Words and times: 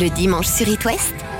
Le 0.00 0.10
dimanche 0.10 0.46
sur 0.46 0.68
It 0.68 0.78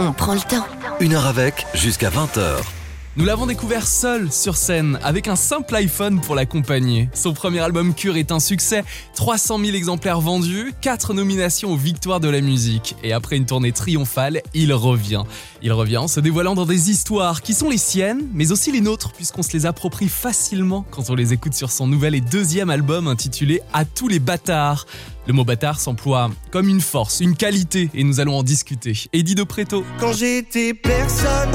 on 0.00 0.12
prend 0.12 0.34
le 0.34 0.40
temps. 0.40 0.66
Une 0.98 1.14
heure 1.14 1.26
avec, 1.26 1.64
jusqu'à 1.74 2.10
20h. 2.10 2.77
Nous 3.18 3.24
l'avons 3.24 3.46
découvert 3.46 3.84
seul 3.84 4.30
sur 4.30 4.56
scène, 4.56 4.96
avec 5.02 5.26
un 5.26 5.34
simple 5.34 5.74
iPhone 5.74 6.20
pour 6.20 6.36
l'accompagner. 6.36 7.08
Son 7.14 7.32
premier 7.32 7.58
album 7.58 7.92
Cure 7.92 8.16
est 8.16 8.30
un 8.30 8.38
succès, 8.38 8.84
300 9.16 9.58
000 9.58 9.76
exemplaires 9.76 10.20
vendus, 10.20 10.72
4 10.80 11.14
nominations 11.14 11.72
aux 11.72 11.76
victoires 11.76 12.20
de 12.20 12.28
la 12.28 12.40
musique. 12.40 12.94
Et 13.02 13.12
après 13.12 13.36
une 13.36 13.44
tournée 13.44 13.72
triomphale, 13.72 14.40
il 14.54 14.72
revient. 14.72 15.24
Il 15.62 15.72
revient 15.72 15.96
en 15.96 16.06
se 16.06 16.20
dévoilant 16.20 16.54
dans 16.54 16.64
des 16.64 16.92
histoires 16.92 17.42
qui 17.42 17.54
sont 17.54 17.68
les 17.68 17.76
siennes, 17.76 18.24
mais 18.34 18.52
aussi 18.52 18.70
les 18.70 18.80
nôtres, 18.80 19.10
puisqu'on 19.10 19.42
se 19.42 19.52
les 19.52 19.66
approprie 19.66 20.08
facilement 20.08 20.86
quand 20.88 21.10
on 21.10 21.16
les 21.16 21.32
écoute 21.32 21.54
sur 21.54 21.72
son 21.72 21.88
nouvel 21.88 22.14
et 22.14 22.20
deuxième 22.20 22.70
album 22.70 23.08
intitulé 23.08 23.62
À 23.72 23.84
tous 23.84 24.06
les 24.06 24.20
bâtards. 24.20 24.86
Le 25.26 25.32
mot 25.32 25.44
bâtard 25.44 25.80
s'emploie 25.80 26.30
comme 26.52 26.68
une 26.68 26.80
force, 26.80 27.18
une 27.18 27.34
qualité, 27.34 27.90
et 27.94 28.04
nous 28.04 28.20
allons 28.20 28.38
en 28.38 28.44
discuter. 28.44 28.92
Eddie 29.12 29.34
de 29.34 29.42
Préto. 29.42 29.82
Quand 29.98 30.12
j'étais 30.12 30.72
personne, 30.72 31.50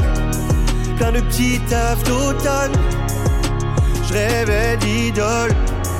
plein 0.96 1.12
de 1.12 1.22
petits 1.22 1.60
tafs 1.70 2.04
d'automne, 2.04 2.74
je 4.08 4.14
rêvais 4.14 4.78
d'idole, 4.78 5.52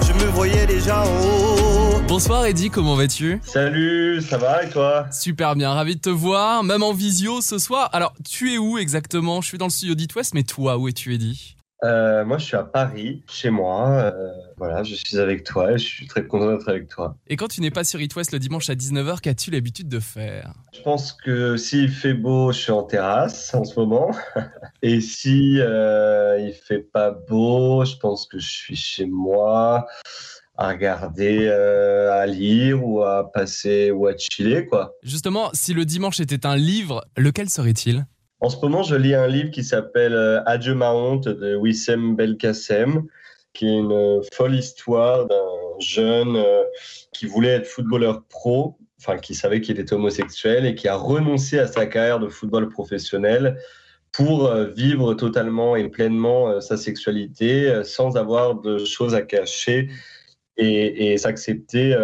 je 0.08 0.14
me 0.14 0.30
voyais 0.32 0.66
déjà 0.66 1.04
en 1.04 1.08
haut. 1.08 2.02
Bonsoir 2.08 2.46
Eddie, 2.46 2.70
comment 2.70 2.96
vas-tu? 2.96 3.42
Salut, 3.44 4.22
ça 4.22 4.38
va 4.38 4.64
et 4.64 4.70
toi? 4.70 5.08
Super 5.12 5.56
bien, 5.56 5.74
ravi 5.74 5.96
de 5.96 6.02
te 6.02 6.10
voir, 6.10 6.64
même 6.64 6.84
en 6.84 6.94
visio 6.94 7.42
ce 7.42 7.58
soir. 7.58 7.90
Alors, 7.94 8.14
tu 8.30 8.54
es 8.54 8.58
où 8.58 8.78
exactement? 8.78 9.42
Je 9.42 9.48
suis 9.48 9.58
dans 9.58 9.68
le 9.68 9.72
studio 9.72 9.96
d'It 9.96 10.14
West, 10.16 10.34
mais 10.34 10.44
toi, 10.44 10.78
où 10.78 10.88
es-tu 10.88 11.14
Eddie 11.14 11.56
Euh, 11.84 12.24
Moi, 12.26 12.38
je 12.38 12.46
suis 12.46 12.56
à 12.56 12.64
Paris, 12.64 13.24
chez 13.30 13.50
moi. 13.50 13.90
euh, 13.92 14.32
voilà, 14.58 14.84
je 14.84 14.96
suis 14.96 15.18
avec 15.18 15.44
toi 15.44 15.74
et 15.74 15.78
je 15.78 15.86
suis 15.86 16.08
très 16.08 16.26
content 16.26 16.52
d'être 16.52 16.70
avec 16.70 16.88
toi. 16.88 17.18
Et 17.28 17.36
quand 17.36 17.48
tu 17.48 17.62
n'es 17.62 17.72
pas 17.72 17.84
sur 17.84 18.00
It 18.02 18.16
West 18.16 18.32
le 18.32 18.40
dimanche 18.40 18.70
à 18.70 18.76
19h, 18.76 19.20
qu'as-tu 19.22 19.52
l'habitude 19.52 19.90
de 19.90 20.00
faire? 20.00 20.54
Je 20.74 20.82
pense 20.82 21.12
que 21.12 21.58
s'il 21.58 21.90
fait 21.90 22.14
beau, 22.14 22.52
je 22.52 22.60
suis 22.60 22.72
en 22.72 22.84
terrasse 22.84 23.54
en 23.54 23.66
ce 23.66 23.78
moment. 23.80 24.12
Et 24.82 25.02
si 25.02 25.58
euh, 25.60 26.40
il 26.40 26.54
fait 26.54 26.80
pas 26.80 27.12
beau, 27.12 27.84
je 27.86 27.96
pense 27.98 28.26
que 28.28 28.40
je 28.40 28.50
suis 28.50 28.76
chez 28.76 29.06
moi 29.06 29.86
à 30.56 30.70
regarder, 30.70 31.48
euh, 31.50 32.12
à 32.14 32.28
lire 32.28 32.86
ou 32.86 33.02
à 33.04 33.32
passer 33.32 33.90
ou 33.92 34.06
à 34.08 34.14
chiller 34.16 34.68
quoi. 34.68 34.94
Justement, 35.02 35.50
si 35.54 35.74
le 35.74 35.84
dimanche 35.84 36.20
était 36.20 36.46
un 36.46 36.56
livre, 36.56 37.04
lequel 37.18 37.50
serait-il? 37.50 38.06
En 38.44 38.50
ce 38.50 38.58
moment, 38.58 38.84
je 38.84 38.96
lis 38.96 39.16
un 39.16 39.28
livre 39.28 39.52
qui 39.52 39.64
s'appelle 39.64 40.16
euh, 40.16 40.44
Adieu 40.46 40.76
ma 40.76 40.92
honte 40.92 41.30
de 41.30 41.56
Wissem 41.56 42.18
Belkacem, 42.18 43.08
qui 43.54 43.66
est 43.66 43.78
une 43.78 43.94
euh, 43.94 44.22
folle 44.34 44.56
histoire 44.56 45.28
d'un 45.28 45.80
jeune 45.80 46.36
euh, 46.36 46.64
qui 47.14 47.26
voulait 47.26 47.52
être 47.52 47.66
footballeur 47.66 48.26
pro, 48.28 48.78
enfin 49.00 49.18
qui 49.18 49.34
savait 49.34 49.62
qu'il 49.62 49.80
était 49.80 49.94
homosexuel 49.94 50.66
et 50.66 50.76
qui 50.76 50.90
a 50.90 50.96
renoncé 50.96 51.58
à 51.58 51.68
sa 51.68 51.86
carrière 51.86 52.20
de 52.20 52.28
football 52.28 52.68
professionnel 52.68 53.58
pour 54.12 54.54
vivre 54.76 55.14
totalement 55.16 55.76
et 55.76 55.90
pleinement 55.90 56.62
sa 56.62 56.78
sexualité 56.78 57.82
sans 57.84 58.16
avoir 58.16 58.62
de 58.62 58.78
choses 58.86 59.16
à 59.16 59.24
cacher 59.24 59.90
et, 60.56 61.18
s'accepter 61.18 61.98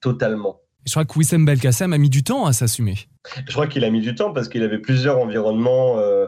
totalement. 0.00 0.61
Je 0.84 0.90
crois 0.90 1.04
que 1.04 1.18
Wissem 1.18 1.44
Belkacem 1.44 1.92
a 1.92 1.98
mis 1.98 2.10
du 2.10 2.22
temps 2.22 2.46
à 2.46 2.52
s'assumer. 2.52 2.96
Je 3.46 3.52
crois 3.52 3.66
qu'il 3.66 3.84
a 3.84 3.90
mis 3.90 4.00
du 4.00 4.14
temps 4.14 4.32
parce 4.32 4.48
qu'il 4.48 4.62
avait 4.62 4.80
plusieurs 4.80 5.18
environnements 5.18 5.98
euh, 5.98 6.26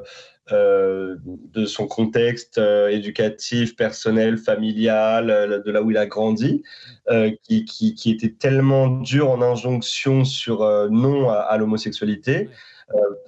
euh, 0.53 1.17
de 1.25 1.65
son 1.65 1.87
contexte 1.87 2.59
euh, 2.59 2.89
éducatif, 2.89 3.77
personnel, 3.77 4.37
familial, 4.37 5.31
euh, 5.31 5.63
de 5.63 5.71
là 5.71 5.83
où 5.83 5.91
il 5.91 5.97
a 5.97 6.05
grandi, 6.05 6.63
qui, 7.43 7.65
qui, 7.65 7.95
qui 7.95 8.11
étaient 8.11 8.35
tellement 8.39 8.89
durs 8.89 9.31
en 9.31 9.41
injonction 9.41 10.25
sur 10.25 10.61
non 10.91 11.31
à, 11.31 11.37
à 11.37 11.57
l'homosexualité, 11.57 12.51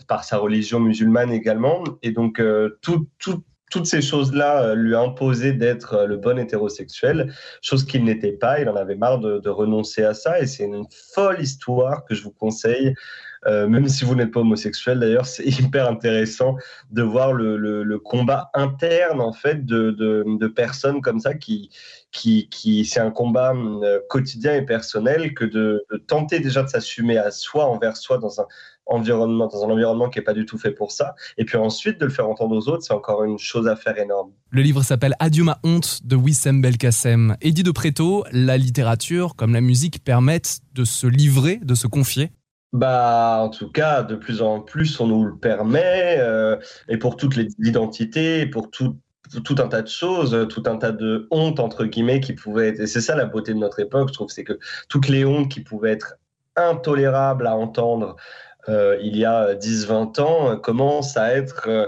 par 0.09 0.25
sa 0.25 0.37
religion 0.37 0.79
musulmane 0.79 1.33
également. 1.33 1.85
Et 2.03 2.11
donc, 2.11 2.43
tout, 2.83 3.09
tout, 3.19 3.43
toutes 3.71 3.87
ces 3.87 4.01
choses-là 4.01 4.63
euh, 4.63 4.75
lui 4.75 4.95
imposaient 4.95 5.53
d'être 5.53 5.95
euh, 5.95 6.07
le 6.07 6.17
bon 6.17 6.39
hétérosexuel, 6.39 7.33
chose 7.63 7.85
qu'il 7.85 8.05
n'était 8.05 8.33
pas. 8.33 8.61
Il 8.61 8.69
en 8.69 8.77
avait 8.77 8.95
marre 8.95 9.19
de, 9.19 9.49
renoncer 9.49 10.05
à 10.05 10.15
ça. 10.15 10.41
Et 10.41 10.47
c'est 10.47 10.65
une 10.65 10.87
folle 11.15 11.41
histoire 11.41 12.05
que 12.05 12.15
je 12.15 12.23
vous 12.23 12.31
conseille. 12.31 12.95
Euh, 13.47 13.69
même 13.69 13.89
si 13.89 14.05
vous 14.05 14.15
n'êtes 14.15 14.33
pas 14.33 14.41
homosexuel, 14.41 14.99
d'ailleurs, 14.99 15.27
c'est 15.27 15.45
hyper 15.61 15.89
intéressant 15.89 16.57
de 16.91 17.03
voir 17.03 17.33
le, 17.33 17.99
combat 17.99 18.51
interne 18.55 19.21
en 19.21 19.33
fait 19.33 19.65
de, 19.65 20.47
personnes 20.55 21.01
comme 21.01 21.21
ça 21.21 21.35
qui, 21.35 21.71
qui, 22.13 22.49
qui 22.49 22.85
c'est 22.85 23.01
un 23.01 23.11
combat 23.11 23.53
quotidien 24.09 24.55
et 24.55 24.63
personnel 24.63 25.35
que 25.35 25.45
de 25.45 25.87
tenter 26.07 26.41
déjà 26.41 26.63
de 26.63 26.69
s'assumer 26.69 27.19
à 27.19 27.31
soi 27.31 27.67
envers 27.67 27.97
soi 27.97 28.19
dans 28.19 28.41
un 28.41 28.47
environnement 28.87 29.49
dans 29.49 29.65
un 29.65 29.71
environnement 29.71 30.09
qui 30.09 30.19
est 30.19 30.23
pas 30.23 30.33
du 30.33 30.47
tout 30.47 30.59
fait 30.59 30.71
pour 30.71 30.93
ça 30.93 31.15
et 31.39 31.45
puis 31.45 31.57
ensuite 31.57 31.99
de 31.99 32.05
le 32.05 32.11
faire 32.11 32.29
entendre 32.29 32.57
aux 32.57 32.69
autres 32.69 32.85
c'est 32.85 32.95
encore 32.95 33.25
une 33.25 33.39
chose 33.39 33.67
à 33.69 33.77
faire 33.77 33.99
énorme 33.99 34.31
Le 34.51 34.63
livre 34.63 34.83
s'appelle 34.83 35.15
Adieu 35.19 35.45
ma 35.45 35.59
honte 35.65 36.01
de 36.05 36.17
Wissem 36.17 36.61
Belkacem. 36.61 37.37
Eddie 37.41 37.63
de 37.63 37.71
Préto, 37.71 38.25
la 38.33 38.57
littérature 38.57 39.35
comme 39.37 39.53
la 39.53 39.61
musique 39.61 40.03
permettent 40.05 40.61
de 40.75 40.85
se 40.85 41.07
livrer, 41.07 41.61
de 41.63 41.75
se 41.75 41.87
confier. 41.87 42.31
Bah, 42.73 43.39
en 43.43 43.49
tout 43.49 43.71
cas, 43.71 44.03
de 44.03 44.17
plus 44.17 44.43
en 44.43 44.61
plus, 44.61 45.01
on 45.01 45.07
nous 45.07 45.25
le 45.25 45.37
permet, 45.37 46.17
euh, 46.19 46.57
et 46.89 46.99
pour 46.99 47.17
toutes 47.17 47.37
les 47.37 47.49
identités, 47.59 48.41
et 48.41 48.47
pour 48.47 48.71
tout, 48.71 48.99
tout 49.45 49.55
un 49.59 49.69
tas 49.69 49.83
de 49.83 49.89
choses, 49.89 50.47
tout 50.49 50.63
un 50.67 50.77
tas 50.77 50.93
de 50.93 51.27
hontes, 51.31 51.61
entre 51.61 51.85
guillemets, 51.87 52.21
qui 52.21 52.35
pouvaient 52.35 52.69
être. 52.69 52.81
Et 52.81 52.87
c'est 52.87 53.01
ça 53.01 53.17
la 53.17 53.25
beauté 53.25 53.55
de 53.55 53.59
notre 53.59 53.81
époque, 53.81 54.09
je 54.09 54.15
trouve, 54.15 54.31
c'est 54.31 54.45
que 54.45 54.59
toutes 54.89 55.09
les 55.09 55.25
hontes 55.25 55.51
qui 55.51 55.61
pouvaient 55.61 55.93
être 55.93 56.17
intolérables 56.57 57.47
à 57.47 57.57
entendre 57.57 58.17
il 58.69 59.17
y 59.17 59.25
a 59.25 59.55
10-20 59.55 60.21
ans 60.21 60.51
euh, 60.51 60.57
commencent 60.57 61.17
à 61.17 61.35
être 61.35 61.69
euh, 61.69 61.87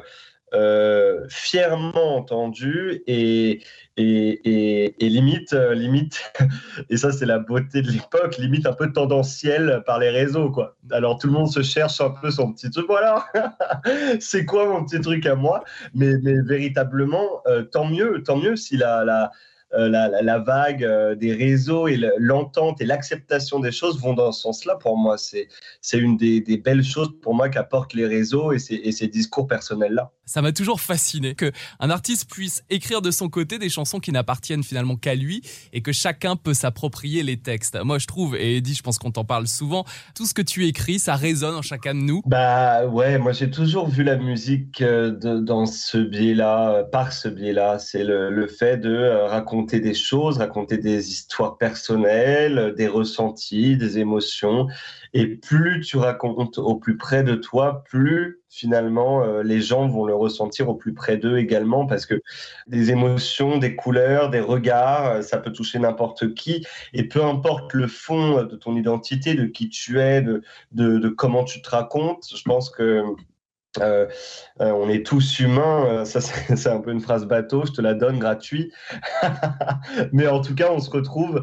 euh, 0.54 1.26
fièrement 1.28 2.16
entendues 2.16 3.02
et, 3.06 3.60
et, 3.98 4.04
et, 4.44 5.04
et 5.04 5.08
limite, 5.10 5.52
euh, 5.52 5.74
limite, 5.74 6.32
et 6.90 6.96
ça 6.96 7.12
c'est 7.12 7.26
la 7.26 7.38
beauté 7.38 7.82
de 7.82 7.90
l'époque, 7.90 8.38
limite 8.38 8.66
un 8.66 8.72
peu 8.72 8.90
tendancielle 8.90 9.82
par 9.84 9.98
les 9.98 10.08
réseaux. 10.08 10.50
quoi. 10.50 10.76
Alors 10.90 11.18
tout 11.18 11.26
le 11.26 11.34
monde 11.34 11.50
se 11.50 11.62
cherche 11.62 12.00
un 12.00 12.10
peu 12.10 12.30
son 12.30 12.54
petit 12.54 12.70
truc, 12.70 12.86
voilà, 12.88 13.26
c'est 14.20 14.46
quoi 14.46 14.66
mon 14.66 14.86
petit 14.86 15.00
truc 15.02 15.26
à 15.26 15.34
moi? 15.34 15.64
Mais, 15.94 16.14
véritablement, 16.16 17.42
euh, 17.46 17.64
tant 17.64 17.84
mieux, 17.84 18.22
tant 18.22 18.36
mieux 18.38 18.56
si 18.56 18.78
la, 18.78 19.02
euh, 19.02 19.26
la, 19.72 20.08
la, 20.08 20.22
la 20.22 20.38
vague 20.38 20.82
euh, 20.84 21.14
des 21.14 21.32
réseaux 21.34 21.88
et 21.88 21.96
le- 21.96 22.14
l'entente 22.18 22.80
et 22.80 22.86
l'acceptation 22.86 23.60
des 23.60 23.72
choses 23.72 24.00
vont 24.00 24.14
dans 24.14 24.32
ce 24.32 24.40
sens-là. 24.42 24.76
Pour 24.76 24.96
moi, 24.96 25.18
c'est 25.18 25.48
c'est 25.80 25.98
une 25.98 26.16
des, 26.16 26.40
des 26.40 26.56
belles 26.56 26.84
choses 26.84 27.10
pour 27.20 27.34
moi 27.34 27.48
qu'apportent 27.48 27.94
les 27.94 28.06
réseaux 28.06 28.52
et 28.52 28.58
ces, 28.58 28.76
et 28.76 28.92
ces 28.92 29.08
discours 29.08 29.46
personnels-là. 29.46 30.12
Ça 30.28 30.42
m'a 30.42 30.52
toujours 30.52 30.82
fasciné 30.82 31.34
que 31.34 31.50
un 31.80 31.88
artiste 31.88 32.30
puisse 32.30 32.62
écrire 32.68 33.00
de 33.00 33.10
son 33.10 33.30
côté 33.30 33.58
des 33.58 33.70
chansons 33.70 33.98
qui 33.98 34.12
n'appartiennent 34.12 34.62
finalement 34.62 34.96
qu'à 34.96 35.14
lui 35.14 35.40
et 35.72 35.80
que 35.80 35.90
chacun 35.90 36.36
peut 36.36 36.52
s'approprier 36.52 37.22
les 37.22 37.38
textes. 37.38 37.78
Moi, 37.82 37.98
je 37.98 38.06
trouve, 38.06 38.36
et 38.36 38.58
Eddie, 38.58 38.74
je 38.74 38.82
pense 38.82 38.98
qu'on 38.98 39.10
t'en 39.10 39.24
parle 39.24 39.48
souvent, 39.48 39.86
tout 40.14 40.26
ce 40.26 40.34
que 40.34 40.42
tu 40.42 40.66
écris, 40.66 40.98
ça 40.98 41.16
résonne 41.16 41.54
en 41.54 41.62
chacun 41.62 41.94
de 41.94 42.00
nous. 42.00 42.20
Bah 42.26 42.86
ouais, 42.86 43.18
moi 43.18 43.32
j'ai 43.32 43.50
toujours 43.50 43.88
vu 43.88 44.04
la 44.04 44.16
musique 44.16 44.82
euh, 44.82 45.12
dans 45.40 45.64
ce 45.64 45.96
biais-là, 45.96 46.72
euh, 46.72 46.84
par 46.84 47.12
ce 47.12 47.28
biais-là. 47.28 47.78
C'est 47.78 48.04
le, 48.04 48.46
fait 48.48 48.76
de 48.76 48.90
euh, 48.90 49.26
raconter 49.26 49.80
des 49.80 49.94
choses, 49.94 50.36
raconter 50.36 50.76
des 50.76 51.08
histoires 51.08 51.56
personnelles, 51.56 52.74
des 52.76 52.86
ressentis, 52.86 53.78
des 53.78 53.98
émotions. 53.98 54.66
Et 55.14 55.26
plus 55.26 55.80
tu 55.80 55.96
racontes 55.96 56.58
au 56.58 56.74
plus 56.74 56.98
près 56.98 57.22
de 57.22 57.34
toi, 57.34 57.82
plus 57.88 58.40
finalement 58.48 59.22
euh, 59.22 59.42
les 59.42 59.60
gens 59.60 59.88
vont 59.88 60.04
le 60.04 60.14
ressentir 60.14 60.68
au 60.68 60.74
plus 60.74 60.94
près 60.94 61.16
d'eux 61.16 61.38
également, 61.38 61.86
parce 61.86 62.06
que 62.06 62.20
des 62.66 62.90
émotions, 62.90 63.58
des 63.58 63.76
couleurs, 63.76 64.30
des 64.30 64.40
regards, 64.40 65.06
euh, 65.06 65.22
ça 65.22 65.38
peut 65.38 65.52
toucher 65.52 65.78
n'importe 65.78 66.34
qui. 66.34 66.66
Et 66.92 67.04
peu 67.04 67.24
importe 67.24 67.74
le 67.74 67.86
fond 67.86 68.42
de 68.44 68.56
ton 68.56 68.76
identité, 68.76 69.34
de 69.34 69.44
qui 69.46 69.68
tu 69.68 70.00
es, 70.00 70.22
de, 70.22 70.42
de, 70.72 70.98
de 70.98 71.08
comment 71.08 71.44
tu 71.44 71.62
te 71.62 71.70
racontes, 71.70 72.26
je 72.34 72.42
pense 72.42 72.70
que 72.70 73.02
euh, 73.80 74.06
euh, 74.60 74.70
on 74.70 74.88
est 74.88 75.04
tous 75.04 75.40
humains. 75.40 75.86
euh, 75.86 76.04
ça, 76.04 76.20
c'est 76.56 76.68
un 76.68 76.80
peu 76.80 76.90
une 76.90 77.00
phrase 77.00 77.26
bateau, 77.26 77.64
je 77.66 77.72
te 77.72 77.80
la 77.80 77.94
donne 77.94 78.18
gratuit. 78.18 78.72
Mais 80.12 80.26
en 80.26 80.40
tout 80.40 80.54
cas, 80.54 80.70
on 80.72 80.80
se 80.80 80.90
retrouve 80.90 81.42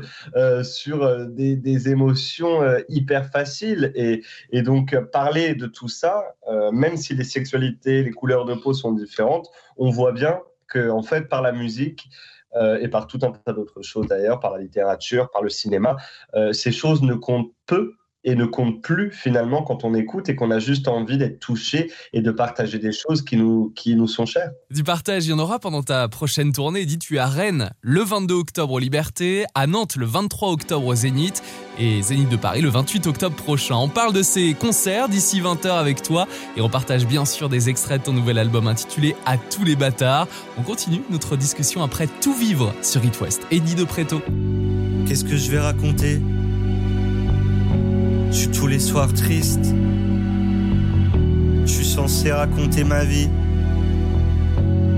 sur 0.63 1.27
des, 1.27 1.89
émotions 1.89 2.61
hyper 2.89 3.29
faciles. 3.29 3.91
Et, 3.95 4.23
et 4.51 4.61
donc, 4.61 4.95
parler 5.11 5.55
de 5.55 5.67
tout 5.67 5.87
ça, 5.87 6.35
même 6.71 6.97
si 6.97 7.13
les 7.13 7.23
sexualités, 7.23 8.03
les 8.03 8.11
couleurs 8.11 8.45
de 8.45 8.53
peau 8.55 8.73
sont 8.73 8.91
différentes, 8.91 9.49
on 9.77 9.89
voit 9.89 10.11
bien 10.11 10.39
que, 10.67 10.89
en 10.89 11.03
fait, 11.03 11.27
par 11.27 11.41
la 11.41 11.51
musique, 11.51 12.09
et 12.79 12.87
par 12.87 13.07
tout 13.07 13.19
un 13.23 13.31
tas 13.31 13.51
d'autres 13.51 13.81
choses 13.81 14.07
d'ailleurs, 14.07 14.39
par 14.39 14.53
la 14.53 14.59
littérature, 14.59 15.29
par 15.31 15.43
le 15.43 15.49
cinéma, 15.49 15.97
ces 16.53 16.71
choses 16.71 17.01
ne 17.01 17.13
comptent 17.13 17.51
peu 17.65 17.95
et 18.25 18.35
ne 18.35 18.45
compte 18.45 18.81
plus 18.81 19.11
finalement 19.11 19.61
quand 19.61 19.83
on 19.83 19.93
écoute 19.93 20.27
et 20.27 20.35
qu'on 20.35 20.51
a 20.51 20.59
juste 20.59 20.87
envie 20.87 21.17
d'être 21.17 21.39
touché 21.39 21.91
et 22.11 22.21
de 22.21 22.31
partager 22.31 22.79
des 22.79 22.91
choses 22.91 23.23
qui 23.23 23.37
nous, 23.37 23.71
qui 23.75 23.95
nous 23.95 24.07
sont 24.07 24.25
chères. 24.25 24.49
Du 24.71 24.83
partage, 24.83 25.25
il 25.27 25.29
y 25.29 25.33
en 25.33 25.39
aura 25.39 25.59
pendant 25.59 25.83
ta 25.83 26.09
prochaine 26.09 26.51
tournée. 26.51 26.85
Dis, 26.85 26.99
tu 26.99 27.15
es 27.15 27.19
à 27.19 27.27
Rennes 27.27 27.69
le 27.81 28.01
22 28.01 28.33
octobre 28.33 28.73
au 28.73 28.79
Liberté, 28.79 29.45
à 29.53 29.67
Nantes 29.67 29.95
le 29.95 30.05
23 30.05 30.51
octobre 30.51 30.87
au 30.87 30.95
Zénith 30.95 31.43
et 31.77 32.01
Zénith 32.01 32.29
de 32.29 32.35
Paris 32.35 32.61
le 32.61 32.69
28 32.69 33.07
octobre 33.07 33.35
prochain. 33.35 33.75
On 33.75 33.89
parle 33.89 34.13
de 34.13 34.23
ces 34.23 34.53
concerts 34.55 35.07
d'ici 35.07 35.39
20h 35.41 35.69
avec 35.69 36.01
toi 36.01 36.27
et 36.57 36.61
on 36.61 36.69
partage 36.69 37.05
bien 37.05 37.25
sûr 37.25 37.47
des 37.47 37.69
extraits 37.69 38.01
de 38.01 38.05
ton 38.05 38.13
nouvel 38.13 38.39
album 38.39 38.67
intitulé 38.67 39.15
À 39.25 39.37
tous 39.37 39.63
les 39.63 39.75
bâtards. 39.75 40.27
On 40.57 40.63
continue 40.63 41.01
notre 41.11 41.35
discussion 41.37 41.83
après 41.83 42.07
Tout 42.07 42.33
vivre 42.33 42.73
sur 42.81 43.05
It 43.05 43.21
West. 43.21 43.45
Eddie 43.51 43.75
de 43.75 43.83
Préto. 43.83 44.21
Qu'est-ce 45.07 45.25
que 45.25 45.37
je 45.37 45.51
vais 45.51 45.59
raconter? 45.59 46.19
Je 48.35 48.41
suis 48.41 48.49
tous 48.49 48.67
les 48.67 48.79
soirs 48.79 49.13
triste. 49.13 49.73
Je 51.65 51.71
suis 51.71 51.85
censé 51.85 52.33
raconter 52.33 52.83
ma 52.83 53.05
vie. 53.05 53.29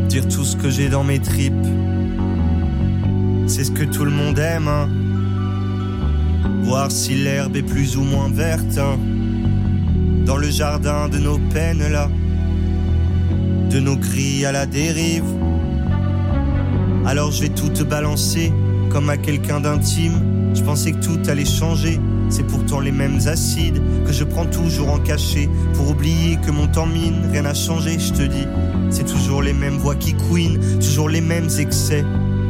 Dire 0.09 0.27
tout 0.27 0.43
ce 0.43 0.57
que 0.57 0.71
j'ai 0.71 0.89
dans 0.89 1.03
mes 1.03 1.19
tripes. 1.19 1.53
C'est 3.45 3.63
ce 3.65 3.69
que 3.69 3.83
tout 3.83 4.05
le 4.05 4.09
monde 4.11 4.39
aime. 4.39 4.67
Hein. 4.67 4.89
Voir 6.63 6.89
si 6.89 7.13
l'herbe 7.13 7.55
est 7.55 7.61
plus 7.61 7.95
ou 7.95 8.01
moins 8.01 8.27
verte. 8.27 8.79
Hein. 8.79 8.97
Dans 10.25 10.37
le 10.37 10.49
jardin 10.49 11.07
de 11.07 11.19
nos 11.19 11.37
peines 11.37 11.87
là. 11.91 12.09
De 13.69 13.79
nos 13.79 13.97
cris 13.97 14.47
à 14.47 14.51
la 14.51 14.65
dérive. 14.65 15.31
Alors 17.05 17.29
je 17.31 17.43
vais 17.43 17.49
tout 17.49 17.69
te 17.69 17.83
balancer 17.83 18.51
comme 18.89 19.11
à 19.11 19.17
quelqu'un 19.17 19.59
d'intime. 19.59 20.55
Je 20.55 20.63
pensais 20.63 20.91
que 20.91 21.05
tout 21.05 21.19
allait 21.29 21.45
changer. 21.45 21.99
C'est 22.29 22.45
pourtant 22.45 22.79
les 22.79 22.91
mêmes 22.91 23.19
acides 23.27 23.81
que 24.05 24.11
je 24.11 24.23
prends 24.23 24.45
toujours 24.45 24.91
en 24.91 24.99
cachet 24.99 25.49
pour 25.73 25.89
oublier 25.89 26.37
que 26.45 26.51
mon 26.51 26.67
temps 26.67 26.85
mine. 26.85 27.29
Rien 27.31 27.43
n'a 27.43 27.53
changé, 27.53 27.97
je 27.99 28.13
te 28.13 28.23
dis. 28.23 28.47
C'est 28.89 29.05
toujours 29.05 29.41
les 29.41 29.53
mêmes 29.53 29.77
voix 29.77 29.95
qui 29.95 30.13
couinent, 30.13 30.59
toujours 30.79 31.09
les 31.09 31.21
mêmes 31.21 31.49
excès. 31.57 32.03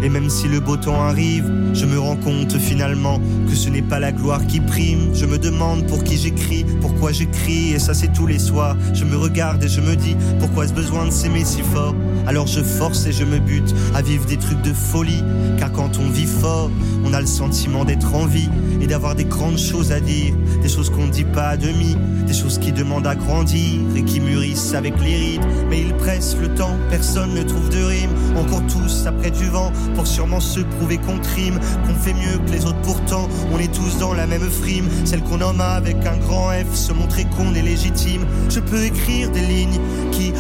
Et 0.03 0.09
même 0.09 0.29
si 0.29 0.47
le 0.47 0.59
beau 0.59 0.77
temps 0.77 1.01
arrive, 1.01 1.51
je 1.74 1.85
me 1.88 1.97
rends 1.97 2.18
compte 2.18 2.56
finalement 2.59 3.19
que 3.50 3.56
ce 3.56 3.68
n'est 3.69 3.81
pas 3.81 4.00
la 4.00 4.12
gloire 4.12 4.45
qui 4.45 4.59
prime. 4.59 5.09
Je 5.15 5.25
me 5.25 5.39
demande 5.39 5.88
pour 5.88 6.03
qui 6.03 6.18
j'écris, 6.18 6.65
pourquoi 6.81 7.12
j'écris, 7.12 7.71
et 7.71 7.79
ça 7.79 7.95
c'est 7.95 8.13
tous 8.13 8.27
les 8.27 8.38
soirs. 8.38 8.77
Je 8.94 9.06
me 9.06 9.18
regarde 9.18 9.63
et 9.63 9.68
je 9.68 9.81
me 9.81 9.95
dis 9.95 10.15
pourquoi 10.39 10.68
ce 10.68 10.74
besoin 10.74 11.06
de 11.06 11.12
s'aimer 11.12 11.44
si 11.44 11.62
fort? 11.62 11.95
Alors 12.27 12.45
je 12.45 12.62
force 12.62 13.07
et 13.07 13.12
je 13.12 13.24
me 13.24 13.39
bute 13.39 13.74
à 13.95 14.03
vivre 14.03 14.25
des 14.27 14.38
trucs 14.38 14.62
de 14.62 14.71
folie, 14.71 15.24
car 15.57 15.71
quand 15.71 15.97
on 15.97 16.09
vit 16.09 16.27
fort, 16.27 16.69
on 17.03 17.12
a 17.13 17.19
le 17.19 17.27
sentiment 17.27 17.83
d'être 17.83 18.13
en 18.13 18.27
vie 18.27 18.50
et 18.81 18.88
d'avoir 18.88 19.15
des 19.15 19.25
grandes 19.25 19.57
choses 19.57 19.91
à 19.91 20.00
dire, 20.00 20.33
des 20.62 20.69
choses 20.69 20.89
qu'on 20.89 21.07
ne 21.07 21.12
dit 21.12 21.24
pas 21.24 21.50
à 21.50 21.57
demi, 21.57 21.95
des 22.25 22.33
choses 22.33 22.57
qui 22.57 22.71
demandent 22.71 23.07
à 23.07 23.15
grandir 23.15 23.81
et 23.95 24.03
qui 24.03 24.19
mûrissent 24.19 24.74
avec 24.74 24.94
les 25.01 25.15
rides. 25.15 25.45
Mais 25.69 25.81
ils 25.81 25.94
pressent 25.94 26.38
le 26.39 26.50
temps, 26.50 26.75
personne 26.89 27.33
ne 27.33 27.44
trouve 27.44 27.69
de 27.69 27.83
rime. 27.83 28.09
On 28.35 28.44
court 28.44 28.63
tous 28.68 29.06
après 29.07 29.31
du 29.31 29.45
vent 29.45 29.71
pour 29.95 30.07
sûrement 30.07 30.39
se 30.39 30.59
prouver 30.59 30.97
qu'on 30.97 31.19
trime, 31.19 31.59
qu'on 31.85 31.95
fait 31.95 32.13
mieux 32.13 32.38
que 32.45 32.51
les 32.51 32.65
autres 32.65 32.81
pourtant. 32.81 33.27
On 33.51 33.59
est 33.59 33.74
tous 33.74 33.97
dans 34.00 34.13
la 34.13 34.27
même 34.27 34.50
frime, 34.50 34.88
celle 35.06 35.21
qu'on 35.21 35.38
nomme 35.38 35.62
avec 35.62 36.06
un 36.06 36.18
grand 36.18 36.50
F, 36.51 36.75
se 36.75 36.94
montrer 36.94 37.25
qu'on 37.25 37.53
est 37.56 37.62
légitime. 37.62 38.25
Je 38.50 38.59
peux 38.59 38.83
écrire 38.83 39.31
des 39.31 39.41
lignes 39.41 39.79
qui 40.12 40.33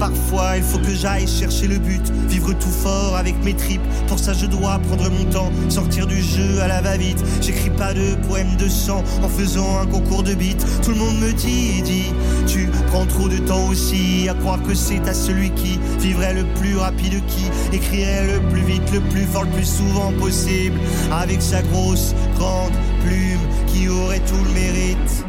parfois. 0.00 0.56
Il 0.56 0.62
faut 0.64 0.78
que 0.78 0.92
j'aille 0.92 1.28
chercher 1.28 1.68
le 1.68 1.78
but, 1.78 2.02
vivre 2.26 2.52
tout 2.54 2.74
fort 2.82 3.16
avec 3.16 3.36
mes 3.44 3.54
tripes. 3.54 3.86
Pour 4.08 4.18
ça, 4.18 4.32
je 4.32 4.46
dois 4.46 4.80
prendre 4.88 5.08
mon 5.10 5.24
temps, 5.30 5.52
sortir 5.68 6.06
du 6.06 6.20
jeu 6.20 6.60
à 6.60 6.66
la 6.66 6.80
va-vite. 6.80 7.22
J'écris 7.40 7.70
pas 7.70 7.94
de 7.94 8.16
poèmes 8.26 8.56
de 8.56 8.68
sang 8.68 9.04
en 9.22 9.28
faisant 9.28 9.78
un 9.78 9.86
concours 9.86 10.24
de 10.24 10.34
beats. 10.34 10.64
Tout 10.82 10.90
le 10.90 10.96
monde 10.96 11.20
me 11.20 11.32
dit, 11.32 11.82
dit, 11.82 12.12
tu 12.48 12.68
prends 12.88 13.06
trop 13.06 13.28
de 13.28 13.38
temps 13.38 13.68
aussi 13.68 14.26
à 14.28 14.34
croire 14.34 14.60
que 14.62 14.74
c'est 14.74 15.06
à 15.06 15.14
celui 15.14 15.50
qui 15.50 15.78
vivrait 16.00 16.34
le 16.34 16.44
plus 16.58 16.76
rapide 16.76 17.20
qui 17.26 17.76
écrirait 17.76 18.26
le 18.26 18.40
plus 18.48 18.62
vite, 18.62 18.90
le 18.92 19.00
plus 19.00 19.26
fort, 19.26 19.44
le 19.44 19.50
plus 19.50 19.66
souvent 19.66 20.12
possible. 20.18 20.78
Avec 21.12 21.42
sa 21.42 21.62
grosse, 21.62 22.14
grande 22.38 22.72
plume 23.04 23.40
qui 23.66 23.88
aurait 23.88 24.20
tout 24.20 24.42
le 24.42 24.54
mérite. 24.54 25.24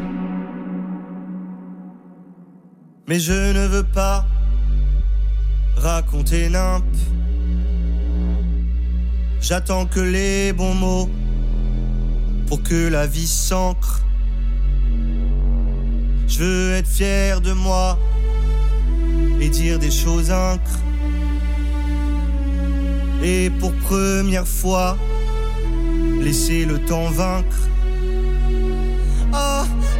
Mais 3.07 3.19
je 3.19 3.33
ne 3.33 3.67
veux 3.67 3.83
pas 3.83 4.25
raconter 5.77 6.49
nimp. 6.49 6.83
J'attends 9.41 9.85
que 9.85 9.99
les 9.99 10.53
bons 10.53 10.73
mots 10.75 11.09
pour 12.47 12.61
que 12.63 12.87
la 12.87 13.07
vie 13.07 13.27
s'ancre. 13.27 14.01
Je 16.27 16.39
veux 16.39 16.73
être 16.73 16.87
fier 16.87 17.41
de 17.41 17.53
moi 17.53 17.97
et 19.39 19.49
dire 19.49 19.79
des 19.79 19.91
choses 19.91 20.31
incres. 20.31 20.79
Et 23.23 23.49
pour 23.59 23.73
première 23.73 24.47
fois, 24.47 24.97
laisser 26.21 26.65
le 26.65 26.79
temps 26.79 27.09
vaincre. 27.09 27.67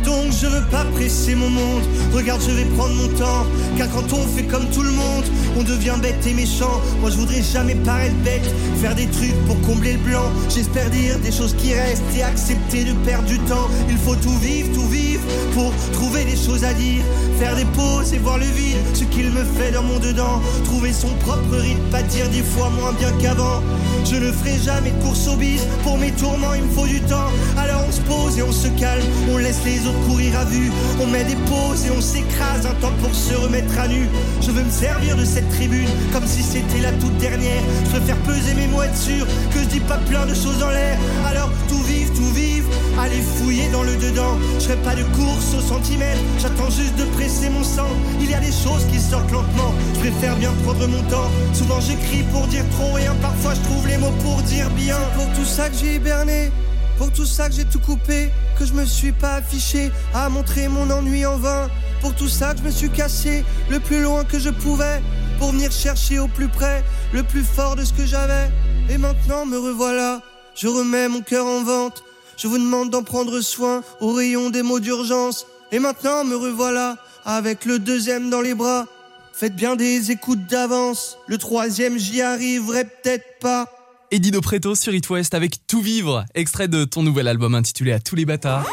Donc 0.04 0.32
je 0.32 0.48
veux 0.48 0.66
pas 0.72 0.84
presser 0.96 1.36
mon 1.36 1.50
monde. 1.50 1.84
Regarde, 2.14 2.42
je 2.48 2.52
vais 2.52 2.66
prendre 2.66 2.96
mon 2.96 3.08
temps. 3.10 3.46
Car 3.78 3.90
quand 3.92 4.14
on 4.14 4.28
fait 4.28 4.44
comme 4.44 4.66
tout 4.70 4.84
le 4.84 4.92
monde, 4.92 5.26
on 5.58 5.64
devient 5.64 5.96
bête 6.02 6.26
et 6.26 6.34
méchant. 6.34 6.82
Moi 7.02 7.10
je 7.12 7.18
voudrais 7.18 7.42
jamais 7.42 7.76
paraître 7.76 8.16
bête. 8.24 8.50
Faire 8.82 8.96
des 8.96 9.08
trucs 9.08 9.36
pour 9.46 9.60
combler 9.62 9.94
le 9.94 10.00
blanc. 10.00 10.32
J'espère 10.50 10.90
dire 10.90 11.20
des 11.20 11.32
choses 11.32 11.56
qui 11.56 11.74
restent 11.74 12.04
et 12.16 12.24
accepter 12.24 12.84
de 12.84 12.94
perdre 13.06 13.28
du 13.28 13.40
temps. 13.40 13.68
Il 13.90 13.98
faut 13.98 14.16
tout 14.16 14.38
vivre, 14.40 14.74
tout 14.74 14.88
vivre 14.88 15.22
pour 15.54 15.72
trouver 15.94 16.26
des 16.26 16.38
choses 16.38 16.64
à 16.64 16.74
dire. 16.74 17.04
Faire 17.40 17.56
des 17.56 17.66
pauses 17.66 18.14
et 18.14 18.20
voir 18.20 18.38
le 18.38 18.46
vide, 18.46 18.78
ce 18.94 19.04
qu'il 19.04 19.30
me 19.32 19.44
fait 19.58 19.72
dans 19.72 19.84
mon 19.84 20.00
dedans. 20.00 20.42
Trouver 20.66 20.94
son 20.94 21.10
propre 21.26 21.58
rythme, 21.58 21.82
pas 21.92 22.04
dire 22.04 22.28
dix 22.30 22.44
fois 22.44 22.70
moins 22.70 22.94
bien 22.94 23.12
qu'avant. 23.22 23.62
Je 24.06 24.16
ne 24.16 24.32
ferai 24.32 24.58
jamais 24.58 24.92
de 24.92 25.04
course 25.04 25.28
au 25.28 25.36
bis. 25.36 25.62
Pour 25.84 25.98
mes 25.98 26.12
tourments, 26.12 26.54
il 26.54 26.64
me 26.64 26.72
faut 26.72 26.88
du 26.88 27.02
temps. 27.02 27.30
Alors 27.58 27.84
on 27.88 27.92
se 27.92 28.02
pose 28.02 28.38
et 28.38 28.44
on 28.44 28.52
se 28.52 28.68
calme. 28.80 29.04
On 29.32 29.38
laisse 29.38 29.60
les 29.66 29.80
autres 29.88 29.91
courir 30.08 30.38
à 30.40 30.46
vue. 30.46 30.72
On 31.02 31.08
met 31.08 31.24
des 31.24 31.36
pauses 31.36 31.86
et 31.86 31.92
on 31.92 32.02
s'écrase 32.02 32.66
un 32.66 32.74
temps 32.76 32.94
pour 33.02 33.14
se 33.14 33.34
remettre 33.34 33.78
à 33.80 33.88
nu. 33.88 34.08
Je 34.42 34.52
veux 34.52 34.64
me 34.64 34.70
servir 34.70 35.16
de 35.16 35.26
cette 35.26 35.50
tribune 35.50 35.90
comme 36.12 36.26
si 36.26 36.44
c'était 36.44 36.82
la 36.82 36.92
toute 36.94 37.18
dernière. 37.18 37.62
Je 37.86 37.90
préfère 37.92 38.18
peser 38.18 38.54
mes 38.54 38.68
mots, 38.68 38.84
être 38.84 38.98
sûr 38.98 39.26
que 39.54 39.60
je 39.60 39.66
dis 39.66 39.80
pas 39.80 39.98
plein 40.10 40.26
de 40.26 40.34
choses 40.34 40.62
en 40.64 40.70
l'air. 40.70 40.98
Alors 41.26 41.50
tout 41.68 41.82
vive, 41.84 42.10
tout 42.12 42.34
vive. 42.34 42.66
Allez 43.00 43.22
fouiller 43.22 43.70
dans 43.70 43.84
le 43.84 43.96
dedans. 43.96 44.38
Je 44.60 44.66
ferai 44.66 44.78
pas 44.78 44.96
de 44.96 45.04
course 45.16 45.54
au 45.58 45.62
centimètre. 45.62 46.20
J'attends 46.40 46.70
juste 46.70 46.96
de 46.98 47.06
presser 47.18 47.50
mon 47.50 47.64
sang. 47.64 47.90
Il 48.20 48.30
y 48.30 48.34
a 48.34 48.40
des 48.40 48.52
choses 48.52 48.86
qui 48.92 49.00
sortent 49.00 49.32
lentement. 49.32 49.74
Je 49.96 50.00
préfère 50.00 50.36
bien 50.38 50.52
prendre 50.64 50.88
mon 50.88 51.02
temps. 51.04 51.30
Souvent 51.54 51.80
j'écris 51.80 52.24
pour 52.32 52.48
dire 52.48 52.66
trop 52.78 52.94
rien. 52.94 53.16
Parfois 53.22 53.54
je 53.54 53.62
trouve 53.62 53.88
les 53.88 53.98
mots 53.98 54.14
pour 54.24 54.42
dire 54.44 54.70
bien. 54.72 54.98
Pour 55.16 55.28
tout 55.34 55.46
ça 55.46 55.70
que 55.70 55.76
j'ai 55.76 55.96
hiberné. 55.96 56.52
Pour 57.02 57.12
tout 57.12 57.26
ça 57.26 57.50
que 57.50 57.56
j'ai 57.56 57.66
tout 57.66 57.80
coupé, 57.80 58.30
que 58.60 58.64
je 58.64 58.74
me 58.74 58.86
suis 58.86 59.12
pas 59.12 59.34
affiché 59.34 59.90
à 60.14 60.30
montrer 60.30 60.68
mon 60.68 60.88
ennui 60.92 61.26
en 61.26 61.36
vain. 61.36 61.68
Pour 62.00 62.14
tout 62.14 62.28
ça 62.28 62.54
que 62.54 62.60
je 62.60 62.64
me 62.64 62.70
suis 62.70 62.92
cassé 62.92 63.44
le 63.72 63.80
plus 63.80 64.04
loin 64.04 64.24
que 64.24 64.38
je 64.38 64.52
pouvais, 64.52 65.02
pour 65.40 65.52
venir 65.52 65.72
chercher 65.72 66.20
au 66.20 66.28
plus 66.28 66.48
près 66.48 66.84
le 67.12 67.24
plus 67.24 67.44
fort 67.44 67.76
de 67.76 67.84
ce 67.84 67.94
que 67.94 68.06
j'avais. 68.06 68.52
Et 68.88 69.00
maintenant 69.00 69.48
me 69.48 69.58
revoilà, 69.58 70.22
je 70.54 70.68
remets 70.68 71.08
mon 71.08 71.22
cœur 71.22 71.48
en 71.48 71.64
vente. 71.64 72.04
Je 72.38 72.48
vous 72.48 72.60
demande 72.60 72.92
d'en 72.92 73.02
prendre 73.02 73.42
soin 73.42 73.82
au 74.00 74.14
rayon 74.14 74.52
des 74.52 74.62
mots 74.62 74.80
d'urgence. 74.80 75.48
Et 75.72 75.80
maintenant 75.80 76.24
me 76.24 76.36
revoilà, 76.36 76.98
avec 77.26 77.66
le 77.66 77.80
deuxième 77.80 78.30
dans 78.30 78.42
les 78.42 78.54
bras. 78.54 78.86
Faites 79.34 79.56
bien 79.56 79.76
des 79.76 80.12
écoutes 80.12 80.46
d'avance, 80.46 81.18
le 81.26 81.40
troisième 81.40 81.98
j'y 81.98 82.22
arriverai 82.22 82.86
peut-être 82.86 83.40
pas. 83.40 83.81
Eddie 84.14 84.32
Préto 84.42 84.76
sur 84.76 84.94
It 84.94 85.10
West 85.10 85.34
avec 85.34 85.66
Tout 85.68 85.80
Vivre, 85.80 86.26
extrait 86.36 86.68
de 86.68 86.84
ton 86.84 87.02
nouvel 87.02 87.30
album 87.30 87.56
intitulé 87.56 87.94
À 87.94 88.02
tous 88.02 88.18
les 88.18 88.26
bâtards. 88.26 88.68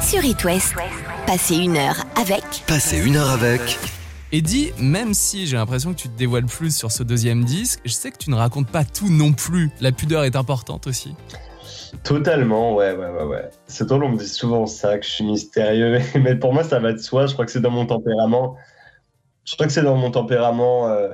Sur 0.00 0.24
It 0.24 0.42
West, 0.44 0.72
passez 1.26 1.56
une 1.56 1.76
heure 1.76 2.06
avec. 2.16 2.42
Passez 2.66 2.96
une 2.96 3.16
heure 3.16 3.28
avec. 3.28 3.60
Eddie, 4.32 4.72
même 4.78 5.12
si 5.12 5.46
j'ai 5.46 5.58
l'impression 5.58 5.92
que 5.92 5.98
tu 5.98 6.08
te 6.08 6.16
dévoiles 6.16 6.46
plus 6.46 6.74
sur 6.74 6.90
ce 6.90 7.02
deuxième 7.02 7.44
disque, 7.44 7.80
je 7.84 7.92
sais 7.92 8.10
que 8.10 8.16
tu 8.16 8.30
ne 8.30 8.34
racontes 8.34 8.68
pas 8.68 8.82
tout 8.82 9.10
non 9.10 9.34
plus. 9.34 9.70
La 9.82 9.92
pudeur 9.92 10.24
est 10.24 10.36
importante 10.36 10.86
aussi. 10.86 11.14
Totalement, 12.02 12.74
ouais, 12.74 12.94
ouais, 12.94 13.10
ouais, 13.10 13.24
ouais. 13.24 13.50
C'est 13.66 13.86
drôle, 13.86 14.04
on 14.04 14.08
me 14.08 14.16
dit 14.16 14.26
souvent 14.26 14.66
ça, 14.66 14.96
que 14.96 15.04
je 15.04 15.10
suis 15.10 15.24
mystérieux, 15.24 15.98
mais 16.14 16.34
pour 16.34 16.54
moi, 16.54 16.64
ça 16.64 16.78
va 16.78 16.94
de 16.94 16.98
soi. 16.98 17.26
Je 17.26 17.34
crois 17.34 17.44
que 17.44 17.52
c'est 17.52 17.60
dans 17.60 17.70
mon 17.70 17.84
tempérament. 17.84 18.56
Je 19.44 19.52
crois 19.52 19.66
que 19.66 19.72
c'est 19.74 19.82
dans 19.82 19.96
mon 19.96 20.10
tempérament. 20.10 20.88
Euh, 20.88 21.10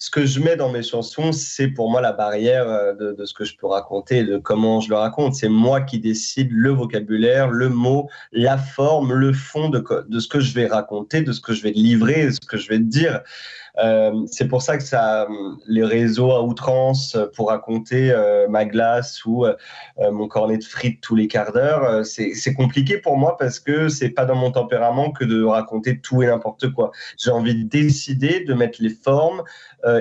ce 0.00 0.08
que 0.08 0.24
je 0.24 0.40
mets 0.40 0.56
dans 0.56 0.72
mes 0.72 0.82
chansons, 0.82 1.30
c'est 1.30 1.68
pour 1.68 1.90
moi 1.90 2.00
la 2.00 2.12
barrière 2.12 2.66
euh, 2.66 2.94
de, 2.94 3.24
ce 3.26 3.34
que 3.34 3.44
je 3.44 3.54
peux 3.54 3.66
raconter, 3.66 4.24
de 4.24 4.38
comment 4.38 4.80
je 4.80 4.88
le 4.88 4.96
raconte. 4.96 5.34
C'est 5.34 5.50
moi 5.50 5.82
qui 5.82 6.00
décide 6.00 6.50
le 6.52 6.70
vocabulaire, 6.70 7.50
le 7.50 7.68
mot, 7.68 8.08
la 8.32 8.56
forme, 8.56 9.12
le 9.12 9.34
fond 9.34 9.68
de, 9.68 9.84
ce 10.18 10.26
que 10.26 10.40
je 10.40 10.54
vais 10.54 10.66
raconter, 10.66 11.20
de 11.20 11.32
ce 11.32 11.40
que 11.42 11.52
je 11.52 11.62
vais 11.62 11.72
livrer, 11.72 12.26
de 12.26 12.30
ce 12.30 12.40
que 12.40 12.56
je 12.56 12.70
vais 12.70 12.78
dire. 12.78 13.20
Euh, 13.78 14.26
c'est 14.26 14.48
pour 14.48 14.62
ça 14.62 14.78
que 14.78 14.84
les 15.70 15.84
réseaux 15.84 16.32
à 16.32 16.42
outrance 16.42 17.16
pour 17.34 17.48
raconter 17.48 18.10
euh, 18.10 18.48
ma 18.48 18.64
glace 18.64 19.24
ou 19.24 19.46
euh, 19.46 19.54
mon 20.10 20.28
cornet 20.28 20.58
de 20.58 20.64
frites 20.64 21.00
tous 21.00 21.14
les 21.14 21.28
quarts 21.28 21.52
d'heure, 21.52 22.04
c'est 22.04 22.54
compliqué 22.54 22.98
pour 22.98 23.16
moi 23.16 23.36
parce 23.38 23.60
que 23.60 23.88
c'est 23.88 24.10
pas 24.10 24.24
dans 24.24 24.34
mon 24.34 24.50
tempérament 24.50 25.12
que 25.12 25.24
de 25.24 25.42
raconter 25.42 26.00
tout 26.00 26.22
et 26.22 26.26
n'importe 26.26 26.72
quoi. 26.72 26.90
J'ai 27.18 27.30
envie 27.30 27.54
de 27.54 27.68
décider, 27.68 28.44
de 28.44 28.54
mettre 28.54 28.82
les 28.82 28.90
formes 28.90 29.42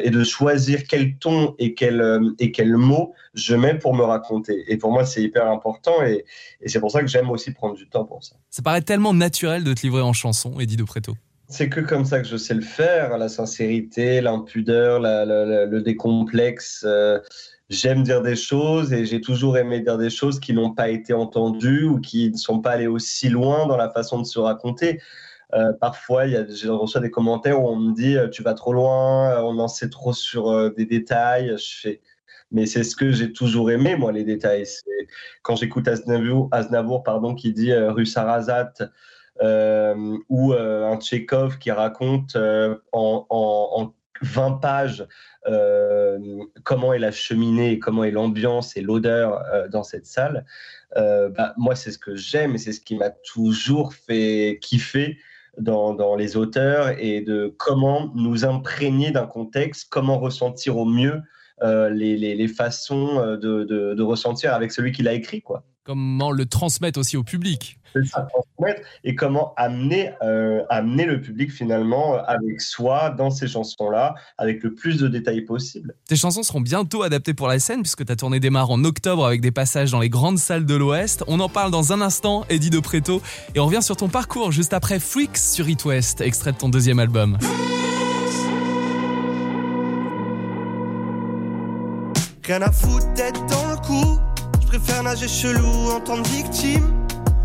et 0.02 0.10
de 0.10 0.24
choisir 0.24 0.84
quel 0.88 1.18
ton 1.18 1.56
et 1.58 1.74
quel, 1.74 2.22
et 2.40 2.52
quel 2.52 2.76
mot 2.76 3.14
je 3.34 3.56
mets 3.56 3.76
pour 3.76 3.94
me 3.94 4.04
raconter. 4.04 4.66
Et 4.68 4.78
pour 4.78 4.92
moi, 4.92 5.06
c'est 5.06 5.22
hyper 5.22 5.48
important 5.48 6.04
et, 6.04 6.26
et 6.62 6.70
c'est 6.70 6.80
pour 6.80 6.92
ça 6.92 7.02
que 7.02 7.08
j'aime 7.08 7.30
aussi 7.30 7.52
prendre 7.52 7.76
du 7.76 7.88
temps 7.88 8.06
pour 8.06 8.24
ça. 8.24 8.36
Ça 8.50 8.62
paraît 8.62 8.82
tellement 8.82 9.14
naturel 9.14 9.64
de 9.64 9.74
te 9.74 9.82
livrer 9.82 10.02
en 10.02 10.14
chanson, 10.14 10.60
Eddie 10.60 10.78
de 10.78 10.84
Preto. 10.84 11.16
C'est 11.52 11.68
que 11.68 11.80
comme 11.80 12.06
ça 12.06 12.22
que 12.22 12.28
je 12.28 12.38
sais 12.38 12.54
le 12.54 12.62
faire, 12.62 13.18
la 13.18 13.28
sincérité, 13.28 14.22
l'impudeur, 14.22 15.00
le 15.02 15.80
décomplexe. 15.80 16.84
Euh, 16.88 17.20
j'aime 17.70 18.04
dire 18.04 18.22
des 18.22 18.36
choses 18.36 18.94
et 18.94 19.06
j'ai 19.06 19.20
toujours 19.20 19.58
aimé 19.58 19.80
dire 19.80 19.98
des 19.98 20.12
choses 20.12 20.40
qui 20.40 20.54
n'ont 20.54 20.72
pas 20.76 20.90
été 20.90 21.12
entendues 21.14 21.86
ou 21.86 22.00
qui 22.00 22.30
ne 22.30 22.38
sont 22.38 22.60
pas 22.60 22.72
allées 22.72 22.88
aussi 22.88 23.30
loin 23.30 23.66
dans 23.66 23.78
la 23.78 23.90
façon 23.90 24.20
de 24.20 24.26
se 24.26 24.38
raconter. 24.38 25.02
Euh, 25.56 25.74
parfois, 25.74 26.28
je 26.28 26.70
reçois 26.70 27.02
des 27.02 27.10
commentaires 27.10 27.60
où 27.60 27.68
on 27.68 27.78
me 27.78 27.96
dit 27.96 28.16
euh, 28.16 28.30
tu 28.30 28.44
vas 28.44 28.54
trop 28.54 28.72
loin, 28.72 29.44
on 29.44 29.58
en 29.58 29.68
sait 29.68 29.90
trop 29.90 30.14
sur 30.14 30.72
des 30.76 30.86
détails. 30.86 31.56
Mais 32.52 32.68
c'est 32.68 32.84
ce 32.84 32.96
que 32.96 33.12
j'ai 33.12 33.34
toujours 33.34 33.72
aimé, 33.72 33.96
moi, 33.96 34.12
les 34.12 34.24
détails. 34.24 34.66
Quand 35.42 35.56
j'écoute 35.56 35.88
Aznavour, 35.88 36.48
Aznavour 36.52 37.02
pardon, 37.02 37.34
qui 37.34 37.54
dit 37.54 37.74
rue 37.74 38.06
Sarrazat, 38.06 38.74
euh, 38.82 38.88
ou 39.42 40.54
euh, 40.54 40.92
un 40.92 40.98
Tchekhov 41.00 41.58
qui 41.60 41.72
raconte 41.72 42.36
euh, 42.36 42.76
en, 42.92 43.94
20 44.22 44.60
pages 44.60 45.08
comment 46.66 46.92
est 46.92 47.00
la 47.00 47.12
cheminée, 47.12 47.80
comment 47.80 48.04
est 48.04 48.12
l'ambiance 48.12 48.76
et 48.76 48.82
l'odeur 48.82 49.42
dans 49.72 49.84
cette 49.84 50.06
salle. 50.06 50.46
Bah, 50.94 51.54
moi, 51.56 51.74
c'est 51.74 51.92
ce 51.92 51.98
que 51.98 52.18
j'aime 52.18 52.56
et 52.56 52.58
c'est 52.58 52.74
ce 52.74 52.82
qui 52.82 52.98
m'a 52.98 53.12
toujours 53.12 53.94
fait 53.94 54.60
kiffer 54.62 55.18
dans, 55.58 56.18
les 56.18 56.36
auteurs 56.36 56.90
et 57.00 57.22
de 57.22 57.56
comment 57.58 58.12
nous 58.14 58.44
imprégner 58.44 59.12
d'un 59.12 59.26
contexte, 59.26 59.88
comment 59.90 60.20
ressentir 60.20 60.76
au 60.76 60.86
mieux 60.86 61.22
les, 61.62 62.48
façons 62.50 63.38
de, 63.38 63.64
de, 63.64 63.94
de, 63.94 64.04
ressentir 64.04 64.54
avec 64.54 64.74
celui 64.74 64.92
qui 64.92 65.02
l'a 65.02 65.14
écrit. 65.14 65.42
Quoi. 65.42 65.64
Comment 65.90 66.30
le 66.30 66.46
transmettre 66.46 67.00
aussi 67.00 67.18
au 67.18 67.24
public 67.24 67.80
et 69.04 69.16
comment 69.16 69.56
amener, 69.58 70.12
euh, 70.22 70.62
amener 70.70 71.06
le 71.06 71.20
public 71.20 71.52
finalement 71.52 72.14
avec 72.26 72.62
soi 72.62 73.10
dans 73.10 73.32
ces 73.32 73.48
chansons-là, 73.48 74.14
avec 74.38 74.62
le 74.62 74.76
plus 74.76 74.98
de 74.98 75.08
détails 75.08 75.42
possible. 75.42 75.96
Tes 76.08 76.16
chansons 76.16 76.44
seront 76.44 76.62
bientôt 76.62 77.02
adaptées 77.02 77.34
pour 77.34 77.48
la 77.48 77.58
scène 77.58 77.82
puisque 77.82 78.06
ta 78.06 78.16
tournée 78.16 78.40
démarre 78.40 78.70
en 78.70 78.84
octobre 78.84 79.26
avec 79.26 79.42
des 79.42 79.50
passages 79.50 79.90
dans 79.90 80.00
les 80.00 80.10
grandes 80.10 80.38
salles 80.38 80.68
de 80.68 80.76
l'Ouest. 80.76 81.24
On 81.26 81.40
en 81.40 81.50
parle 81.50 81.72
dans 81.72 81.92
un 81.92 82.02
instant, 82.02 82.46
Eddie 82.50 82.70
de 82.70 82.80
Preto, 82.80 83.24
et 83.56 83.60
on 83.60 83.66
revient 83.66 83.82
sur 83.82 83.98
ton 83.98 84.10
parcours 84.10 84.52
juste 84.52 84.74
après 84.74 85.00
Freaks 85.00 85.38
sur 85.38 85.68
It 85.68 85.84
West, 85.86 86.22
extrait 86.22 86.52
de 86.52 86.58
ton 86.58 86.70
deuxième 86.70 87.00
album. 87.00 87.40
Rien 92.46 92.62
à 92.62 92.72
foutre 92.72 93.12
d'être 93.14 93.44
dans 93.48 93.72
le 93.72 93.78
coup, 93.78 94.29
préfère 94.80 95.04
nager 95.04 95.28
chelou 95.28 95.92
en 95.92 96.00
tant 96.00 96.22
que 96.22 96.28
victime. 96.30 96.94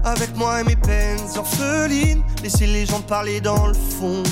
Avec 0.05 0.37
moi 0.37 0.61
et 0.61 0.65
mes 0.65 0.77
peines 0.77 1.19
orphelines, 1.37 2.23
laissez 2.43 2.67
les 2.67 2.85
gens 2.85 3.01
parler 3.01 3.41
dans 3.41 3.67
le 3.67 3.75
fond. 3.75 4.23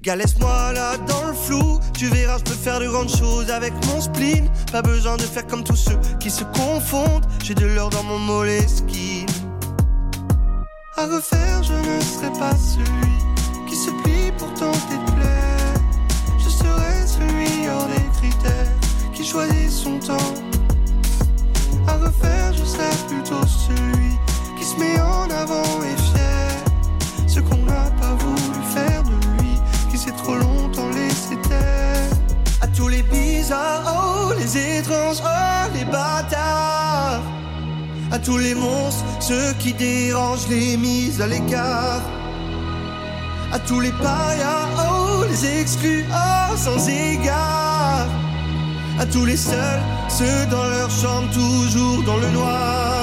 Gars, 0.00 0.16
laisse-moi 0.16 0.72
là 0.72 0.96
dans 0.96 1.28
le 1.28 1.34
flou. 1.34 1.80
Tu 1.92 2.06
verras, 2.06 2.38
je 2.38 2.44
peux 2.44 2.52
faire 2.52 2.80
de 2.80 2.86
grandes 2.86 3.14
choses 3.14 3.50
avec 3.50 3.72
mon 3.86 4.00
spleen. 4.00 4.48
Pas 4.72 4.82
besoin 4.82 5.16
de 5.16 5.22
faire 5.22 5.46
comme 5.46 5.64
tous 5.64 5.76
ceux 5.76 5.98
qui 6.20 6.30
se 6.30 6.44
confondent. 6.44 7.26
J'ai 7.44 7.54
de 7.54 7.66
l'or 7.66 7.90
dans 7.90 8.04
mon 8.04 8.18
moleskine. 8.18 9.26
À 10.96 11.06
refaire, 11.06 11.62
je 11.62 11.74
ne 11.74 12.00
serai 12.00 12.30
pas 12.38 12.56
celui 12.56 13.35
dérangent 40.36 40.48
les 40.48 40.76
mises 40.76 41.20
à 41.20 41.26
l'écart. 41.26 42.02
À 43.52 43.58
tous 43.60 43.80
les 43.80 43.92
parias, 43.92 44.68
oh, 44.78 45.24
les 45.28 45.60
exclus, 45.60 46.04
oh, 46.10 46.56
sans 46.56 46.88
égard 46.88 48.06
à 48.98 49.04
tous 49.04 49.26
les 49.26 49.36
seuls, 49.36 49.82
ceux 50.08 50.46
dans 50.50 50.64
leur 50.64 50.90
chambre 50.90 51.30
toujours 51.30 52.02
dans 52.04 52.16
le 52.16 52.30
noir. 52.30 52.95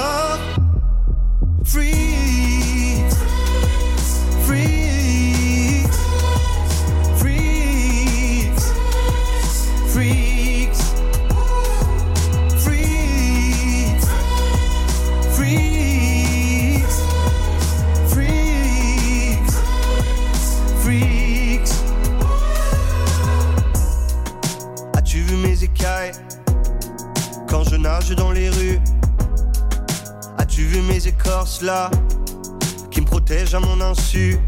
À 33.53 33.59
mon 33.59 33.81
insu 33.81 34.39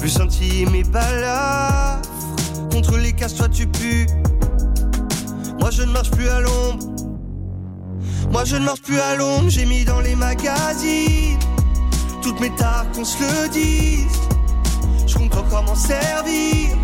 Vu 0.00 0.08
sentir 0.08 0.70
mes 0.70 0.84
balafres 0.84 2.08
contre 2.70 2.96
les 2.96 3.12
casse 3.12 3.34
toi 3.34 3.48
tu 3.48 3.66
pues. 3.66 4.06
Moi 5.60 5.70
je 5.70 5.82
ne 5.82 5.92
marche 5.92 6.10
plus 6.10 6.28
à 6.28 6.40
l'ombre. 6.40 6.86
Moi 8.30 8.44
je 8.44 8.56
ne 8.56 8.64
marche 8.64 8.82
plus 8.82 8.98
à 8.98 9.16
l'ombre, 9.16 9.48
j'ai 9.48 9.64
mis 9.64 9.84
dans 9.84 10.00
les 10.00 10.14
magazines 10.14 11.38
toutes 12.22 12.40
mes 12.40 12.50
tares 12.50 12.86
qu'on 12.94 13.04
se 13.04 13.18
le 13.18 13.48
dise. 13.48 14.20
Je 15.06 15.14
compte 15.14 15.36
encore 15.36 15.62
m'en 15.64 15.74
servir, 15.74 16.76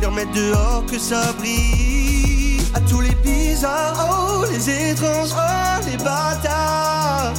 les 0.00 0.06
remettre 0.06 0.32
dehors 0.32 0.84
que 0.86 0.98
ça 0.98 1.32
brille. 1.34 2.58
À 2.74 2.80
tous 2.80 3.00
les 3.00 3.14
bizarres, 3.16 4.08
oh, 4.10 4.44
les 4.50 4.90
étranges, 4.90 5.30
oh, 5.34 5.88
les 5.90 5.98
bâtards. 5.98 7.34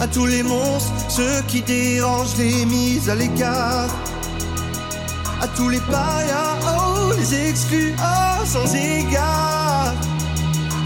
À 0.00 0.06
tous 0.06 0.26
les 0.26 0.44
monstres, 0.44 0.92
ceux 1.08 1.42
qui 1.48 1.60
dérangent 1.60 2.36
les 2.36 2.64
mises 2.64 3.10
à 3.10 3.16
l'écart. 3.16 3.90
À 5.40 5.48
tous 5.56 5.68
les 5.68 5.80
parias, 5.80 6.56
oh, 6.62 7.12
les 7.18 7.48
exclus, 7.48 7.94
oh, 7.98 8.44
sans 8.44 8.74
égard. 8.74 9.94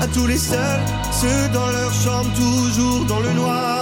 À 0.00 0.06
tous 0.14 0.26
les 0.26 0.38
seuls, 0.38 0.80
ceux 1.10 1.48
dans 1.52 1.66
leur 1.66 1.92
chambre, 1.92 2.30
toujours 2.34 3.04
dans 3.04 3.20
le 3.20 3.32
noir. 3.34 3.72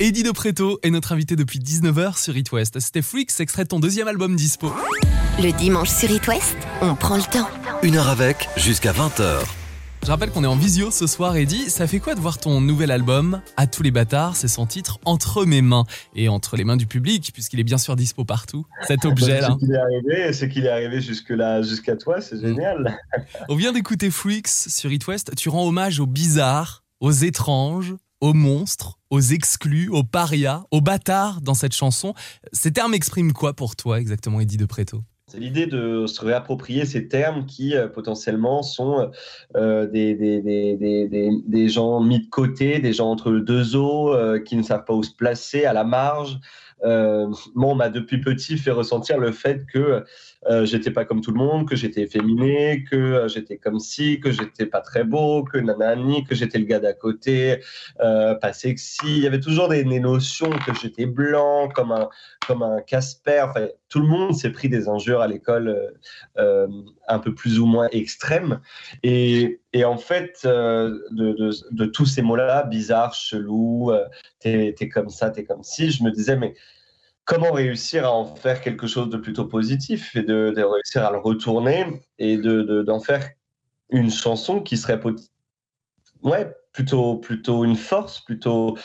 Eddie 0.00 0.22
de 0.22 0.30
Preto 0.30 0.78
est 0.84 0.90
notre 0.90 1.10
invité 1.10 1.34
depuis 1.34 1.58
19h 1.58 2.22
sur 2.22 2.36
It 2.36 2.52
West. 2.52 2.78
C'était 2.78 3.02
Freaks, 3.02 3.40
extrait 3.40 3.64
de 3.64 3.68
ton 3.68 3.80
deuxième 3.80 4.06
album 4.06 4.36
dispo. 4.36 4.72
Le 5.40 5.50
dimanche 5.50 5.88
sur 5.88 6.08
It 6.08 6.24
West, 6.28 6.56
on 6.80 6.94
prend 6.94 7.16
le 7.16 7.22
temps. 7.22 7.48
Une 7.82 7.96
heure 7.96 8.08
avec, 8.08 8.48
jusqu'à 8.56 8.92
20h. 8.92 9.40
Je 10.04 10.08
rappelle 10.08 10.30
qu'on 10.30 10.44
est 10.44 10.48
en 10.48 10.54
visio 10.54 10.92
ce 10.92 11.08
soir, 11.08 11.34
Eddie. 11.34 11.68
Ça 11.68 11.88
fait 11.88 11.98
quoi 11.98 12.14
de 12.14 12.20
voir 12.20 12.38
ton 12.38 12.60
nouvel 12.60 12.92
album 12.92 13.42
À 13.56 13.66
tous 13.66 13.82
les 13.82 13.90
bâtards? 13.90 14.36
C'est 14.36 14.46
son 14.46 14.66
titre 14.66 15.00
Entre 15.04 15.44
mes 15.44 15.62
mains 15.62 15.84
et 16.14 16.28
entre 16.28 16.56
les 16.56 16.62
mains 16.62 16.76
du 16.76 16.86
public, 16.86 17.32
puisqu'il 17.34 17.58
est 17.58 17.64
bien 17.64 17.78
sûr 17.78 17.96
dispo 17.96 18.24
partout. 18.24 18.66
Cet 18.86 19.04
objet 19.04 19.40
là. 19.40 19.56
C'est 19.58 19.66
qu'il 19.66 19.74
est 19.74 19.78
arrivé, 19.78 20.32
c'est 20.32 20.48
qu'il 20.48 20.64
est 20.66 20.70
arrivé 20.70 21.00
jusque 21.00 21.30
là, 21.30 21.60
jusqu'à 21.62 21.96
toi, 21.96 22.20
c'est 22.20 22.40
génial. 22.40 22.96
On 23.48 23.56
vient 23.56 23.72
d'écouter 23.72 24.12
Freaks 24.12 24.46
sur 24.46 24.92
It 24.92 25.04
West. 25.08 25.34
Tu 25.36 25.48
rends 25.48 25.66
hommage 25.66 25.98
aux 25.98 26.06
bizarres, 26.06 26.84
aux 27.00 27.10
étranges, 27.10 27.96
aux 28.20 28.34
monstres, 28.34 28.98
aux 29.10 29.20
exclus, 29.20 29.88
aux 29.88 30.04
parias, 30.04 30.64
aux 30.70 30.80
bâtards 30.80 31.40
dans 31.40 31.54
cette 31.54 31.74
chanson. 31.74 32.14
Ces 32.52 32.72
termes 32.72 32.94
expriment 32.94 33.32
quoi 33.32 33.54
pour 33.54 33.76
toi 33.76 34.00
exactement, 34.00 34.40
Eddie 34.40 34.56
de 34.56 34.66
Preto? 34.66 35.02
C'est 35.28 35.40
l'idée 35.40 35.66
de 35.66 36.06
se 36.06 36.24
réapproprier 36.24 36.86
ces 36.86 37.06
termes 37.06 37.44
qui 37.44 37.76
euh, 37.76 37.86
potentiellement 37.86 38.62
sont 38.62 39.10
euh, 39.56 39.86
des, 39.86 40.14
des, 40.14 40.40
des, 40.40 41.30
des, 41.46 41.68
gens 41.68 42.00
mis 42.00 42.20
de 42.20 42.30
côté, 42.30 42.78
des 42.78 42.94
gens 42.94 43.10
entre 43.10 43.32
deux 43.32 43.76
eaux, 43.76 44.14
euh, 44.14 44.38
qui 44.38 44.56
ne 44.56 44.62
savent 44.62 44.86
pas 44.86 44.94
où 44.94 45.02
se 45.02 45.14
placer, 45.14 45.66
à 45.66 45.74
la 45.74 45.84
marge. 45.84 46.38
moi, 46.82 47.68
on 47.72 47.74
m'a 47.74 47.90
depuis 47.90 48.22
petit 48.22 48.56
fait 48.56 48.70
ressentir 48.70 49.18
le 49.18 49.32
fait 49.32 49.66
que 49.66 50.02
euh, 50.46 50.64
j'étais 50.64 50.92
pas 50.92 51.04
comme 51.04 51.20
tout 51.20 51.32
le 51.32 51.38
monde, 51.38 51.68
que 51.68 51.74
j'étais 51.74 52.02
efféminé, 52.02 52.84
que 52.88 52.96
euh, 52.96 53.28
j'étais 53.28 53.56
comme 53.56 53.80
si, 53.80 54.20
que 54.20 54.30
j'étais 54.30 54.66
pas 54.66 54.80
très 54.80 55.02
beau, 55.02 55.42
que 55.42 55.58
nanani, 55.58 56.24
que 56.24 56.34
j'étais 56.34 56.58
le 56.58 56.64
gars 56.64 56.78
d'à 56.78 56.92
côté, 56.92 57.60
euh, 58.00 58.34
pas 58.36 58.52
sexy. 58.52 58.98
Il 59.04 59.18
y 59.18 59.26
avait 59.26 59.40
toujours 59.40 59.68
des, 59.68 59.84
notions 59.98 60.50
que 60.50 60.72
j'étais 60.80 61.06
blanc, 61.06 61.68
comme 61.68 61.90
un 61.90 62.08
comme 62.46 62.62
un 62.62 62.80
Casper. 62.82 63.42
Enfin, 63.48 63.66
tout 63.88 63.98
le 63.98 64.06
monde 64.06 64.32
s'est 64.34 64.52
pris 64.52 64.68
des 64.68 64.88
injures 64.88 65.20
à 65.20 65.26
l'école 65.26 65.92
un 66.36 67.18
peu 67.18 67.34
plus 67.34 67.58
ou 67.58 67.66
moins 67.66 67.88
extrêmes. 67.90 68.60
Et, 69.02 69.60
en 69.84 69.96
fait, 69.96 70.40
de, 70.44 71.50
de, 71.72 71.86
tous 71.86 72.06
ces 72.06 72.22
mots-là, 72.22 72.62
bizarre, 72.64 73.12
chelou, 73.12 73.90
t'es 74.38 74.74
es 74.78 74.88
comme 74.88 75.08
ça, 75.08 75.30
t'es 75.30 75.44
comme 75.44 75.64
si, 75.64 75.90
je 75.90 76.04
me 76.04 76.10
disais, 76.10 76.36
mais 76.36 76.54
comment 77.28 77.52
réussir 77.52 78.06
à 78.06 78.12
en 78.12 78.34
faire 78.34 78.62
quelque 78.62 78.86
chose 78.86 79.10
de 79.10 79.18
plutôt 79.18 79.44
positif 79.44 80.16
et 80.16 80.22
de, 80.22 80.50
réussir 80.56 81.04
à 81.04 81.12
le 81.12 81.18
retourner 81.18 82.00
et 82.18 82.38
d'en 82.38 82.98
de, 82.98 83.04
faire 83.04 83.28
une 83.90 84.10
chanson 84.10 84.62
qui 84.62 84.78
serait 84.78 84.98
ouais, 86.22 86.50
plutôt, 86.72 87.16
plutôt 87.18 87.64
une 87.66 87.76
force, 87.76 88.22
plutôt 88.22 88.78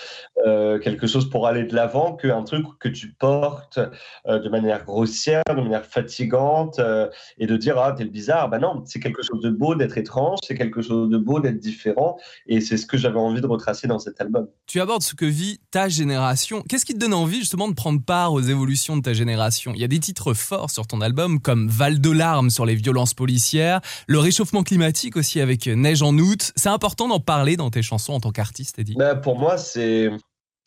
euh, 0.46 0.78
quelque 0.80 1.08
chose 1.08 1.30
pour 1.30 1.48
aller 1.48 1.64
de 1.64 1.74
l'avant 1.74 2.16
qu'un 2.16 2.44
truc 2.44 2.66
que 2.80 2.90
tu 2.90 3.14
portes 3.14 3.80
euh, 4.28 4.40
de 4.40 4.50
manière 4.50 4.84
grossière, 4.84 5.44
de 5.48 5.62
manière 5.62 5.86
fatigante 5.86 6.80
euh, 6.80 7.10
et 7.38 7.48
de 7.48 7.56
dire 7.56 7.78
ah 7.78 7.94
t'es 7.94 8.04
le 8.04 8.10
bizarre. 8.10 8.50
Ben 8.50 8.60
non, 8.60 8.84
c'est 8.86 9.00
quelque 9.00 9.24
chose 9.24 9.42
de 9.42 9.50
beau 9.50 9.76
d'être 9.76 9.98
étrange, 9.98 10.40
c'est 10.44 10.56
quelque 10.56 10.82
chose 10.82 11.10
de 11.10 11.18
beau 11.18 11.40
d'être 11.40 11.60
différent 11.60 12.18
et 12.48 12.60
c'est 12.60 12.78
ce 12.78 12.86
que 12.86 12.98
j'avais 12.98 13.20
envie 13.20 13.42
de 13.42 13.48
retracer 13.48 13.88
dans 13.88 14.00
cet 14.00 14.20
album. 14.20 14.48
Tu 14.68 14.82
abordes 14.82 15.04
ce 15.04 15.16
que 15.16 15.26
vit 15.26 15.60
ta 15.72 15.88
génération. 15.88 16.62
Qu'est-ce 16.68 16.86
qui 16.86 16.94
te 16.94 17.00
donne 17.00 17.14
envie 17.14 17.40
justement 17.40 17.70
de 17.70 17.74
prendre 17.74 18.02
part 18.04 18.34
aux 18.34 18.42
évolutions 18.42 18.98
de 18.98 19.02
ta 19.02 19.14
génération? 19.14 19.72
Il 19.76 19.82
y 19.82 19.86
a 19.86 19.88
des 19.88 20.00
titres 20.00 20.34
forts 20.34 20.72
sur 20.72 20.88
ton 20.88 21.00
album 21.00 21.40
comme 21.40 21.70
Val 21.70 22.02
de 22.02 22.12
larmes 22.12 22.50
sur 22.50 22.66
les 22.66 22.76
violences 22.76 23.14
policières, 23.14 23.80
le 24.08 24.20
réchauffement 24.20 24.64
climatique 24.64 25.16
aussi 25.16 25.40
avec 25.40 25.68
Neige 25.68 26.02
en 26.02 26.18
août. 26.18 26.52
C'est 26.56 26.70
important 26.70 27.08
d'en 27.08 27.20
parler 27.20 27.56
dans 27.56 27.70
tes 27.70 27.82
chansons 27.82 28.14
en 28.14 28.20
tant 28.20 28.32
qu'artiste, 28.32 28.80
Eddie? 28.80 28.96
Bah, 28.96 29.16
Pour 29.16 29.40
moi, 29.40 29.58
c'est 29.58 30.10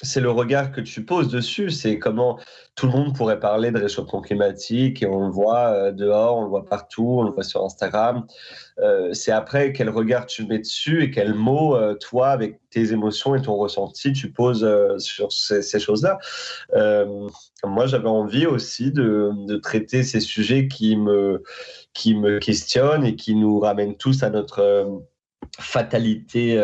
c'est 0.03 0.21
le 0.21 0.31
regard 0.31 0.73
que 0.73 0.81
tu 0.81 1.05
poses 1.05 1.29
dessus. 1.29 1.71
C'est 1.71 1.99
comment 1.99 2.39
tout 2.75 2.87
le 2.87 2.93
monde 2.93 3.17
pourrait 3.17 3.41
parler 3.41 3.71
de 3.71 3.79
réchauffement 3.79 4.21
climatique 4.21 5.03
et 5.03 5.07
on 5.07 5.27
le 5.27 5.33
voit 5.33 5.69
euh, 5.69 5.93
dehors, 5.93 6.37
on 6.37 6.43
le 6.43 6.49
voit 6.49 6.67
partout, 6.67 7.17
on 7.21 7.23
le 7.23 7.31
voit 7.31 7.43
sur 7.43 7.65
Instagram. 7.65 8.27
Euh, 8.79 9.15
c'est 9.15 9.33
après 9.33 9.73
quel 9.73 9.89
regard 9.89 10.27
tu 10.27 10.47
mets 10.47 10.59
dessus 10.59 11.03
et 11.03 11.11
quels 11.11 11.33
mots, 11.33 11.77
euh, 11.77 11.95
toi, 11.95 12.29
avec 12.29 12.61
tes 12.69 12.93
émotions 12.93 13.35
et 13.35 13.41
ton 13.41 13.57
ressenti, 13.57 14.13
tu 14.13 14.31
poses 14.31 14.69
sur 14.99 15.33
ces, 15.33 15.63
choses-là. 15.79 16.19
moi, 17.65 17.87
j'avais 17.87 18.09
envie 18.09 18.47
aussi 18.47 18.93
de, 18.93 19.31
de, 19.47 19.57
traiter 19.57 20.03
ces 20.03 20.21
sujets 20.21 20.69
qui 20.69 20.97
me, 20.97 21.43
qui 21.95 22.15
me 22.15 22.39
questionnent 22.39 23.05
et 23.05 23.17
qui 23.17 23.35
nous 23.35 23.59
ramènent 23.61 23.97
tous 23.97 24.23
à 24.23 24.29
notre 24.29 25.01
fatalité 25.59 26.63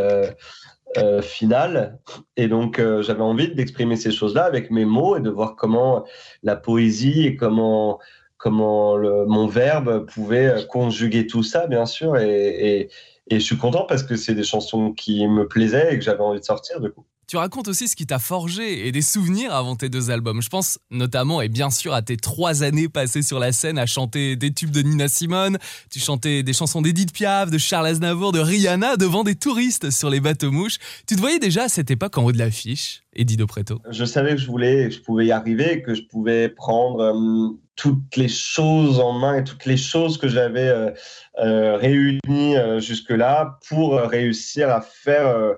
euh, 0.98 1.22
finale. 1.22 1.98
Et 2.36 2.48
donc, 2.48 2.78
euh, 2.78 3.02
j'avais 3.02 3.22
envie 3.22 3.54
d'exprimer 3.54 3.96
ces 3.96 4.10
choses-là 4.10 4.44
avec 4.44 4.70
mes 4.70 4.84
mots 4.84 5.16
et 5.16 5.20
de 5.20 5.30
voir 5.30 5.56
comment 5.56 6.04
la 6.42 6.56
poésie 6.56 7.26
et 7.26 7.36
comment, 7.36 7.98
comment 8.36 8.98
mon 8.98 9.46
verbe 9.46 10.06
pouvait 10.06 10.66
conjuguer 10.68 11.26
tout 11.26 11.42
ça, 11.42 11.66
bien 11.66 11.86
sûr. 11.86 12.16
Et, 12.18 12.88
et 13.28 13.38
je 13.40 13.44
suis 13.44 13.56
content 13.56 13.84
parce 13.84 14.02
que 14.02 14.16
c'est 14.16 14.34
des 14.34 14.44
chansons 14.44 14.92
qui 14.92 15.26
me 15.26 15.48
plaisaient 15.48 15.94
et 15.94 15.98
que 15.98 16.04
j'avais 16.04 16.20
envie 16.20 16.40
de 16.40 16.44
sortir, 16.44 16.80
du 16.80 16.90
coup. 16.90 17.06
Tu 17.32 17.38
racontes 17.38 17.68
aussi 17.68 17.88
ce 17.88 17.96
qui 17.96 18.04
t'a 18.04 18.18
forgé 18.18 18.86
et 18.86 18.92
des 18.92 19.00
souvenirs 19.00 19.54
avant 19.54 19.74
tes 19.74 19.88
deux 19.88 20.10
albums. 20.10 20.42
Je 20.42 20.50
pense 20.50 20.78
notamment 20.90 21.40
et 21.40 21.48
bien 21.48 21.70
sûr 21.70 21.94
à 21.94 22.02
tes 22.02 22.18
trois 22.18 22.62
années 22.62 22.90
passées 22.90 23.22
sur 23.22 23.38
la 23.38 23.52
scène 23.52 23.78
à 23.78 23.86
chanter 23.86 24.36
des 24.36 24.52
tubes 24.52 24.70
de 24.70 24.82
Nina 24.82 25.08
Simone. 25.08 25.56
Tu 25.90 25.98
chantais 25.98 26.42
des 26.42 26.52
chansons 26.52 26.82
d'Edith 26.82 27.10
Piaf, 27.10 27.50
de 27.50 27.56
Charles 27.56 27.86
Aznavour, 27.86 28.32
de 28.32 28.38
Rihanna 28.38 28.98
devant 28.98 29.24
des 29.24 29.34
touristes 29.34 29.90
sur 29.90 30.10
les 30.10 30.20
bateaux 30.20 30.50
mouches. 30.50 30.76
Tu 31.06 31.16
te 31.16 31.20
voyais 31.20 31.38
déjà 31.38 31.62
à 31.62 31.68
cette 31.70 31.90
époque 31.90 32.18
en 32.18 32.24
haut 32.24 32.32
de 32.32 32.38
l'affiche, 32.38 33.02
Eddie 33.14 33.38
Preto? 33.38 33.80
Je 33.88 34.04
savais 34.04 34.32
que 34.32 34.40
je 34.42 34.48
voulais, 34.48 34.90
que 34.90 34.94
je 34.96 35.00
pouvais 35.00 35.24
y 35.24 35.32
arriver, 35.32 35.80
que 35.80 35.94
je 35.94 36.02
pouvais 36.02 36.50
prendre 36.50 37.00
euh, 37.00 37.58
toutes 37.76 38.14
les 38.18 38.28
choses 38.28 39.00
en 39.00 39.14
main 39.14 39.38
et 39.38 39.44
toutes 39.44 39.64
les 39.64 39.78
choses 39.78 40.18
que 40.18 40.28
j'avais 40.28 40.68
euh, 40.68 40.90
euh, 41.38 41.78
réunies 41.78 42.56
jusque-là 42.76 43.58
pour 43.70 43.94
réussir 43.94 44.68
à 44.68 44.82
faire 44.82 45.56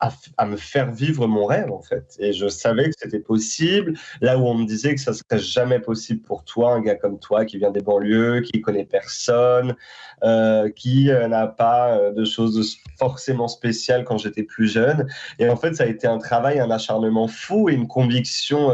à, 0.00 0.46
me 0.46 0.56
faire 0.56 0.90
vivre 0.90 1.26
mon 1.26 1.44
rêve 1.44 1.70
en 1.70 1.82
fait. 1.82 2.16
Et 2.18 2.32
je 2.32 2.48
savais 2.48 2.88
que 2.88 2.94
c'était 2.98 3.20
possible. 3.20 3.94
Là 4.20 4.38
où 4.38 4.46
on 4.46 4.54
me 4.54 4.64
disait 4.64 4.94
que 4.94 5.00
ça 5.00 5.12
serait 5.12 5.38
jamais 5.38 5.78
possible 5.78 6.22
pour 6.22 6.44
toi, 6.44 6.72
un 6.72 6.80
gars 6.80 6.94
comme 6.94 7.18
toi 7.18 7.44
qui 7.44 7.58
vient 7.58 7.70
des 7.70 7.82
banlieues, 7.82 8.40
qui 8.40 8.62
connaît 8.62 8.86
personne, 8.86 9.76
euh, 10.22 10.70
qui 10.70 11.10
euh, 11.10 11.28
n'a 11.28 11.46
pas 11.46 11.96
euh, 11.96 12.12
de 12.12 12.24
choses 12.24 12.78
forcément 12.98 13.48
spéciales 13.48 14.04
quand 14.04 14.16
j'étais 14.16 14.42
plus 14.42 14.68
jeune. 14.68 15.06
Et 15.38 15.48
en 15.48 15.56
fait, 15.56 15.74
ça 15.74 15.84
a 15.84 15.86
été 15.86 16.06
un 16.06 16.18
travail, 16.18 16.60
un 16.60 16.70
acharnement 16.70 17.28
fou 17.28 17.68
et 17.68 17.74
une 17.74 17.86
conviction. 17.86 18.70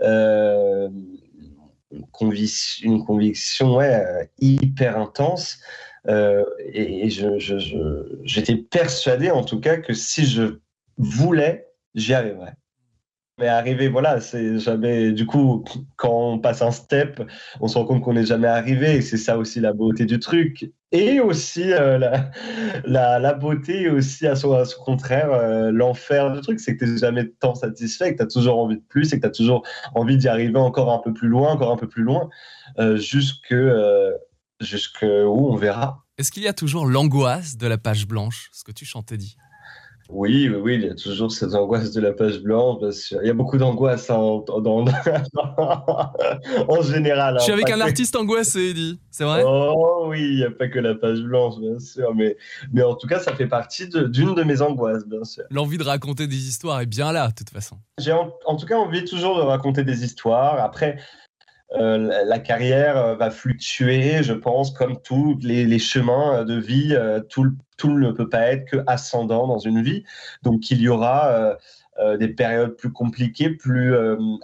une, 0.00 0.92
conviction, 3.04 3.80
hyper 4.38 4.98
intense 4.98 5.58
euh, 6.08 6.44
et, 6.72 7.08
j'étais 8.24 8.56
persuadé, 8.56 9.30
en 9.30 9.44
tout 9.44 9.60
cas, 9.60 9.76
que 9.76 9.92
si 9.92 10.24
je 10.26 10.58
voulais, 10.96 11.66
j'y 11.94 12.14
arriverais. 12.14 12.54
Mais 13.38 13.48
arriver, 13.48 13.88
voilà, 13.88 14.20
c'est 14.20 14.58
jamais. 14.58 15.12
Du 15.12 15.24
coup, 15.24 15.64
quand 15.96 16.32
on 16.34 16.38
passe 16.38 16.60
un 16.60 16.72
step, 16.72 17.22
on 17.60 17.68
se 17.68 17.78
rend 17.78 17.86
compte 17.86 18.02
qu'on 18.02 18.12
n'est 18.12 18.26
jamais 18.26 18.48
arrivé. 18.48 18.96
Et 18.96 19.00
c'est 19.00 19.16
ça 19.16 19.38
aussi 19.38 19.60
la 19.60 19.72
beauté 19.72 20.04
du 20.04 20.18
truc. 20.18 20.70
Et 20.92 21.20
aussi 21.20 21.72
euh, 21.72 21.96
la, 21.96 23.18
la, 23.18 23.32
beauté, 23.32 23.88
aussi 23.88 24.26
à 24.26 24.36
son, 24.36 24.62
contraire, 24.84 25.32
euh, 25.32 25.70
l'enfer 25.70 26.32
du 26.32 26.42
truc, 26.42 26.60
c'est 26.60 26.76
que 26.76 26.84
tu 26.84 26.90
n'es 26.90 26.98
jamais 26.98 27.28
tant 27.40 27.54
satisfait, 27.54 28.12
que 28.12 28.18
tu 28.18 28.22
as 28.24 28.26
toujours 28.26 28.58
envie 28.58 28.76
de 28.76 28.84
plus 28.86 29.10
et 29.12 29.16
que 29.16 29.22
tu 29.22 29.28
as 29.28 29.30
toujours 29.30 29.66
envie 29.94 30.18
d'y 30.18 30.28
arriver 30.28 30.58
encore 30.58 30.92
un 30.92 30.98
peu 30.98 31.14
plus 31.14 31.28
loin, 31.28 31.52
encore 31.52 31.70
un 31.70 31.76
peu 31.76 31.88
plus 31.88 32.02
loin, 32.02 32.28
jusque 32.96 33.54
jusqu'où 34.60 35.06
on 35.06 35.56
verra. 35.56 36.04
Est-ce 36.18 36.30
qu'il 36.30 36.42
y 36.42 36.48
a 36.48 36.52
toujours 36.52 36.86
l'angoisse 36.86 37.56
de 37.56 37.66
la 37.66 37.78
page 37.78 38.06
blanche, 38.06 38.50
ce 38.52 38.64
que 38.64 38.72
tu 38.72 38.84
chantais 38.84 39.16
dit 39.16 39.36
oui, 40.12 40.48
oui, 40.48 40.74
il 40.74 40.82
y 40.82 40.88
a 40.88 40.94
toujours 40.94 41.30
cette 41.30 41.54
angoisse 41.54 41.92
de 41.92 42.00
la 42.00 42.12
page 42.12 42.40
blanche. 42.40 43.12
Il 43.22 43.26
y 43.26 43.30
a 43.30 43.34
beaucoup 43.34 43.58
d'angoisse 43.58 44.10
en, 44.10 44.44
en, 44.48 44.84
général. 46.82 47.36
Je 47.38 47.44
suis 47.44 47.52
hein, 47.52 47.54
avec 47.54 47.70
un 47.70 47.80
artiste 47.80 48.16
angoissé, 48.16 48.74
dit. 48.74 48.98
C'est 49.12 49.22
vrai? 49.22 49.44
Oh 49.46 50.06
oui, 50.08 50.20
il 50.20 50.36
n'y 50.36 50.44
a 50.44 50.50
pas 50.50 50.66
que 50.66 50.80
la 50.80 50.96
page 50.96 51.20
blanche, 51.20 51.60
bien 51.60 51.78
sûr. 51.78 52.12
Mais, 52.16 52.36
mais 52.72 52.82
en 52.82 52.96
tout 52.96 53.06
cas, 53.06 53.20
ça 53.20 53.36
fait 53.36 53.46
partie 53.46 53.88
d'une 53.88 54.34
de, 54.34 54.42
mes 54.42 54.62
angoisses, 54.62 55.06
bien 55.06 55.22
sûr. 55.22 55.44
L'envie 55.50 55.78
de 55.78 55.84
raconter 55.84 56.26
des 56.26 56.48
histoires 56.48 56.80
est 56.80 56.86
bien 56.86 57.12
là, 57.12 57.28
de 57.28 57.34
toute 57.34 57.50
façon. 57.50 57.76
J'ai 57.98 58.12
en, 58.12 58.32
en, 58.46 58.56
tout 58.56 58.66
cas 58.66 58.78
envie 58.78 59.04
toujours 59.04 59.36
de 59.36 59.42
raconter 59.42 59.84
des 59.84 60.02
histoires. 60.04 60.58
Après, 60.58 60.98
euh, 61.74 62.24
la 62.24 62.38
carrière 62.38 62.96
euh, 62.96 63.14
va 63.14 63.30
fluctuer, 63.30 64.22
je 64.22 64.32
pense, 64.32 64.72
comme 64.72 65.00
tous 65.02 65.38
les, 65.42 65.78
chemins 65.78 66.44
de 66.44 66.54
vie. 66.54 66.94
Euh, 66.94 67.20
tout, 67.20 67.52
ne 67.84 68.10
peut 68.10 68.28
pas 68.28 68.42
être 68.52 68.66
que 68.66 68.78
ascendant 68.86 69.46
dans 69.46 69.58
une 69.58 69.82
vie. 69.82 70.04
Donc, 70.42 70.70
il 70.70 70.80
y 70.80 70.88
aura 70.88 71.56
des 72.18 72.28
périodes 72.28 72.76
plus 72.76 72.92
compliquées, 72.92 73.50
plus 73.50 73.94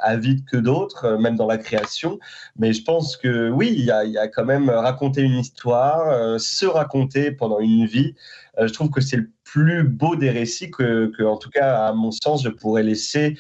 avides 0.00 0.44
que 0.46 0.56
d'autres, 0.56 1.18
même 1.18 1.36
dans 1.36 1.46
la 1.46 1.58
création. 1.58 2.18
Mais 2.58 2.72
je 2.72 2.82
pense 2.82 3.16
que 3.16 3.50
oui, 3.50 3.74
il 3.76 3.84
y 3.84 3.90
a, 3.90 4.28
quand 4.28 4.46
même 4.46 4.70
raconter 4.70 5.20
une 5.20 5.38
histoire, 5.38 6.40
se 6.40 6.64
raconter 6.64 7.30
pendant 7.30 7.60
une 7.60 7.84
vie. 7.84 8.14
je 8.58 8.72
trouve 8.72 8.88
que 8.88 9.02
c'est 9.02 9.18
le 9.18 9.30
plus 9.44 9.84
beau 9.84 10.16
des 10.16 10.30
récits 10.30 10.70
que, 10.70 11.22
en 11.22 11.36
tout 11.36 11.50
cas, 11.50 11.86
à 11.86 11.92
mon 11.92 12.10
sens, 12.10 12.42
je 12.42 12.48
pourrais 12.48 12.82
laisser 12.82 13.36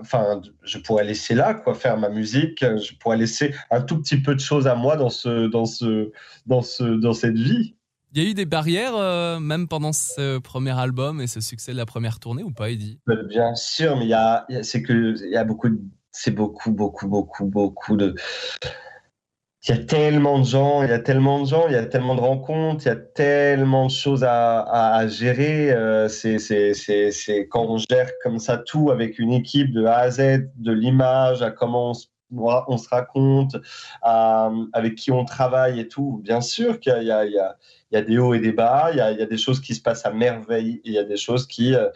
enfin, 0.00 0.40
je 0.62 0.78
pourrais 0.78 1.04
laisser 1.04 1.34
là, 1.34 1.54
quoi, 1.54 1.74
faire 1.74 1.96
ma 1.96 2.08
musique. 2.08 2.60
Je 2.60 2.94
pourrais 2.96 3.16
laisser 3.16 3.54
un 3.70 3.80
tout 3.80 3.98
petit 4.00 4.16
peu 4.16 4.34
de 4.34 4.40
choses 4.40 4.66
à 4.66 4.74
moi 4.74 4.96
dans 4.96 5.10
ce, 5.10 5.48
dans 5.48 5.66
ce, 5.66 6.12
dans 6.46 6.62
ce, 6.62 6.84
dans 6.84 7.12
cette 7.12 7.38
vie. 7.38 7.74
Il 8.14 8.22
y 8.22 8.26
a 8.26 8.30
eu 8.30 8.34
des 8.34 8.44
barrières, 8.44 8.94
euh, 8.94 9.40
même 9.40 9.68
pendant 9.68 9.92
ce 9.92 10.38
premier 10.38 10.78
album 10.78 11.22
et 11.22 11.26
ce 11.26 11.40
succès 11.40 11.72
de 11.72 11.78
la 11.78 11.86
première 11.86 12.18
tournée, 12.18 12.42
ou 12.42 12.50
pas, 12.50 12.70
Eddie? 12.70 12.98
Bien 13.28 13.54
sûr, 13.54 13.96
mais 13.96 14.04
il 14.04 14.10
y 14.10 14.14
a, 14.14 14.46
c'est 14.62 14.82
que 14.82 15.14
il 15.24 15.32
y 15.32 15.36
a 15.36 15.44
beaucoup, 15.44 15.68
c'est 16.10 16.30
beaucoup, 16.30 16.72
beaucoup, 16.72 17.08
beaucoup, 17.08 17.46
beaucoup 17.46 17.96
de 17.96 18.14
il 19.64 19.70
y 19.70 19.78
a 19.78 19.84
tellement 19.84 20.40
de 20.40 20.44
gens, 20.44 20.82
il 20.82 20.90
y 20.90 20.92
a 20.92 20.98
tellement 20.98 21.40
de 21.40 21.46
gens, 21.46 21.66
il 21.68 21.74
y 21.74 21.76
a 21.76 21.86
tellement 21.86 22.16
de 22.16 22.20
rencontres, 22.20 22.84
il 22.84 22.88
y 22.88 22.90
a 22.92 22.96
tellement 22.96 23.86
de 23.86 23.92
choses 23.92 24.24
à, 24.24 24.62
à, 24.62 25.06
gérer. 25.06 25.70
Euh, 25.70 26.08
c'est, 26.08 26.40
c'est, 26.40 26.74
c'est, 26.74 27.12
c'est 27.12 27.46
quand 27.46 27.64
on 27.66 27.78
gère 27.78 28.10
comme 28.24 28.40
ça 28.40 28.58
tout 28.58 28.90
avec 28.90 29.20
une 29.20 29.32
équipe 29.32 29.72
de 29.72 29.84
A 29.84 29.98
à 29.98 30.10
Z, 30.10 30.50
de 30.56 30.72
l'image 30.72 31.42
à 31.42 31.52
comment 31.52 31.90
on 31.90 31.94
se, 31.94 32.06
on 32.32 32.76
se 32.76 32.88
raconte, 32.88 33.56
à, 34.02 34.50
avec 34.72 34.96
qui 34.96 35.12
on 35.12 35.24
travaille 35.24 35.78
et 35.78 35.86
tout. 35.86 36.20
Bien 36.24 36.40
sûr 36.40 36.80
qu'il 36.80 36.92
y 37.04 37.12
a, 37.12 37.24
il 37.24 37.32
y 37.32 37.38
a 37.38 37.56
des 38.00 38.18
hauts 38.18 38.32
et 38.32 38.40
des 38.40 38.52
bas, 38.52 38.88
il 38.92 38.96
y 38.96 39.00
a, 39.00 39.12
il 39.12 39.18
y 39.18 39.22
a 39.22 39.26
des 39.26 39.36
choses 39.36 39.60
qui 39.60 39.74
se 39.74 39.82
passent 39.82 40.06
à 40.06 40.12
merveille, 40.12 40.80
et 40.84 40.88
il 40.88 40.92
y 40.92 40.98
a 40.98 41.04
des 41.04 41.18
choses 41.18 41.46
qui, 41.46 41.74
euh, 41.74 41.88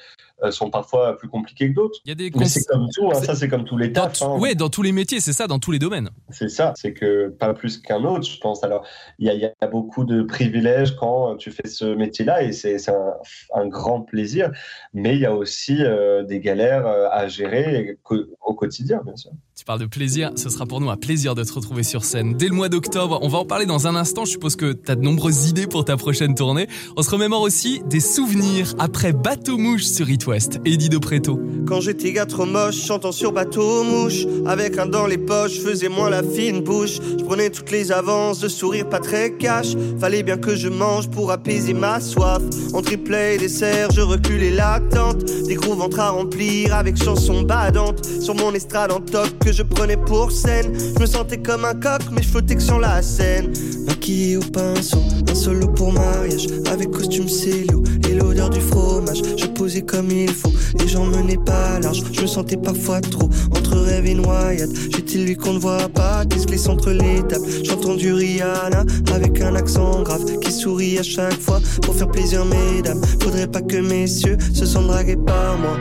euh, 0.43 0.51
sont 0.51 0.69
parfois 0.69 1.17
plus 1.17 1.29
compliqués 1.29 1.71
que 1.71 1.75
d'autres. 1.75 1.99
Il 2.05 2.11
y 2.11 2.27
a 2.27 2.31
Mais 2.39 2.45
c'est 2.45 2.65
comme 2.65 2.89
tout, 2.95 3.09
hein, 3.11 3.15
ça 3.15 3.35
c'est 3.35 3.49
comme 3.49 3.65
tous 3.65 3.79
les 3.79 3.91
tafs. 3.91 4.21
Hein. 4.21 4.37
Oui, 4.39 4.55
dans 4.55 4.69
tous 4.69 4.83
les 4.83 4.93
métiers, 4.93 5.19
c'est 5.19 5.33
ça, 5.33 5.47
dans 5.47 5.59
tous 5.59 5.71
les 5.71 5.79
domaines. 5.79 6.11
C'est 6.29 6.51
ça, 6.51 6.75
c'est 6.77 6.93
que 6.93 7.29
pas 7.29 7.55
plus 7.55 7.79
qu'un 7.79 8.05
autre, 8.05 8.29
je 8.29 8.39
pense. 8.39 8.63
Alors, 8.63 8.85
il 9.19 9.27
y, 9.27 9.31
a, 9.31 9.35
il 9.35 9.41
y, 9.41 9.47
a 9.47 9.67
beaucoup 9.67 10.05
de 10.05 10.21
privilèges 10.21 10.95
quand 10.97 11.37
tu 11.37 11.51
fais 11.51 11.67
ce 11.67 11.87
métier-là 11.87 12.43
et 12.43 12.53
c'est 12.53 12.77
un, 12.91 13.15
un, 13.55 13.67
grand 13.67 14.03
plaisir, 14.03 14.53
mais 14.93 15.15
il 15.15 15.23
y 15.23 15.27
a 15.27 15.35
aussi 15.35 15.83
euh, 15.83 16.23
des 16.23 16.39
galères 16.39 16.87
à 16.87 17.29
gérer 17.29 17.99
au 18.45 18.55
quotidien, 18.55 19.01
bien 19.07 19.17
sûr. 19.17 19.31
Tu 19.57 19.65
parles 19.65 19.81
de 19.81 19.87
plaisir, 19.87 20.33
ce 20.37 20.51
sera 20.51 20.67
pour 20.67 20.83
nous 20.83 20.91
un 20.91 20.99
plaisir 20.99 21.35
de 21.35 21.43
te 21.43 21.53
retrouver 21.55 21.83
sur 21.83 22.05
scène 22.05 22.35
dès 22.35 22.49
le 22.49 22.55
mois 22.55 22.69
d'octobre. 22.69 23.19
On 23.23 23.29
va 23.29 23.39
en 23.39 23.47
parler 23.47 23.65
dans 23.65 23.87
un 23.87 23.97
instant, 23.97 24.27
je 24.27 24.33
suppose 24.33 24.55
que 24.55 24.75
tu 24.75 24.91
as 24.91 24.97
de 24.97 25.01
nombreuses 25.01 25.49
idées 25.49 25.67
pour 25.67 25.86
ta 25.87 25.97
prochaine 25.97 26.35
tournée. 26.35 26.69
On 26.97 27.03
se 27.03 27.11
remémore 27.11 27.43
aussi 27.43 27.81
des 27.89 28.01
souvenirs 28.01 28.75
après 28.79 29.13
Bateau 29.13 29.57
Mouche 29.57 29.85
sur 29.85 30.11
It 30.11 30.27
West. 30.27 30.59
Eddie 30.65 30.89
de 30.89 30.99
Préto. 30.99 31.41
Quand 31.67 31.81
j'étais 31.81 32.13
gars 32.13 32.27
trop 32.27 32.45
moche, 32.45 32.77
chantant 32.77 33.13
sur 33.13 33.33
bateau 33.33 33.83
mouche, 33.85 34.27
avec 34.47 34.79
un 34.79 34.87
dans 34.87 35.07
les 35.07 35.19
poches, 35.19 35.61
faisais 35.61 35.89
moins 35.89 36.11
la 36.11 36.23
fine 36.23 36.61
bouche. 36.61 36.99
Je 37.19 37.25
prenais 37.25 37.51
toutes 37.51 37.71
les 37.71 37.93
avances, 37.93 38.41
de 38.41 38.49
sourire 38.49 38.89
pas 38.89 38.99
très 38.99 39.33
cash. 39.33 39.75
Fallait 39.99 40.23
bien 40.23 40.37
que 40.37 40.57
je 40.57 40.69
mange 40.69 41.09
pour 41.09 41.31
apaiser 41.31 41.73
ma 41.73 42.01
soif. 42.01 42.43
En 42.75 42.83
triplé 42.83 43.39
dessert, 43.39 43.91
je 43.93 44.01
reculais 44.01 44.51
l'attente. 44.51 45.25
Des 45.47 45.55
gros 45.55 45.75
ventres 45.75 46.01
à 46.01 46.11
remplir 46.11 46.75
avec 46.75 47.03
chansons 47.03 47.43
badantes. 47.43 48.05
Sur 48.21 48.35
mon 48.35 48.53
estrade 48.53 48.91
en 48.91 49.01
top 49.01 49.29
que 49.45 49.53
je 49.53 49.63
prenais 49.63 49.97
pour 49.97 50.33
scène. 50.33 50.73
Je 50.97 51.01
me 51.01 51.07
sentais 51.07 51.39
comme 51.39 51.65
un 51.65 51.75
coq, 51.75 52.03
mais 52.13 52.23
je 52.23 52.29
flottais 52.29 52.57
que 52.57 52.63
sur 52.63 52.81
la 52.81 53.03
scène. 53.03 53.53
Maquillé 53.87 54.37
au 54.37 54.41
pinceau, 54.41 55.03
un 55.31 55.35
solo 55.35 55.69
pour 55.77 55.93
mariage, 55.93 56.47
avec 56.73 56.91
costume 56.91 57.29
célio 57.29 57.83
et 58.09 58.15
l'odeur 58.15 58.51
du 58.51 58.61
fromage. 58.61 59.23
Je 59.37 59.47
posais 59.47 59.83
comme 59.83 60.11
il 60.11 60.31
faut 60.31 60.53
et 60.83 60.89
j'en 60.89 61.05
menais 61.05 61.37
pas 61.37 61.79
large. 61.81 62.03
Je 62.13 62.23
me 62.23 62.27
sentais 62.27 62.57
parfois 62.57 63.01
trop 63.01 63.29
entre 63.57 63.77
rêve 63.77 64.07
et 64.07 64.15
noyade. 64.15 64.71
J'étais 64.91 65.19
lui 65.19 65.37
qu'on 65.37 65.55
ne 65.55 65.59
voit 65.59 65.89
pas, 65.89 66.25
qui 66.25 66.41
se 66.41 66.47
glisse 66.47 66.69
entre 66.69 66.91
les 66.91 67.23
tables. 67.29 67.47
J'entends 67.63 67.95
du 67.95 68.13
Rihanna 68.13 68.85
avec 69.13 69.41
un 69.41 69.55
accent 69.55 70.03
grave 70.03 70.25
qui 70.41 70.51
sourit 70.51 70.99
à 70.99 71.03
chaque 71.03 71.41
fois 71.41 71.61
pour 71.83 71.95
faire 71.95 72.09
plaisir, 72.09 72.45
mesdames. 72.45 73.01
Faudrait 73.23 73.47
pas 73.47 73.63
que 73.63 73.77
messieurs 73.77 74.39
se 74.55 74.67
sentent 74.67 74.89
dragués 74.89 75.17
par 75.17 75.59
moi. 75.59 75.77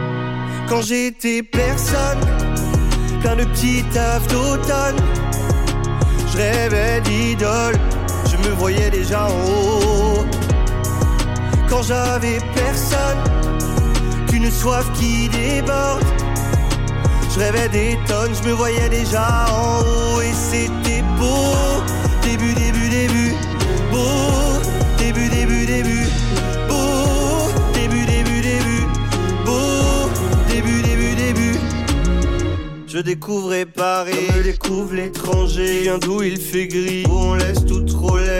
Quand 0.67 0.81
j'étais 0.81 1.41
personne, 1.43 2.19
plein 3.21 3.35
de 3.35 3.45
petits 3.45 3.83
tafs 3.93 4.27
d'automne, 4.27 4.97
je 6.31 6.37
rêvais 6.37 7.01
d'idole, 7.01 7.75
je 8.29 8.37
me 8.37 8.53
voyais 8.55 8.89
déjà 8.89 9.27
en 9.27 9.29
haut. 9.29 10.25
Quand 11.69 11.83
j'avais 11.83 12.37
personne, 12.53 13.17
qu'une 14.27 14.51
soif 14.51 14.85
qui 14.93 15.29
déborde. 15.29 16.03
Je 17.33 17.39
rêvais 17.39 17.67
des 17.67 17.97
tonnes, 18.07 18.33
je 18.33 18.47
me 18.47 18.53
voyais 18.53 18.87
déjà 18.87 19.45
en 19.51 19.81
haut 19.81 20.21
et 20.21 20.31
c'était 20.31 21.03
beau. 21.19 21.83
Début, 22.21 22.53
début, 22.53 22.89
début, 22.89 23.33
beau. 23.91 24.61
Début, 24.97 25.27
début, 25.27 25.65
début, 25.65 26.07
beau. 26.69 27.51
Début, 27.73 28.05
début, 28.05 28.41
début, 28.41 28.85
beau. 29.45 30.09
Début, 30.49 30.81
début, 30.81 31.15
début. 31.15 31.59
Je 32.87 32.99
découvrais 32.99 33.65
Paris, 33.65 34.27
je 34.37 34.41
découvre 34.41 34.93
l'étranger. 34.93 35.81
Viens 35.83 35.97
d'où 35.97 36.23
il 36.23 36.37
fait 36.39 36.67
gris, 36.67 37.03
où 37.09 37.11
on 37.11 37.33
laisse 37.35 37.65
tout 37.65 37.81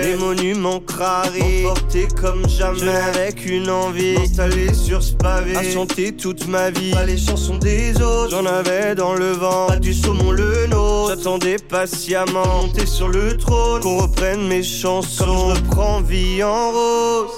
Les 0.03 0.15
monuments 0.15 0.79
crarés, 0.79 1.63
portés 1.63 2.07
comme 2.19 2.47
jamais. 2.47 2.95
Avec 3.15 3.45
une 3.45 3.69
envie, 3.69 4.17
installée 4.17 4.73
sur 4.73 5.01
ce 5.01 5.13
pavé. 5.13 5.55
À 5.55 5.63
chanter 5.63 6.15
toute 6.15 6.47
ma 6.47 6.69
vie, 6.69 6.91
pas 6.91 7.05
les 7.05 7.17
chansons 7.17 7.57
des 7.57 7.99
autres. 8.01 8.31
J'en 8.31 8.45
avais 8.45 8.95
dans 8.95 9.13
le 9.13 9.31
vent, 9.31 9.67
pas 9.67 9.77
du 9.77 9.93
saumon 9.93 10.31
le 10.31 10.67
nôtre. 10.67 11.15
J'attendais 11.15 11.57
patiemment, 11.57 12.45
monter 12.63 12.85
sur 12.85 13.07
le 13.07 13.37
trône. 13.37 13.81
Qu'on 13.81 13.97
reprenne 13.97 14.47
mes 14.47 14.63
chansons, 14.63 15.25
comme 15.25 15.55
je 15.55 15.61
reprends 15.61 16.01
vie 16.01 16.43
en 16.43 16.71
rose. 16.71 17.31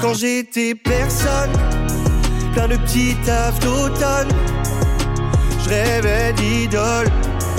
Quand 0.00 0.14
j'étais 0.14 0.74
personne 0.74 1.50
plein 2.54 2.68
de 2.68 2.76
petits 2.76 3.16
tafs 3.24 3.58
d'automne. 3.60 4.28
Je 5.64 5.68
rêvais 5.68 6.32
d'idole, 6.34 7.08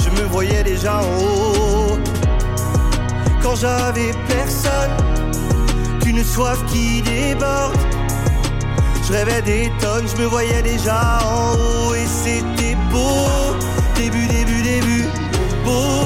je 0.03 0.09
me 0.21 0.27
voyais 0.27 0.63
déjà 0.63 0.99
en 0.99 1.21
haut. 1.21 1.74
Quand 3.45 3.57
j'avais 3.57 4.11
personne, 4.27 4.89
qu'une 6.01 6.23
soif 6.23 6.57
qui 6.65 7.03
déborde. 7.03 7.77
Je 9.07 9.13
rêvais 9.13 9.43
des 9.43 9.71
tonnes, 9.79 10.07
je 10.07 10.19
me 10.19 10.25
voyais 10.25 10.63
déjà 10.63 11.19
en 11.23 11.53
haut 11.53 11.93
et 11.93 12.07
c'était 12.07 12.75
beau. 12.91 13.27
Début, 13.95 14.25
début, 14.25 14.63
début, 14.63 15.05
beau. 15.63 16.04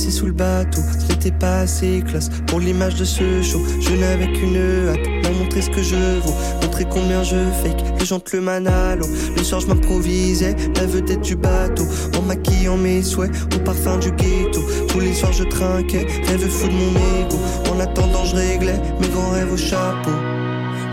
Laisser 0.00 0.12
sous 0.12 0.26
le 0.26 0.32
bateau. 0.32 0.80
Ce 1.20 1.28
pas 1.28 1.58
assez 1.58 2.02
classe 2.08 2.30
pour 2.46 2.58
l'image 2.58 2.94
de 2.94 3.04
ce 3.04 3.42
show. 3.42 3.60
Je 3.82 3.94
n'avais 3.96 4.32
qu'une 4.32 4.56
hâte, 4.88 5.06
leur 5.22 5.32
montrer 5.34 5.60
ce 5.60 5.68
que 5.68 5.82
je 5.82 6.18
vaux. 6.20 6.34
Montrer 6.62 6.86
combien 6.90 7.22
je 7.22 7.36
fake, 7.62 7.98
les 7.98 8.06
gens 8.06 8.22
le 8.32 8.40
manalo. 8.40 9.06
Le 9.36 9.42
soir, 9.42 9.60
je 9.60 9.66
m'improvisais, 9.66 10.56
la 10.76 10.86
vedette 10.86 11.20
du 11.20 11.36
bateau. 11.36 11.84
En 12.18 12.22
maquillant 12.22 12.78
mes 12.78 13.02
souhaits, 13.02 13.30
au 13.54 13.58
parfum 13.58 13.98
du 13.98 14.10
ghetto. 14.12 14.62
Tous 14.88 15.00
les 15.00 15.12
soirs, 15.12 15.34
je 15.34 15.44
trinquais, 15.44 16.06
rêve 16.28 16.48
fou 16.48 16.68
de 16.68 16.72
mon 16.72 17.26
ego. 17.26 17.38
En 17.70 17.78
attendant, 17.80 18.24
je 18.24 18.36
réglais 18.36 18.80
mes 19.02 19.08
grands 19.08 19.32
rêves 19.32 19.52
au 19.52 19.58
chapeau. 19.58 20.12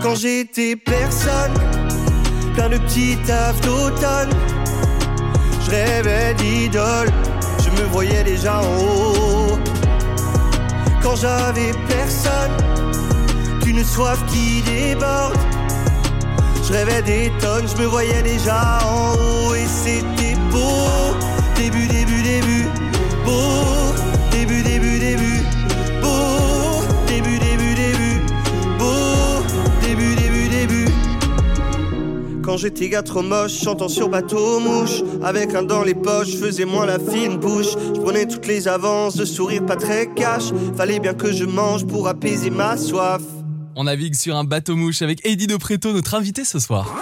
Quand 0.02 0.16
j'étais 0.16 0.76
personne, 0.76 1.54
plein 2.52 2.68
de 2.68 2.76
petits 2.76 3.16
tafs 3.26 3.58
d'automne. 3.62 4.36
Je 5.64 5.70
rêvais 5.70 6.34
d'idole, 6.34 7.10
je 7.64 7.70
me 7.70 7.86
voyais 7.88 8.24
déjà 8.24 8.60
en 8.60 8.64
haut. 8.64 9.58
Quand 11.02 11.16
j'avais 11.16 11.72
personne, 11.88 12.56
qu'une 13.62 13.84
soif 13.84 14.18
qui 14.26 14.62
déborde. 14.62 15.36
Je 16.66 16.72
rêvais 16.72 17.02
des 17.02 17.32
tonnes, 17.40 17.66
je 17.66 17.80
me 17.80 17.86
voyais 17.86 18.22
déjà 18.22 18.78
en 18.84 19.14
haut 19.14 19.54
et 19.54 19.66
c'était 19.66 20.36
beau. 20.50 21.16
Début, 21.56 21.86
début, 21.86 22.22
début, 22.22 22.66
beau. 23.24 23.77
Quand 32.48 32.56
j'étais 32.56 32.88
gars 32.88 33.02
trop 33.02 33.20
moche, 33.20 33.52
chantant 33.52 33.88
sur 33.88 34.08
bateau 34.08 34.58
mouche. 34.58 35.02
Avec 35.22 35.54
un 35.54 35.64
dans 35.64 35.82
les 35.82 35.94
poches, 35.94 36.34
faisais 36.34 36.64
moins 36.64 36.86
la 36.86 36.98
fine 36.98 37.36
bouche. 37.36 37.74
Je 37.94 38.00
prenais 38.00 38.26
toutes 38.26 38.46
les 38.46 38.68
avances, 38.68 39.16
de 39.16 39.26
sourire 39.26 39.66
pas 39.66 39.76
très 39.76 40.06
cash. 40.14 40.44
Fallait 40.74 40.98
bien 40.98 41.12
que 41.12 41.30
je 41.30 41.44
mange 41.44 41.86
pour 41.86 42.08
apaiser 42.08 42.48
ma 42.48 42.78
soif. 42.78 43.20
On 43.76 43.84
navigue 43.84 44.14
sur 44.14 44.34
un 44.34 44.44
bateau 44.44 44.76
mouche 44.76 45.02
avec 45.02 45.20
Eddie 45.26 45.46
de 45.46 45.58
Préto, 45.58 45.92
notre 45.92 46.14
invité 46.14 46.42
ce 46.42 46.58
soir. 46.58 46.96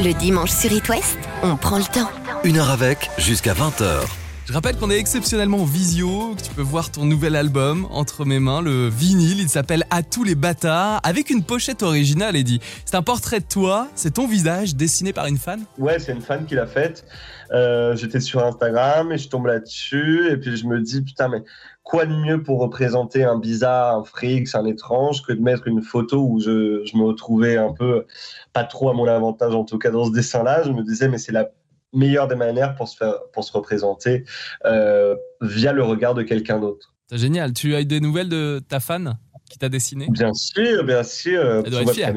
Le 0.00 0.12
dimanche 0.12 0.50
sur 0.50 0.72
It 0.72 0.88
West, 0.88 1.18
on 1.44 1.54
prend 1.54 1.78
le 1.78 1.84
temps. 1.84 2.10
Une 2.42 2.58
heure 2.58 2.70
avec, 2.70 3.10
jusqu'à 3.16 3.54
20h. 3.54 4.19
Je 4.50 4.54
rappelle 4.56 4.76
qu'on 4.76 4.90
est 4.90 4.98
exceptionnellement 4.98 5.58
en 5.58 5.64
visio, 5.64 6.34
que 6.34 6.42
tu 6.42 6.52
peux 6.52 6.60
voir 6.60 6.90
ton 6.90 7.04
nouvel 7.04 7.36
album 7.36 7.86
entre 7.92 8.24
mes 8.24 8.40
mains, 8.40 8.60
le 8.60 8.88
vinyle. 8.88 9.38
Il 9.38 9.48
s'appelle 9.48 9.84
À 9.90 10.02
tous 10.02 10.24
les 10.24 10.34
bâtards, 10.34 10.98
avec 11.04 11.30
une 11.30 11.44
pochette 11.44 11.84
originale, 11.84 12.34
Eddie. 12.34 12.58
C'est 12.84 12.96
un 12.96 13.02
portrait 13.02 13.38
de 13.38 13.44
toi, 13.44 13.86
c'est 13.94 14.14
ton 14.14 14.26
visage 14.26 14.74
dessiné 14.74 15.12
par 15.12 15.26
une 15.26 15.36
fan? 15.36 15.62
Ouais, 15.78 16.00
c'est 16.00 16.10
une 16.10 16.20
fan 16.20 16.46
qui 16.46 16.56
l'a 16.56 16.66
faite. 16.66 17.04
Euh, 17.52 17.94
j'étais 17.94 18.18
sur 18.18 18.44
Instagram 18.44 19.12
et 19.12 19.18
je 19.18 19.28
tombe 19.28 19.46
là-dessus 19.46 20.32
et 20.32 20.36
puis 20.36 20.56
je 20.56 20.66
me 20.66 20.80
dis 20.80 21.00
putain 21.02 21.28
mais 21.28 21.44
quoi 21.84 22.06
de 22.06 22.14
mieux 22.14 22.42
pour 22.42 22.60
représenter 22.60 23.22
un 23.22 23.38
bizarre, 23.38 23.98
un 23.98 24.04
freak, 24.04 24.48
un 24.54 24.64
étrange 24.64 25.22
que 25.22 25.32
de 25.32 25.40
mettre 25.40 25.68
une 25.68 25.82
photo 25.82 26.24
où 26.28 26.40
je, 26.40 26.84
je 26.84 26.96
me 26.96 27.04
retrouvais 27.04 27.56
un 27.56 27.72
peu 27.72 28.04
pas 28.52 28.64
trop 28.64 28.90
à 28.90 28.94
mon 28.94 29.06
avantage 29.06 29.54
en 29.54 29.64
tout 29.64 29.78
cas 29.78 29.90
dans 29.90 30.06
ce 30.06 30.12
dessin-là. 30.12 30.64
Je 30.64 30.70
me 30.70 30.82
disais 30.82 31.08
mais 31.08 31.18
c'est 31.18 31.32
la 31.32 31.50
meilleure 31.92 32.28
des 32.28 32.36
manières 32.36 32.74
pour 32.74 32.88
se 32.88 32.96
faire 32.96 33.14
pour 33.32 33.44
se 33.44 33.52
représenter 33.52 34.24
euh, 34.64 35.16
via 35.40 35.72
le 35.72 35.82
regard 35.82 36.14
de 36.14 36.22
quelqu'un 36.22 36.58
d'autre. 36.58 36.94
C'est 37.08 37.18
génial. 37.18 37.52
Tu 37.52 37.74
as 37.74 37.80
eu 37.80 37.86
des 37.86 38.00
nouvelles 38.00 38.28
de 38.28 38.60
ta 38.68 38.80
fan 38.80 39.18
qui 39.50 39.58
t'a 39.58 39.68
dessiné? 39.68 40.06
Bien 40.10 40.32
sûr, 40.32 40.84
bien 40.84 41.02
sûr. 41.02 41.62
Elle 41.64 41.70
doit 41.70 41.82
être 41.82 41.92
fière 41.92 42.14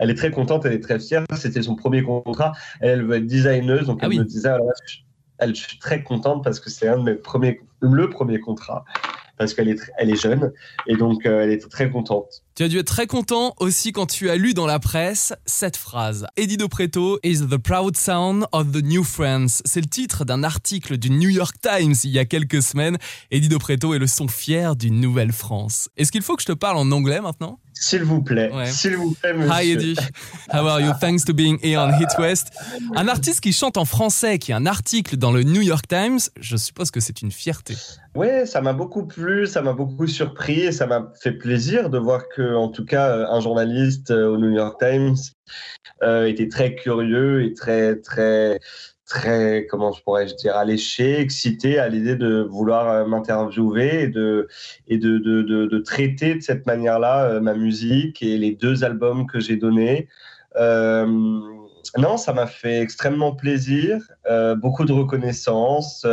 elle 0.00 0.10
est 0.10 0.14
très 0.14 0.30
contente, 0.30 0.64
elle 0.64 0.72
est 0.72 0.82
très 0.82 0.98
fière. 0.98 1.24
C'était 1.36 1.62
son 1.62 1.76
premier 1.76 2.02
contrat. 2.02 2.52
Elle, 2.80 3.04
veut 3.04 3.16
être 3.16 3.26
designeuse, 3.26 3.86
donc 3.86 4.00
ah 4.02 4.08
elle 4.10 4.18
me 4.18 4.24
disait, 4.24 4.48
ah, 4.48 4.58
elle, 5.38 5.54
je 5.54 5.60
suis 5.60 5.78
très 5.78 6.02
contente 6.02 6.42
parce 6.42 6.58
que 6.58 6.70
c'est 6.70 6.88
un 6.88 6.98
de 6.98 7.02
mes 7.02 7.14
premiers, 7.14 7.60
le 7.80 8.08
premier 8.08 8.40
contrat 8.40 8.84
parce 9.36 9.54
qu'elle 9.54 9.68
est, 9.68 9.80
elle 9.96 10.10
est 10.10 10.20
jeune 10.20 10.52
et 10.86 10.96
donc 10.96 11.24
euh, 11.24 11.42
elle 11.42 11.50
est 11.50 11.70
très 11.70 11.90
contente. 11.90 12.42
Tu 12.60 12.64
as 12.64 12.68
dû 12.68 12.78
être 12.78 12.88
très 12.88 13.06
content 13.06 13.54
aussi 13.58 13.90
quand 13.90 14.04
tu 14.04 14.28
as 14.28 14.36
lu 14.36 14.52
dans 14.52 14.66
la 14.66 14.78
presse 14.78 15.32
cette 15.46 15.78
phrase. 15.78 16.26
Eddie 16.36 16.58
Preto 16.68 17.18
is 17.22 17.46
the 17.48 17.56
proud 17.56 17.96
sound 17.96 18.44
of 18.52 18.70
the 18.72 18.84
new 18.84 19.02
France. 19.02 19.62
C'est 19.64 19.80
le 19.80 19.86
titre 19.86 20.26
d'un 20.26 20.44
article 20.44 20.98
du 20.98 21.08
New 21.08 21.30
York 21.30 21.56
Times 21.62 21.94
il 22.04 22.10
y 22.10 22.18
a 22.18 22.26
quelques 22.26 22.60
semaines. 22.60 22.98
Eddie 23.30 23.48
Preto 23.56 23.94
est 23.94 23.98
le 23.98 24.06
son 24.06 24.28
fier 24.28 24.76
d'une 24.76 25.00
nouvelle 25.00 25.32
France. 25.32 25.88
Est-ce 25.96 26.12
qu'il 26.12 26.20
faut 26.20 26.36
que 26.36 26.42
je 26.42 26.48
te 26.48 26.52
parle 26.52 26.76
en 26.76 26.92
anglais 26.92 27.22
maintenant? 27.22 27.60
S'il 27.72 28.02
vous 28.02 28.20
plaît, 28.20 28.50
s'il 28.66 28.96
vous 28.96 29.12
plaît, 29.12 29.32
monsieur. 29.32 29.54
Hi 29.54 29.70
Eddie, 29.70 29.96
how 30.52 30.66
are 30.66 30.82
you? 30.82 30.92
Thanks 31.00 31.24
to 31.24 31.32
being 31.32 31.56
here 31.62 31.78
on 31.78 31.98
Hit 31.98 32.10
West. 32.18 32.50
Un 32.94 33.08
artiste 33.08 33.40
qui 33.40 33.54
chante 33.54 33.78
en 33.78 33.86
français, 33.86 34.38
qui 34.38 34.52
a 34.52 34.56
un 34.56 34.66
article 34.66 35.16
dans 35.16 35.32
le 35.32 35.44
New 35.44 35.62
York 35.62 35.88
Times, 35.88 36.18
je 36.38 36.58
suppose 36.58 36.90
que 36.90 37.00
c'est 37.00 37.22
une 37.22 37.30
fierté. 37.30 37.76
Oui, 38.14 38.26
ça 38.44 38.60
m'a 38.60 38.74
beaucoup 38.74 39.06
plu, 39.06 39.46
ça 39.46 39.62
m'a 39.62 39.72
beaucoup 39.72 40.06
surpris 40.06 40.60
et 40.60 40.72
ça 40.72 40.86
m'a 40.86 41.10
fait 41.22 41.32
plaisir 41.32 41.88
de 41.88 41.96
voir 41.96 42.24
que, 42.36 42.49
en 42.56 42.68
tout 42.68 42.84
cas, 42.84 43.10
euh, 43.10 43.26
un 43.28 43.40
journaliste 43.40 44.10
euh, 44.10 44.28
au 44.28 44.36
New 44.36 44.50
York 44.50 44.80
Times 44.80 45.16
euh, 46.02 46.26
était 46.26 46.48
très 46.48 46.74
curieux 46.74 47.44
et 47.44 47.54
très, 47.54 47.96
très, 47.96 48.60
très, 49.06 49.66
comment 49.70 49.92
je 49.92 50.02
pourrais 50.02 50.26
dire, 50.26 50.56
alléché, 50.56 51.20
excité 51.20 51.78
à 51.78 51.88
l'idée 51.88 52.16
de 52.16 52.46
vouloir 52.48 53.06
m'interviewer 53.06 54.04
et 54.04 54.08
de, 54.08 54.48
et 54.88 54.98
de, 54.98 55.18
de, 55.18 55.42
de, 55.42 55.78
traiter 55.78 56.34
de 56.36 56.40
cette 56.40 56.66
manière-là 56.66 57.40
ma 57.40 57.54
musique 57.54 58.22
et 58.22 58.38
les 58.38 58.52
deux 58.52 58.84
albums 58.84 59.26
que 59.26 59.40
j'ai 59.40 59.56
donnés. 59.56 60.08
Non, 61.96 62.16
ça 62.18 62.32
m'a 62.32 62.46
fait 62.46 62.80
extrêmement 62.80 63.34
plaisir, 63.34 63.98
beaucoup 64.58 64.84
de 64.84 64.92
reconnaissance. 64.92 66.06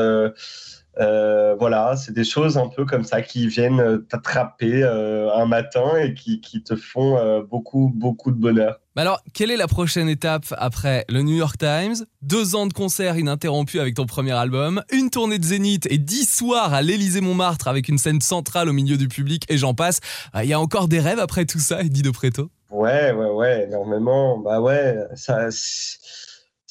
Voilà, 0.98 1.96
c'est 1.96 2.14
des 2.14 2.24
choses 2.24 2.58
un 2.58 2.68
peu 2.68 2.86
comme 2.86 3.04
ça 3.04 3.22
qui 3.22 3.48
viennent 3.48 4.04
t'attraper 4.10 4.84
un 4.84 5.46
matin 5.46 5.98
et 6.02 6.14
qui, 6.14 6.42
qui 6.42 6.64
te 6.64 6.76
font 6.76 7.42
beaucoup, 7.50 7.92
beaucoup 7.94 8.32
de 8.32 8.38
bonheur. 8.38 8.80
Mais 8.96 9.04
alors, 9.04 9.22
quelle 9.34 9.52
est 9.52 9.58
la 9.58 9.68
prochaine 9.68 10.10
étape 10.10 10.46
après 10.58 11.06
le 11.08 11.22
New 11.22 11.36
York 11.36 11.58
Times? 11.60 12.06
Deux 12.24 12.56
ans 12.56 12.66
de 12.66 12.74
concerts 12.74 13.16
ininterrompus 13.16 13.80
avec 13.80 13.94
ton 13.94 14.08
premier 14.08 14.32
album, 14.32 14.82
une 14.92 15.12
tournée 15.12 15.38
de 15.38 15.44
Zénith 15.44 15.88
et 15.92 16.00
dix 16.00 16.28
soirs 16.28 16.74
à 16.74 16.82
l'Élysée-Montmartre 16.82 17.68
avec 17.68 17.90
une 17.90 18.00
scène 18.00 18.22
centrale 18.22 18.70
au 18.70 18.74
milieu 18.74 18.98
du 18.98 19.08
public 19.08 19.44
et 19.50 19.58
j'en 19.58 19.76
passe. 19.76 20.00
Il 20.42 20.50
y 20.50 20.54
a 20.54 20.60
encore 20.60 20.88
des 20.88 21.00
rêves 21.00 21.20
après 21.20 21.46
tout 21.46 21.60
ça, 21.60 21.82
Eddie 21.82 22.02
de 22.02 22.10
Preto 22.10 22.50
Ouais, 22.72 23.12
ouais, 23.12 23.30
ouais, 23.30 23.66
énormément. 23.66 24.40
Bah 24.40 24.60
ouais, 24.62 24.98
ça, 25.16 25.48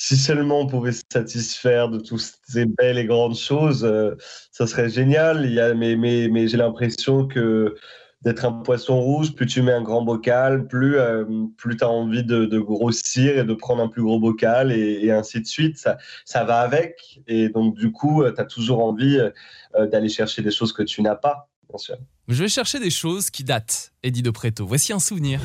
si 0.06 0.16
seulement 0.16 0.60
on 0.60 0.66
pouvait 0.68 0.92
se 0.92 1.02
satisfaire 1.12 1.88
de 1.88 1.98
toutes 1.98 2.22
ces 2.46 2.64
belles 2.64 2.96
et 2.96 3.06
grandes 3.06 3.36
choses, 3.36 3.84
euh, 3.84 4.14
ça 4.52 4.68
serait 4.68 4.88
génial. 4.88 5.44
Il 5.44 5.52
y 5.52 5.60
a, 5.60 5.74
mais 5.74 5.96
mais, 5.96 6.28
mais 6.30 6.46
j'ai 6.46 6.56
l'impression 6.56 7.26
que 7.26 7.74
d'être 8.22 8.44
un 8.44 8.52
poisson 8.52 9.00
rouge, 9.00 9.34
plus 9.34 9.46
tu 9.46 9.62
mets 9.62 9.72
un 9.72 9.82
grand 9.82 10.02
bocal, 10.02 10.68
plus, 10.68 10.96
euh, 10.96 11.24
plus 11.56 11.76
tu 11.76 11.82
as 11.82 11.88
envie 11.88 12.22
de, 12.22 12.58
grossir 12.58 13.36
et 13.36 13.44
de 13.44 13.54
prendre 13.54 13.82
un 13.82 13.88
plus 13.88 14.02
gros 14.02 14.20
bocal 14.20 14.70
et, 14.70 15.10
ainsi 15.10 15.40
de 15.40 15.46
suite. 15.46 15.76
Ça, 15.76 15.98
ça 16.24 16.44
va 16.44 16.60
avec. 16.60 17.20
Et 17.26 17.48
donc, 17.48 17.76
du 17.76 17.90
coup, 17.90 18.22
euh, 18.22 18.32
tu 18.32 18.40
as 18.40 18.44
toujours 18.44 18.84
envie 18.84 19.18
euh, 19.18 19.86
d'aller 19.88 20.08
chercher 20.08 20.40
des 20.40 20.52
choses 20.52 20.72
que 20.72 20.84
tu 20.84 21.02
n'as 21.02 21.16
pas, 21.16 21.48
bien 21.68 21.78
sûr. 21.78 21.96
Je 22.28 22.42
vais 22.44 22.48
chercher 22.48 22.78
des 22.78 22.90
choses 22.90 23.28
qui 23.30 23.42
datent, 23.42 23.92
Eddie 24.04 24.22
de 24.22 24.30
Preto. 24.30 24.66
Voici 24.66 24.92
un 24.92 25.00
souvenir. 25.00 25.40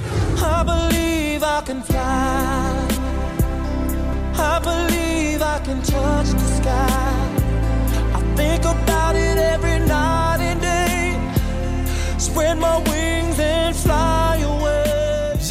I 4.36 4.60
believe 4.60 5.42
I 5.42 5.60
can 5.60 5.82
touch 5.82 6.28
the 6.28 6.48
sky. 6.60 7.12
I 8.14 8.22
think 8.36 8.66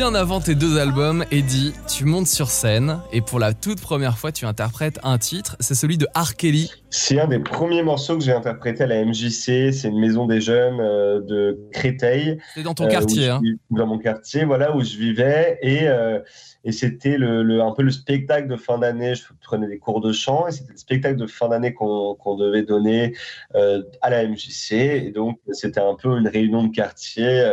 Bien 0.01 0.15
avant 0.15 0.41
tes 0.41 0.55
deux 0.55 0.79
albums, 0.79 1.27
Eddie, 1.31 1.75
tu 1.87 2.07
montes 2.07 2.27
sur 2.27 2.49
scène 2.49 3.01
et 3.13 3.21
pour 3.21 3.39
la 3.39 3.53
toute 3.53 3.83
première 3.83 4.17
fois, 4.17 4.33
tu 4.33 4.47
interprètes 4.47 4.99
un 5.03 5.19
titre, 5.19 5.59
c'est 5.61 5.75
celui 5.75 5.99
de 5.99 6.07
R. 6.17 6.37
Kelly. 6.37 6.73
C'est 6.89 7.21
un 7.21 7.29
des 7.29 7.39
premiers 7.39 7.83
morceaux 7.83 8.17
que 8.17 8.25
j'ai 8.25 8.33
interprété 8.33 8.85
à 8.85 8.87
la 8.87 9.05
MJC, 9.05 9.75
c'est 9.75 9.89
une 9.89 10.01
maison 10.01 10.25
des 10.25 10.41
jeunes 10.41 10.81
euh, 10.81 11.21
de 11.21 11.69
Créteil. 11.71 12.39
C'est 12.55 12.63
dans 12.63 12.73
ton 12.73 12.89
quartier, 12.89 13.29
euh, 13.29 13.35
hein. 13.35 13.41
Dans 13.71 13.87
mon 13.87 13.99
quartier, 13.99 14.47
voilà, 14.47 14.75
où 14.75 14.83
je 14.83 14.97
vivais 14.97 15.59
et, 15.61 15.87
euh, 15.87 16.19
et 16.65 16.73
c'était 16.73 17.19
le, 17.19 17.61
un 17.61 17.73
peu 17.73 17.83
le 17.83 17.91
spectacle 17.91 18.49
de 18.49 18.57
fin 18.57 18.79
d'année. 18.79 19.15
Je 19.15 19.25
prenais 19.43 19.69
des 19.69 19.79
cours 19.79 20.01
de 20.01 20.13
chant 20.13 20.49
et 20.49 20.53
c'était 20.53 20.73
le 20.73 20.79
spectacle 20.79 21.17
de 21.17 21.27
fin 21.27 21.51
d'année 21.51 21.75
qu'on 21.75 22.37
devait 22.39 22.63
donner 22.63 23.15
à 23.53 24.09
la 24.09 24.27
MJC 24.27 24.73
et 24.73 25.13
donc 25.15 25.41
c'était 25.53 25.81
un 25.81 25.95
peu 25.95 26.17
une 26.17 26.29
réunion 26.29 26.63
de 26.63 26.75
quartier. 26.75 27.45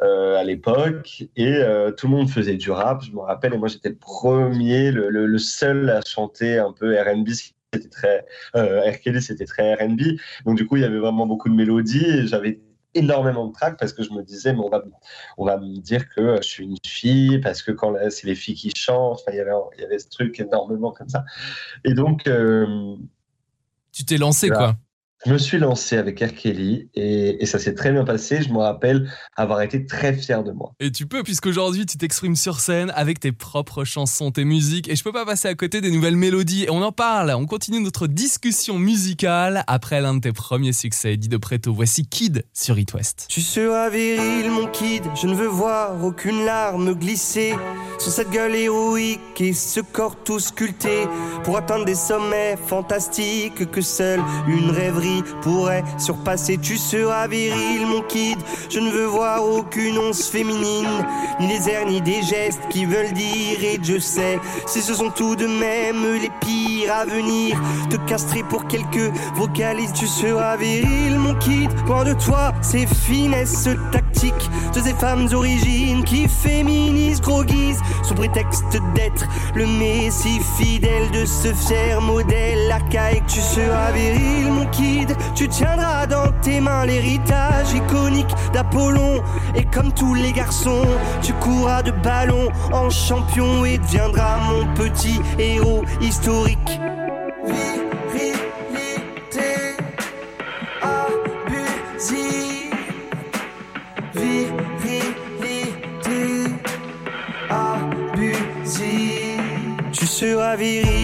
Euh, 0.00 0.36
à 0.36 0.42
l'époque 0.42 1.24
et 1.36 1.54
euh, 1.56 1.92
tout 1.92 2.08
le 2.08 2.16
monde 2.16 2.30
faisait 2.30 2.56
du 2.56 2.70
rap, 2.70 3.02
je 3.04 3.12
me 3.12 3.20
rappelle, 3.20 3.52
et 3.52 3.58
moi 3.58 3.68
j'étais 3.68 3.90
le 3.90 3.94
premier, 3.94 4.90
le, 4.90 5.38
seul 5.38 5.90
à 5.90 6.00
chanter 6.00 6.58
un 6.58 6.72
peu 6.72 6.98
R&B, 6.98 7.28
c'était 7.28 7.88
très 7.88 8.26
euh, 8.56 8.90
c'était 9.20 9.44
très 9.44 9.74
R&B, 9.74 10.16
donc 10.46 10.56
du 10.56 10.66
coup 10.66 10.76
il 10.76 10.82
y 10.82 10.86
avait 10.86 10.98
vraiment 10.98 11.26
beaucoup 11.26 11.50
de 11.50 11.54
mélodies 11.54 12.06
et 12.06 12.26
j'avais 12.26 12.60
énormément 12.94 13.46
de 13.46 13.52
trac 13.52 13.78
parce 13.78 13.92
que 13.92 14.02
je 14.02 14.12
me 14.12 14.22
disais 14.22 14.54
mais 14.54 14.60
on 14.60 14.70
va 14.70 14.82
on 15.36 15.44
va 15.44 15.58
me 15.58 15.78
dire 15.78 16.08
que 16.08 16.36
je 16.36 16.48
suis 16.48 16.64
une 16.64 16.76
fille 16.84 17.38
parce 17.38 17.62
que 17.62 17.70
quand 17.70 17.94
c'est 18.08 18.26
les 18.26 18.34
filles 18.34 18.56
qui 18.56 18.72
chantent, 18.74 19.22
il 19.28 19.36
y 19.36 19.40
avait 19.40 19.52
il 19.76 19.82
y 19.82 19.84
avait 19.84 19.98
ce 19.98 20.08
truc 20.08 20.40
énormément 20.40 20.90
comme 20.92 21.10
ça. 21.10 21.24
Et 21.84 21.92
donc 21.92 22.28
tu 23.92 24.04
t'es 24.06 24.16
lancé 24.16 24.48
quoi 24.48 24.74
je 25.24 25.32
me 25.32 25.38
suis 25.38 25.58
lancé 25.58 25.96
avec 25.96 26.20
R. 26.20 26.34
Kelly 26.34 26.88
et, 26.94 27.46
ça 27.46 27.58
s'est 27.58 27.74
très 27.74 27.92
bien 27.92 28.04
passé. 28.04 28.42
Je 28.42 28.48
me 28.48 28.58
rappelle 28.58 29.10
avoir 29.36 29.60
été 29.62 29.86
très 29.86 30.14
fier 30.14 30.42
de 30.42 30.52
moi. 30.52 30.74
Et 30.80 30.90
tu 30.90 31.06
peux, 31.06 31.22
puisqu'aujourd'hui 31.22 31.86
tu 31.86 31.96
t'exprimes 31.96 32.36
sur 32.36 32.60
scène 32.60 32.92
avec 32.96 33.20
tes 33.20 33.32
propres 33.32 33.84
chansons, 33.84 34.30
tes 34.30 34.44
musiques, 34.44 34.88
et 34.88 34.96
je 34.96 35.04
peux 35.04 35.12
pas 35.12 35.24
passer 35.24 35.48
à 35.48 35.54
côté 35.54 35.80
des 35.80 35.90
nouvelles 35.90 36.16
mélodies. 36.16 36.64
Et 36.64 36.70
on 36.70 36.82
en 36.82 36.92
parle, 36.92 37.32
on 37.36 37.46
continue 37.46 37.80
notre 37.80 38.06
discussion 38.06 38.78
musicale 38.78 39.64
après 39.66 40.00
l'un 40.00 40.14
de 40.14 40.20
tes 40.20 40.32
premiers 40.32 40.72
succès, 40.72 41.16
dit 41.16 41.28
de 41.28 41.36
Preto. 41.36 41.72
Voici 41.72 42.06
Kid 42.06 42.44
sur 42.52 42.78
It 42.78 42.92
West. 42.94 43.26
Tu 43.28 43.40
seras 43.40 43.90
viril, 43.90 44.50
mon 44.50 44.66
kid, 44.66 45.04
je 45.20 45.26
ne 45.26 45.34
veux 45.34 45.46
voir 45.46 46.02
aucune 46.04 46.44
larme 46.44 46.94
glisser 46.94 47.54
sur 47.98 48.10
cette 48.10 48.30
gueule 48.30 48.54
héroïque 48.54 49.40
et 49.40 49.52
ce 49.52 49.80
corps 49.80 50.16
tout 50.24 50.40
sculpté 50.40 51.06
pour 51.44 51.56
atteindre 51.56 51.84
des 51.84 51.94
sommets 51.94 52.56
fantastiques 52.56 53.70
que 53.70 53.80
seule 53.80 54.20
une 54.48 54.70
rêverie 54.70 55.11
pourrait 55.42 55.84
surpasser. 55.98 56.58
Tu 56.58 56.76
seras 56.76 57.26
viril, 57.26 57.86
mon 57.86 58.02
kid. 58.02 58.38
Je 58.70 58.80
ne 58.80 58.90
veux 58.90 59.06
voir 59.06 59.44
aucune 59.44 59.98
once 59.98 60.28
féminine, 60.28 60.88
ni 61.40 61.48
les 61.48 61.68
airs, 61.68 61.86
ni 61.86 62.00
des 62.00 62.22
gestes 62.22 62.60
qui 62.70 62.84
veulent 62.84 63.12
dire. 63.12 63.58
Et 63.62 63.78
je 63.82 63.98
sais, 63.98 64.38
si 64.66 64.80
ce 64.80 64.94
sont 64.94 65.10
tout 65.10 65.36
de 65.36 65.46
même 65.46 66.20
les 66.20 66.30
pires 66.40 66.94
à 66.94 67.04
venir, 67.04 67.60
te 67.90 67.96
castrer 68.08 68.42
pour 68.42 68.66
quelques 68.66 69.12
vocalistes. 69.36 69.96
Tu 69.96 70.06
seras 70.06 70.56
viril, 70.56 71.18
mon 71.18 71.34
kid. 71.34 71.70
Loin 71.86 72.04
de 72.04 72.14
toi, 72.14 72.52
ces 72.62 72.86
finesses 72.86 73.68
tactiques 73.90 74.50
de 74.74 74.80
ces 74.80 74.94
femmes 74.94 75.26
d'origine 75.26 76.04
qui 76.04 76.28
féminisent, 76.28 77.20
gros 77.20 77.44
guise, 77.44 77.78
sous 78.02 78.14
prétexte 78.14 78.64
d'être 78.94 79.26
le 79.54 79.66
messie 79.66 80.40
fidèle 80.56 81.10
de 81.10 81.24
ce 81.24 81.52
fier 81.52 82.00
modèle 82.00 82.70
archaïque. 82.70 83.26
Tu 83.26 83.40
seras 83.40 83.92
viril, 83.92 84.50
mon 84.50 84.66
kid. 84.66 85.01
Tu 85.34 85.48
tiendras 85.48 86.06
dans 86.06 86.30
tes 86.42 86.60
mains 86.60 86.86
l'héritage 86.86 87.72
iconique 87.74 88.34
d'Apollon. 88.52 89.22
Et 89.54 89.64
comme 89.64 89.92
tous 89.92 90.14
les 90.14 90.32
garçons, 90.32 90.84
tu 91.22 91.32
courras 91.34 91.82
de 91.82 91.90
ballon 91.90 92.48
en 92.72 92.90
champion 92.90 93.64
et 93.64 93.78
deviendras 93.78 94.38
mon 94.38 94.74
petit 94.74 95.20
héros 95.38 95.84
historique. 96.00 96.80
Tu 109.92 110.06
seras 110.06 110.56
viril. 110.56 111.01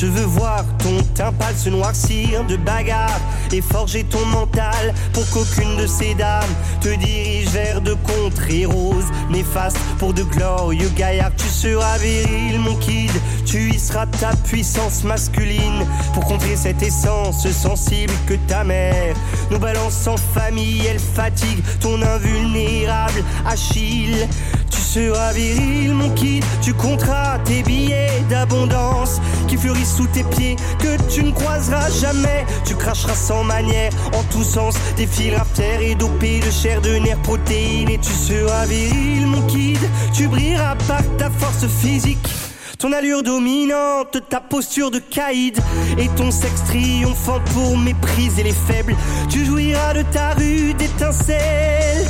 Je 0.00 0.06
veux 0.06 0.24
voir 0.24 0.64
ton 0.78 1.02
teint 1.14 1.30
pâle 1.30 1.54
se 1.54 1.68
noircir 1.68 2.46
de 2.46 2.56
bagarre 2.56 3.20
et 3.52 3.60
forger 3.60 4.02
ton 4.02 4.24
mental 4.24 4.94
pour 5.12 5.28
qu'aucune 5.28 5.76
de 5.76 5.86
ces 5.86 6.14
dames 6.14 6.48
te 6.80 6.88
dirige 6.88 7.48
vers 7.48 7.82
de 7.82 7.92
contrées 7.92 8.64
roses 8.64 9.10
néfastes 9.28 9.76
pour 9.98 10.14
de 10.14 10.22
glorieux 10.22 10.88
gaillards. 10.96 11.36
Tu 11.36 11.48
seras 11.48 11.98
viril, 11.98 12.60
mon 12.60 12.76
kid, 12.76 13.10
tu 13.44 13.68
y 13.74 13.78
seras 13.78 14.06
ta 14.06 14.34
puissance 14.36 15.04
masculine 15.04 15.84
pour 16.14 16.24
contrer 16.24 16.56
cette 16.56 16.82
essence 16.82 17.46
sensible 17.50 18.14
que 18.26 18.36
ta 18.48 18.64
mère 18.64 19.14
nous 19.50 19.58
balance 19.58 20.06
en 20.06 20.16
famille. 20.16 20.80
Elle 20.86 20.98
fatigue 20.98 21.62
ton 21.78 22.00
invulnérable 22.00 23.22
Achille. 23.46 24.26
Tu 24.70 24.80
seras 24.80 25.32
viril, 25.32 25.94
mon 25.94 26.10
kid, 26.10 26.44
tu 26.62 26.72
compteras 26.74 27.38
tes 27.44 27.62
billets 27.62 28.24
d'abondance 28.28 29.20
qui 29.48 29.56
fleurissent 29.56 29.96
sous 29.96 30.06
tes 30.06 30.24
pieds, 30.24 30.56
que 30.78 30.96
tu 31.12 31.24
ne 31.24 31.32
croiseras 31.32 31.90
jamais. 31.90 32.46
Tu 32.64 32.74
cracheras 32.74 33.14
sans 33.14 33.44
manière, 33.44 33.92
en 34.14 34.22
tous 34.32 34.44
sens, 34.44 34.74
des 34.96 35.06
fils 35.06 35.34
terre 35.54 35.80
et 35.80 35.94
dopés 35.94 36.40
de 36.40 36.50
chair, 36.50 36.80
de 36.80 36.96
nerfs, 36.96 37.22
protéines. 37.22 37.90
Et 37.90 37.98
tu 37.98 38.12
seras 38.12 38.66
viril, 38.66 39.26
mon 39.26 39.42
kid, 39.46 39.78
tu 40.12 40.28
brilleras 40.28 40.76
par 40.86 41.02
ta 41.18 41.30
force 41.30 41.66
physique. 41.66 42.28
Ton 42.78 42.92
allure 42.92 43.22
dominante, 43.22 44.16
ta 44.30 44.40
posture 44.40 44.90
de 44.90 45.00
caïd 45.00 45.58
et 45.98 46.08
ton 46.16 46.30
sexe 46.30 46.64
triomphant 46.64 47.40
pour 47.52 47.76
mépriser 47.76 48.42
les 48.42 48.54
faibles. 48.54 48.96
Tu 49.28 49.44
jouiras 49.44 49.92
de 49.92 50.02
ta 50.10 50.30
rue 50.30 50.72
d'étincelles. 50.72 52.06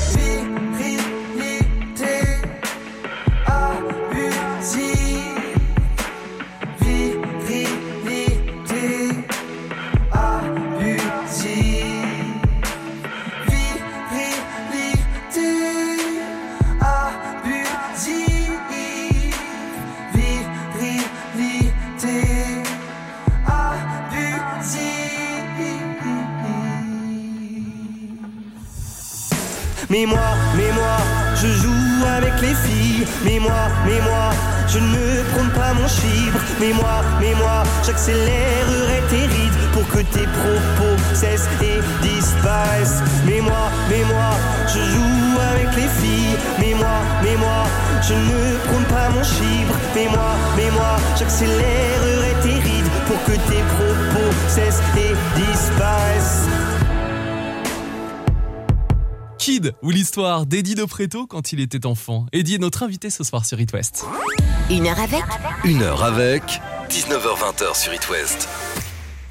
Mais 29.90 30.06
moi, 30.06 30.36
mais 30.56 30.70
moi, 30.72 30.98
je 31.34 31.48
joue 31.48 32.06
avec 32.16 32.40
les 32.40 32.54
filles. 32.54 33.04
Mais 33.24 33.40
moi, 33.40 33.66
mais 33.84 34.00
moi, 34.00 34.30
je 34.68 34.78
ne 34.78 35.24
prône 35.32 35.50
pas 35.50 35.74
mon 35.74 35.88
chibre. 35.88 36.38
Mais 36.60 36.72
moi, 36.72 37.02
mais 37.20 37.34
moi, 37.34 37.64
j'accélérerai 37.84 39.02
tes 39.10 39.26
rides 39.26 39.58
pour 39.72 39.88
que 39.88 39.98
tes 39.98 40.28
propos 40.38 40.94
cessent 41.12 41.48
et 41.60 41.80
disparaissent. 42.06 43.02
Mais 43.26 43.40
moi, 43.40 43.68
mais 43.90 44.04
moi, 44.04 44.30
je 44.68 44.78
joue 44.78 45.40
avec 45.52 45.74
les 45.74 45.90
filles. 46.00 46.36
Mais 46.60 46.74
moi, 46.74 46.98
mais 47.24 47.36
moi, 47.36 47.64
je 48.00 48.14
ne 48.14 48.58
prône 48.68 48.84
pas 48.84 49.08
mon 49.08 49.24
chibre. 49.24 49.74
Mais 49.96 50.06
moi, 50.06 50.36
mais 50.56 50.70
moi, 50.70 50.98
j'accélérerai 51.18 52.32
tes 52.44 52.60
rides 52.60 52.90
pour 53.08 53.20
que 53.24 53.32
tes 53.32 53.62
propos 53.74 54.30
cessent 54.46 54.82
et 54.96 55.14
disparaissent. 55.34 56.46
Kid 59.50 59.74
ou 59.82 59.90
l'histoire 59.90 60.46
d'Eddie 60.46 60.76
de 60.76 60.84
Preto 60.84 61.26
quand 61.26 61.52
il 61.52 61.58
était 61.58 61.84
enfant. 61.84 62.24
Eddie 62.32 62.54
est 62.54 62.58
notre 62.58 62.84
invité 62.84 63.10
ce 63.10 63.24
soir 63.24 63.44
sur 63.44 63.60
It 63.60 63.72
West. 63.72 64.04
Une 64.70 64.86
heure 64.86 65.00
avec 65.00 65.24
Une 65.64 65.82
heure 65.82 66.04
avec 66.04 66.42
19h20 66.88 67.74
sur 67.74 67.92
It 67.92 68.08
West. 68.10 68.48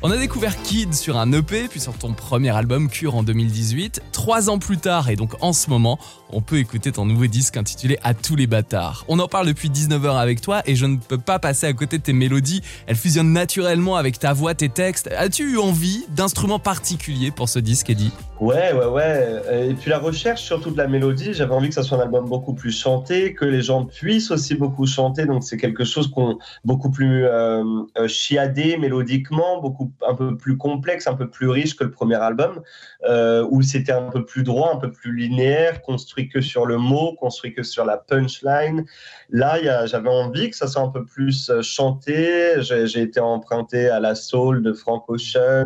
On 0.02 0.12
a 0.12 0.16
découvert 0.16 0.56
Kid 0.64 0.94
sur 0.94 1.18
un 1.18 1.30
EP, 1.34 1.68
puis 1.68 1.82
sur 1.82 1.92
ton 1.92 2.14
premier 2.14 2.56
album 2.56 2.88
Cure 2.88 3.16
en 3.16 3.24
2018. 3.24 4.02
Trois 4.14 4.50
ans 4.50 4.58
plus 4.58 4.78
tard, 4.78 5.10
et 5.10 5.18
donc 5.18 5.34
en 5.42 5.52
ce 5.52 5.70
moment, 5.70 6.00
on 6.32 6.40
peut 6.40 6.56
écouter 6.56 6.94
ton 6.94 7.04
nouveau 7.04 7.28
disque 7.28 7.58
intitulé 7.58 8.00
À 8.02 8.14
tous 8.14 8.38
les 8.38 8.48
bâtards. 8.48 9.04
On 9.10 9.20
en 9.20 9.28
parle 9.28 9.48
depuis 9.48 9.70
19h 9.70 10.18
avec 10.18 10.40
toi, 10.40 10.62
et 10.66 10.76
je 10.78 10.86
ne 10.86 10.96
peux 10.96 11.18
pas 11.18 11.38
passer 11.38 11.68
à 11.68 11.74
côté 11.74 11.98
de 11.98 12.04
tes 12.04 12.14
mélodies. 12.14 12.62
Elles 12.88 12.96
fusionnent 12.96 13.34
naturellement 13.34 13.98
avec 13.98 14.20
ta 14.20 14.32
voix, 14.32 14.54
tes 14.54 14.70
textes. 14.70 15.10
As-tu 15.18 15.56
eu 15.56 15.58
envie 15.58 16.06
d'instruments 16.16 16.60
particuliers 16.60 17.32
pour 17.32 17.50
ce 17.50 17.60
disque, 17.60 17.90
Eddie? 17.90 18.14
Ouais, 18.40 18.72
ouais, 18.72 18.86
ouais. 18.86 19.68
Et 19.70 19.74
puis 19.74 19.90
la 19.90 20.00
recherche 20.00 20.44
surtout 20.44 20.72
de 20.72 20.78
la 20.78 20.88
mélodie, 20.88 21.34
j'avais 21.34 21.54
envie 21.54 21.68
que 21.68 21.76
ça 21.76 21.84
soit 21.84 21.98
un 21.98 22.02
album 22.02 22.26
beaucoup 22.26 22.54
plus 22.54 22.72
chanté, 22.72 23.34
que 23.34 23.44
les 23.44 23.62
gens 23.62 23.84
puissent 23.84 24.32
aussi 24.32 24.56
beaucoup 24.56 24.86
chanter. 24.86 25.26
Donc 25.26 25.44
c'est 25.44 25.58
quelque 25.58 25.84
chose 25.84 26.10
qu'on 26.10 26.38
beaucoup 26.64 26.90
plus 26.90 27.26
euh, 27.26 27.64
euh, 27.98 28.08
chiadé 28.08 28.78
mélodiquement, 28.78 29.60
beaucoup 29.60 29.89
un 30.08 30.16
peu 30.16 30.38
plus 30.38 30.58
complexe, 30.58 31.08
un 31.08 31.16
peu 31.16 31.30
plus 31.30 31.50
riche 31.50 31.76
que 31.76 31.84
le 31.84 31.92
premier 31.92 32.16
album, 32.16 32.62
euh, 33.08 33.46
où 33.50 33.62
c'était 33.62 33.92
un 33.92 34.10
peu 34.10 34.26
plus 34.26 34.44
droit, 34.44 34.72
un 34.74 34.78
peu 34.78 34.92
plus 34.92 35.16
linéaire, 35.16 35.82
construit 35.82 36.30
que 36.30 36.42
sur 36.42 36.66
le 36.66 36.78
mot, 36.78 37.14
construit 37.16 37.54
que 37.54 37.64
sur 37.64 37.86
la 37.86 37.98
punchline. 37.98 38.86
Là, 39.30 39.86
j'avais 39.86 40.10
envie 40.10 40.50
que 40.50 40.56
ça 40.56 40.68
soit 40.68 40.82
un 40.82 40.90
peu 40.90 41.06
plus 41.06 41.52
chanté. 41.62 42.56
J'ai 42.62 43.02
été 43.02 43.20
emprunté 43.20 43.88
à 43.88 44.00
la 44.00 44.16
soul 44.16 44.64
de 44.64 44.74
Frank 44.74 45.06
Ocean 45.08 45.66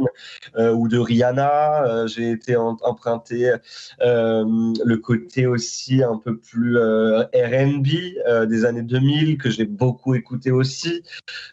ou 0.58 0.88
de 0.88 0.98
Rihanna. 0.98 2.08
J'ai 2.08 2.32
été 2.32 2.56
emprunté 2.56 3.54
euh, 4.02 4.74
le 4.86 4.98
côté 4.98 5.48
aussi 5.48 6.04
un 6.04 6.18
peu 6.18 6.38
plus 6.38 6.78
euh, 6.78 7.24
RB 7.34 7.88
euh, 8.28 8.46
des 8.46 8.66
années 8.66 8.82
2000 8.82 9.38
que 9.38 9.50
j'ai 9.50 9.66
beaucoup 9.66 10.16
écouté 10.16 10.52
aussi. 10.52 11.04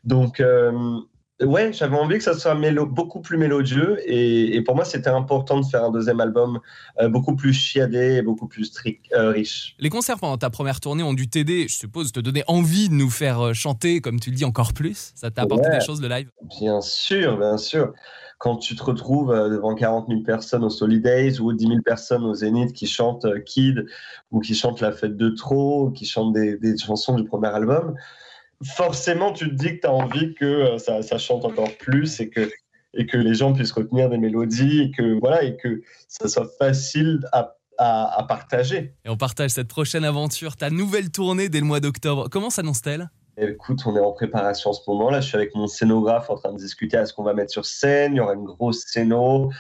Donc, 0.05 0.43
ouais, 1.41 1.73
j'avais 1.73 1.97
envie 1.97 2.19
que 2.19 2.25
ça 2.25 2.35
soit 2.35 2.55
beaucoup 2.85 3.21
plus 3.21 3.37
mélodieux 3.37 3.99
et, 4.07 4.61
pour 4.63 4.77
moi 4.77 4.85
c'était 4.85 5.11
important 5.11 5.61
de 5.61 5.67
faire 5.67 5.85
un 5.85 5.91
deuxième 5.91 6.21
album 6.21 6.61
beaucoup 7.09 7.35
plus 7.35 7.53
chiadé 7.53 8.17
et 8.17 8.23
beaucoup 8.23 8.47
plus 8.47 8.65
strict, 8.65 9.07
riche. 9.13 9.75
Les 9.79 9.89
concerts 9.89 10.19
pendant 10.19 10.39
ta 10.39 10.51
première 10.51 10.81
tournée 10.81 11.03
ont 11.03 11.15
dû 11.15 11.29
t'aider, 11.29 11.67
je 11.69 11.75
suppose, 11.75 12.13
te 12.13 12.21
donner 12.21 12.45
envie 12.47 12.89
de 12.89 12.95
nous 12.95 13.11
faire 13.11 13.55
chanter, 13.55 14.01
comme 14.01 14.21
tu 14.21 14.31
le 14.31 14.37
dis, 14.37 14.45
encore 14.45 14.73
plus. 14.73 15.13
Ça 15.15 15.31
t'a 15.31 15.43
apporté 15.43 15.71
des 15.71 15.81
choses 15.81 16.01
de 16.01 16.09
live? 16.09 16.31
Bien 16.61 16.81
sûr, 16.81 17.39
bien 17.39 17.57
sûr 17.57 17.93
quand 18.41 18.57
tu 18.57 18.75
te 18.75 18.83
retrouves 18.83 19.33
euh, 19.33 19.51
devant 19.51 19.75
40 19.75 20.09
000 20.09 20.23
personnes 20.23 20.65
au 20.65 20.71
Solidays 20.71 21.39
ou 21.41 21.53
10 21.53 21.67
000 21.67 21.83
personnes 21.83 22.25
au 22.25 22.35
Zénith 22.35 22.73
qui 22.73 22.87
chantent 22.87 23.27
euh, 23.27 23.39
Kid 23.39 23.87
ou 24.31 24.41
qui 24.41 24.55
chantent 24.55 24.81
La 24.81 24.93
Fête 24.93 25.17
de 25.19 25.29
Trop, 25.29 25.87
ou 25.87 25.91
qui 25.91 26.07
chantent 26.07 26.33
des, 26.33 26.59
chansons 26.79 27.17
du 27.17 27.25
premier 27.25 27.49
album, 27.49 27.95
forcément 28.65 29.33
tu 29.33 29.49
te 29.49 29.55
dis 29.55 29.77
que 29.77 29.81
tu 29.81 29.87
as 29.87 29.93
envie 29.93 30.35
que 30.35 30.45
euh, 30.45 30.79
ça, 30.79 31.19
chante 31.19 31.45
encore 31.45 31.77
plus 31.79 32.21
et 32.21 32.29
que, 32.29 32.51
et 32.95 33.07
que 33.07 33.17
les 33.17 33.35
gens 33.35 33.53
puissent 33.53 33.73
retenir 33.73 34.11
des 34.11 34.19
mélodies 34.19 34.83
et 34.83 34.91
que, 34.91 35.19
voilà, 35.21 35.43
et 35.43 35.57
que 35.57 35.83
ça 36.09 36.29
soit 36.29 36.51
facile 36.59 37.21
à 37.33 37.57
à, 37.81 38.25
partager. 38.29 38.95
Et 39.05 39.09
on 39.09 39.17
partage 39.17 39.51
cette 39.51 39.69
prochaine 39.69 40.05
aventure, 40.05 40.57
ta 40.57 40.71
nouvelle 40.71 41.11
tournée 41.11 41.49
dès 41.49 41.61
le 41.61 41.67
mois 41.67 41.81
d'octobre. 41.81 42.29
Comment 42.31 42.51
s'annonce-t-elle? 42.51 43.11
Écoute, 43.43 43.81
on 43.87 43.97
est 43.97 44.01
en 44.01 44.13
préparation 44.13 44.69
en 44.69 44.73
ce 44.75 44.83
moment. 44.87 45.09
Là, 45.09 45.23
je 45.23 45.29
suis 45.29 45.37
avec 45.37 45.55
mon 45.55 45.67
scénographe 45.67 46.29
en 46.29 46.35
train 46.35 46.53
de 46.53 46.59
discuter 46.59 46.99
à 46.99 47.07
ce 47.07 47.15
qu'on 47.15 47.23
va 47.23 47.33
mettre 47.33 47.51
sur 47.51 47.65
scène. 47.65 48.13
Il 48.13 48.19
y 48.19 48.21
aura 48.21 48.35
une 48.35 48.45
grosse 48.45 48.85
scéno 48.87 49.51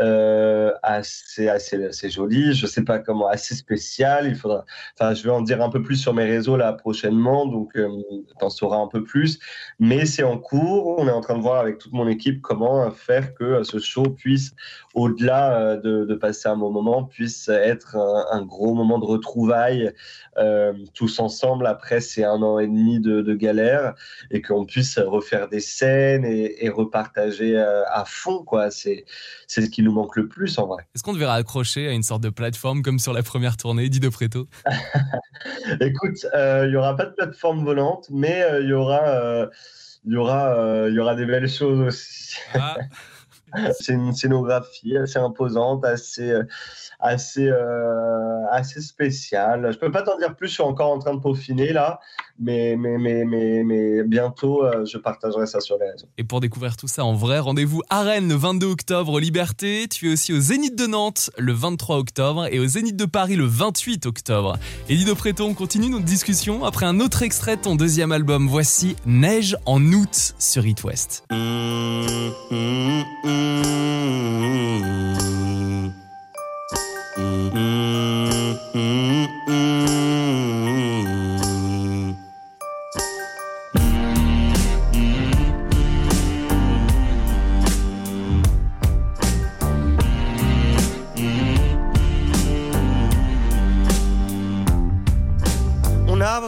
euh, 0.00 0.72
assez, 0.82 1.46
assez, 1.46 1.84
assez 1.84 2.08
jolie. 2.08 2.54
Je 2.54 2.66
sais 2.66 2.82
pas 2.82 2.98
comment, 2.98 3.26
assez 3.26 3.54
spéciale. 3.54 4.26
Il 4.26 4.36
faudra. 4.36 4.64
Enfin, 4.98 5.12
je 5.12 5.22
vais 5.22 5.28
en 5.28 5.42
dire 5.42 5.62
un 5.62 5.68
peu 5.68 5.82
plus 5.82 5.96
sur 5.96 6.14
mes 6.14 6.24
réseaux 6.24 6.56
là 6.56 6.72
prochainement, 6.72 7.44
donc 7.44 7.76
euh, 7.76 7.90
tu 8.38 8.44
en 8.44 8.48
sauras 8.48 8.78
un 8.78 8.88
peu 8.88 9.04
plus. 9.04 9.38
Mais 9.78 10.06
c'est 10.06 10.22
en 10.22 10.38
cours. 10.38 10.98
On 10.98 11.06
est 11.06 11.12
en 11.12 11.20
train 11.20 11.36
de 11.36 11.42
voir 11.42 11.60
avec 11.60 11.76
toute 11.76 11.92
mon 11.92 12.08
équipe 12.08 12.40
comment 12.40 12.90
faire 12.90 13.34
que 13.34 13.64
ce 13.64 13.78
show 13.78 14.04
puisse, 14.04 14.52
au-delà 14.94 15.60
euh, 15.60 15.76
de, 16.06 16.14
passer 16.14 16.48
un 16.48 16.56
bon 16.56 16.70
moment, 16.70 17.04
puisse 17.04 17.50
être 17.50 17.96
un, 18.30 18.42
gros 18.46 18.72
moment 18.72 18.98
de 18.98 19.04
retrouvailles 19.04 19.92
euh, 20.38 20.72
tous 20.94 21.20
ensemble. 21.20 21.66
Après, 21.66 22.00
c'est 22.00 22.24
un 22.24 22.40
an 22.40 22.58
et 22.58 22.66
demi 22.66 22.98
de 22.98 23.25
de 23.26 23.34
galère 23.34 23.94
et 24.30 24.40
qu'on 24.40 24.64
puisse 24.64 24.98
refaire 24.98 25.48
des 25.48 25.60
scènes 25.60 26.24
et, 26.24 26.68
repartager 26.68 27.56
euh, 27.56 27.82
à, 27.90 28.04
fond. 28.06 28.44
quoi. 28.44 28.70
C'est 28.70 29.04
ce 29.48 29.60
qui 29.60 29.82
nous 29.82 29.92
manque 29.92 30.16
le 30.16 30.28
plus 30.28 30.58
en 30.58 30.66
vrai. 30.66 30.86
Est-ce 30.94 31.02
qu'on 31.02 31.12
devrait 31.12 31.36
accrocher 31.36 31.88
à 31.88 31.92
une 31.92 32.02
sorte 32.02 32.22
de 32.22 32.30
plateforme 32.30 32.82
comme 32.82 32.98
sur 32.98 33.12
la 33.12 33.22
première 33.22 33.56
tournée, 33.56 33.88
dit 33.88 34.00
de 34.00 34.08
Preto 34.08 34.48
Écoute, 35.80 36.26
euh, 36.34 36.64
il 36.64 36.68
y 36.68 36.70
n'y 36.72 36.76
aura 36.76 36.96
pas 36.96 37.06
de 37.06 37.12
plateforme 37.12 37.64
volante, 37.64 38.08
mais 38.10 38.42
euh, 38.42 38.60
il 38.62 38.68
y 38.68 38.72
aura. 38.72 39.48
il 40.04 40.12
y, 40.12 40.16
aura, 40.16 40.88
il 40.88 40.94
y 40.94 40.98
aura 40.98 41.14
des 41.14 41.26
belles 41.26 41.48
choses 41.48 41.80
aussi. 41.80 42.36
Ah. 42.54 42.76
C'est 43.78 43.92
une 43.92 44.12
scénographie 44.12 44.96
assez 44.96 45.18
imposante, 45.18 45.84
assez, 45.84 46.30
euh, 46.30 46.44
assez, 46.98 47.48
euh, 47.48 48.46
assez 48.50 48.80
spéciale. 48.80 49.72
Je 49.72 49.78
peux 49.78 49.90
pas 49.90 50.02
t'en 50.02 50.18
dire 50.18 50.34
plus, 50.34 50.48
je 50.48 50.54
suis 50.54 50.62
encore 50.62 50.90
en 50.90 50.98
train 50.98 51.14
de 51.14 51.20
peaufiner 51.20 51.72
là, 51.72 52.00
mais, 52.38 52.76
mais, 52.76 52.98
mais, 52.98 53.24
mais, 53.24 53.62
mais 53.64 54.02
bientôt 54.04 54.64
euh, 54.64 54.84
je 54.84 54.98
partagerai 54.98 55.46
ça 55.46 55.60
sur 55.60 55.78
les 55.78 55.90
réseaux. 55.90 56.06
Et 56.18 56.24
pour 56.24 56.40
découvrir 56.40 56.76
tout 56.76 56.88
ça 56.88 57.04
en 57.04 57.14
vrai, 57.14 57.38
rendez-vous 57.38 57.82
à 57.88 58.02
Rennes 58.02 58.28
le 58.28 58.34
22 58.34 58.66
octobre 58.66 59.12
au 59.12 59.18
Liberté. 59.18 59.86
Tu 59.88 60.08
es 60.08 60.12
aussi 60.12 60.32
au 60.32 60.40
Zénith 60.40 60.76
de 60.76 60.86
Nantes 60.86 61.30
le 61.38 61.52
23 61.52 61.96
octobre 61.96 62.46
et 62.50 62.58
au 62.58 62.66
Zénith 62.66 62.96
de 62.96 63.06
Paris 63.06 63.36
le 63.36 63.46
28 63.46 64.06
octobre. 64.06 64.58
Et 64.88 64.96
Dido 64.96 65.14
Préton, 65.14 65.50
on 65.50 65.54
continue 65.54 65.88
notre 65.88 66.04
discussion 66.04 66.64
après 66.64 66.86
un 66.86 67.00
autre 67.00 67.22
extrait 67.22 67.56
de 67.56 67.62
ton 67.62 67.76
deuxième 67.76 68.12
album. 68.12 68.48
Voici 68.48 68.96
Neige 69.06 69.56
en 69.64 69.82
août 69.92 70.34
sur 70.38 70.66
It 70.66 70.84
West. 70.84 71.24
On 71.30 72.02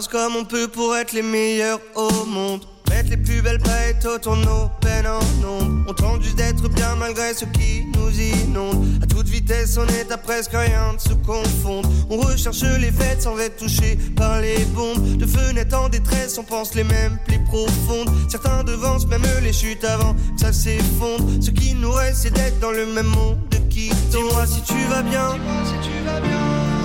comme 0.07 0.37
on 0.37 0.45
peut 0.45 0.69
pour 0.69 0.97
être 0.97 1.13
les 1.13 1.23
meilleurs 1.23 1.81
au 1.97 2.25
monde. 2.27 2.61
Mettre 2.89 3.11
les 3.11 3.17
plus 3.17 3.43
belles 3.43 3.59
paillettes 3.59 4.05
autour 4.07 4.37
de 4.37 4.45
nos 4.45 4.69
peines 4.81 5.07
en 5.07 5.21
nombre. 5.43 5.85
On 5.89 5.93
tente 5.93 6.23
juste 6.23 6.37
d'être 6.37 6.69
bien 6.69 6.95
malgré 6.97 7.35
ce 7.35 7.45
qui 7.47 7.85
nous 7.97 8.21
inonde. 8.21 8.87
À 9.03 9.07
toute 9.07 9.27
vitesse, 9.29 9.77
on 9.77 9.87
est 9.89 10.13
à 10.13 10.17
presque 10.17 10.53
rien 10.53 10.95
de 10.95 11.01
se 11.01 11.15
confondre. 11.15 11.89
On 12.11 12.19
recherche 12.19 12.63
les 12.63 12.93
fêtes 12.93 13.23
sans 13.23 13.37
être 13.39 13.57
touché 13.57 13.99
par 14.15 14.41
les 14.41 14.65
bombes. 14.67 15.17
De 15.17 15.27
fenêtres 15.27 15.77
en 15.77 15.89
détresse, 15.89 16.39
on 16.39 16.45
pense 16.45 16.75
les 16.75 16.85
mêmes 16.85 17.19
plis 17.27 17.41
profondes. 17.47 18.11
Certains 18.31 18.63
devancent 18.63 19.09
même 19.09 19.27
les 19.43 19.53
chutes 19.53 19.85
avant 19.85 20.15
que 20.15 20.41
ça 20.41 20.53
s'effondre. 20.53 21.25
Ce 21.41 21.51
qui 21.51 21.75
nous 21.75 21.91
reste, 21.91 22.23
c'est 22.23 22.33
d'être 22.33 22.61
dans 22.61 22.73
le 22.73 22.87
même 22.87 23.07
monde 23.07 23.39
qui 23.69 23.89
tombe. 24.13 24.29
Dis-moi 24.29 24.47
si 24.47 24.63
tu 24.63 24.79
vas 24.89 25.03
bien. 25.03 25.31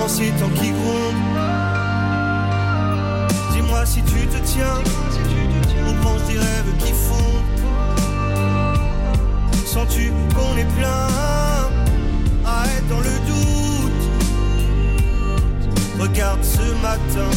En 0.04 0.08
ces 0.08 0.30
temps 0.32 0.50
qui 0.60 0.72
grondent. 0.72 1.53
Si 3.86 4.02
tu 4.04 4.26
te 4.28 4.38
tiens 4.46 4.82
aux 5.88 5.94
branches 6.02 6.24
des 6.28 6.40
rêves 6.40 6.74
qui 6.80 6.94
fondent. 6.94 7.44
Sens-tu 9.68 10.12
qu'on 10.34 10.58
est 10.58 10.66
plein 10.78 11.08
à 12.46 12.66
être 12.76 12.88
dans 12.88 13.02
le 13.02 13.20
doute? 13.28 14.10
Regarde 16.00 16.44
ce 16.44 16.72
matin, 16.82 17.30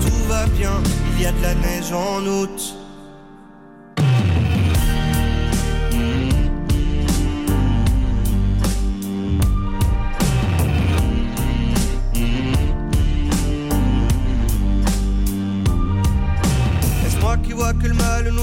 tout 0.00 0.28
va 0.28 0.46
bien, 0.58 0.82
il 1.16 1.22
y 1.22 1.26
a 1.26 1.32
de 1.32 1.42
la 1.42 1.54
neige 1.54 1.92
en 1.92 2.24
août. 2.24 2.79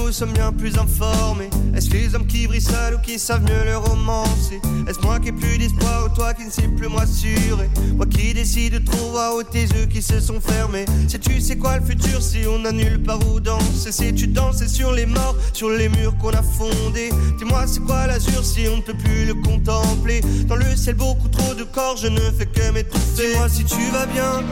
Nous 0.08 0.14
sommes 0.14 0.32
bien 0.32 0.50
plus 0.54 0.78
informés. 0.78 1.50
Est-ce 1.76 1.90
les 1.90 2.14
hommes 2.14 2.26
qui 2.26 2.46
brillent 2.46 2.62
seuls 2.62 2.94
ou 2.94 2.98
qui 2.98 3.18
savent 3.18 3.42
mieux 3.42 3.64
le 3.66 3.76
romancer? 3.76 4.58
Est-ce 4.88 4.98
moi 5.00 5.20
qui 5.20 5.28
ai 5.28 5.32
plus 5.32 5.58
d'espoir 5.58 6.06
ou 6.06 6.08
toi 6.16 6.32
qui 6.32 6.46
ne 6.46 6.50
sais 6.50 6.66
plus 6.66 6.88
m'assurer? 6.88 7.68
Moi 7.94 8.06
qui 8.06 8.32
décide 8.32 8.82
trop 8.86 9.10
voir 9.10 9.34
ou 9.36 9.42
tes 9.42 9.64
yeux 9.64 9.84
qui 9.84 10.00
se 10.00 10.18
sont 10.18 10.40
fermés. 10.40 10.86
Si 11.08 11.18
tu 11.20 11.42
sais 11.42 11.58
quoi 11.58 11.76
le 11.76 11.84
futur 11.84 12.22
si 12.22 12.38
on 12.46 12.60
n'a 12.60 12.72
nulle 12.72 13.02
part 13.02 13.20
où 13.28 13.38
danser? 13.38 13.92
Si 13.92 14.14
tu 14.14 14.28
danses 14.28 14.66
sur 14.66 14.92
les 14.92 15.04
morts, 15.04 15.36
sur 15.52 15.68
les 15.68 15.90
murs 15.90 16.16
qu'on 16.16 16.30
a 16.30 16.42
fondés? 16.42 17.10
Dis-moi 17.36 17.66
c'est 17.66 17.80
quoi 17.80 18.06
l'azur 18.06 18.42
si 18.42 18.66
on 18.72 18.78
ne 18.78 18.82
peut 18.82 18.96
plus 18.96 19.26
le 19.26 19.34
contempler? 19.34 20.22
Dans 20.46 20.56
le 20.56 20.74
ciel 20.74 20.94
beaucoup 20.94 21.28
trop 21.28 21.52
de 21.52 21.64
corps, 21.64 21.98
je 21.98 22.08
ne 22.08 22.20
fais 22.30 22.46
que 22.46 22.70
m'étouffer. 22.72 23.32
Dis-moi 23.32 23.48
si 23.50 23.62
tu 23.62 23.90
vas 23.92 24.06
bien. 24.06 24.42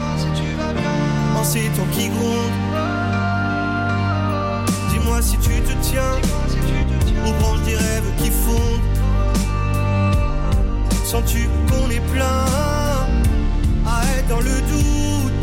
En 1.35 1.43
ces 1.43 1.65
temps 1.69 1.87
qui 1.93 2.09
grondent 2.09 2.86
Dis-moi 5.17 5.21
si 5.21 5.37
tu 5.37 5.61
te 5.61 5.73
tiens 5.81 6.13
aux 7.25 7.33
branches 7.41 7.63
des 7.65 7.75
rêves 7.75 8.11
qui 8.17 8.29
fondent. 8.29 8.81
Sens-tu 11.05 11.49
qu'on 11.69 11.89
est 11.89 12.05
plein? 12.11 12.45
À 13.85 14.03
être 14.17 14.27
dans 14.27 14.41
le 14.41 14.61
doute 14.69 15.33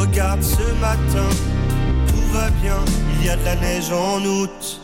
Regarde 0.00 0.42
ce 0.42 0.62
matin, 0.80 1.28
tout 2.08 2.32
va 2.32 2.50
bien, 2.62 2.78
il 3.14 3.26
y 3.26 3.28
a 3.28 3.36
de 3.36 3.44
la 3.44 3.54
neige 3.56 3.92
en 3.92 4.24
août. 4.24 4.80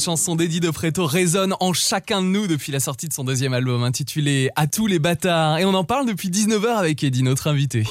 Chansons 0.00 0.36
d'Eddie 0.36 0.60
de 0.60 0.70
Preto 0.70 1.06
résonnent 1.06 1.54
en 1.60 1.72
chacun 1.72 2.22
de 2.22 2.26
nous 2.26 2.46
depuis 2.46 2.72
la 2.72 2.80
sortie 2.80 3.08
de 3.08 3.12
son 3.12 3.24
deuxième 3.24 3.52
album 3.52 3.82
intitulé 3.82 4.50
À 4.56 4.66
tous 4.66 4.86
les 4.86 4.98
bâtards. 4.98 5.58
Et 5.58 5.64
on 5.64 5.74
en 5.74 5.84
parle 5.84 6.06
depuis 6.06 6.28
19h 6.28 6.68
avec 6.68 7.02
Eddie, 7.04 7.22
notre 7.22 7.48
invité. 7.48 7.84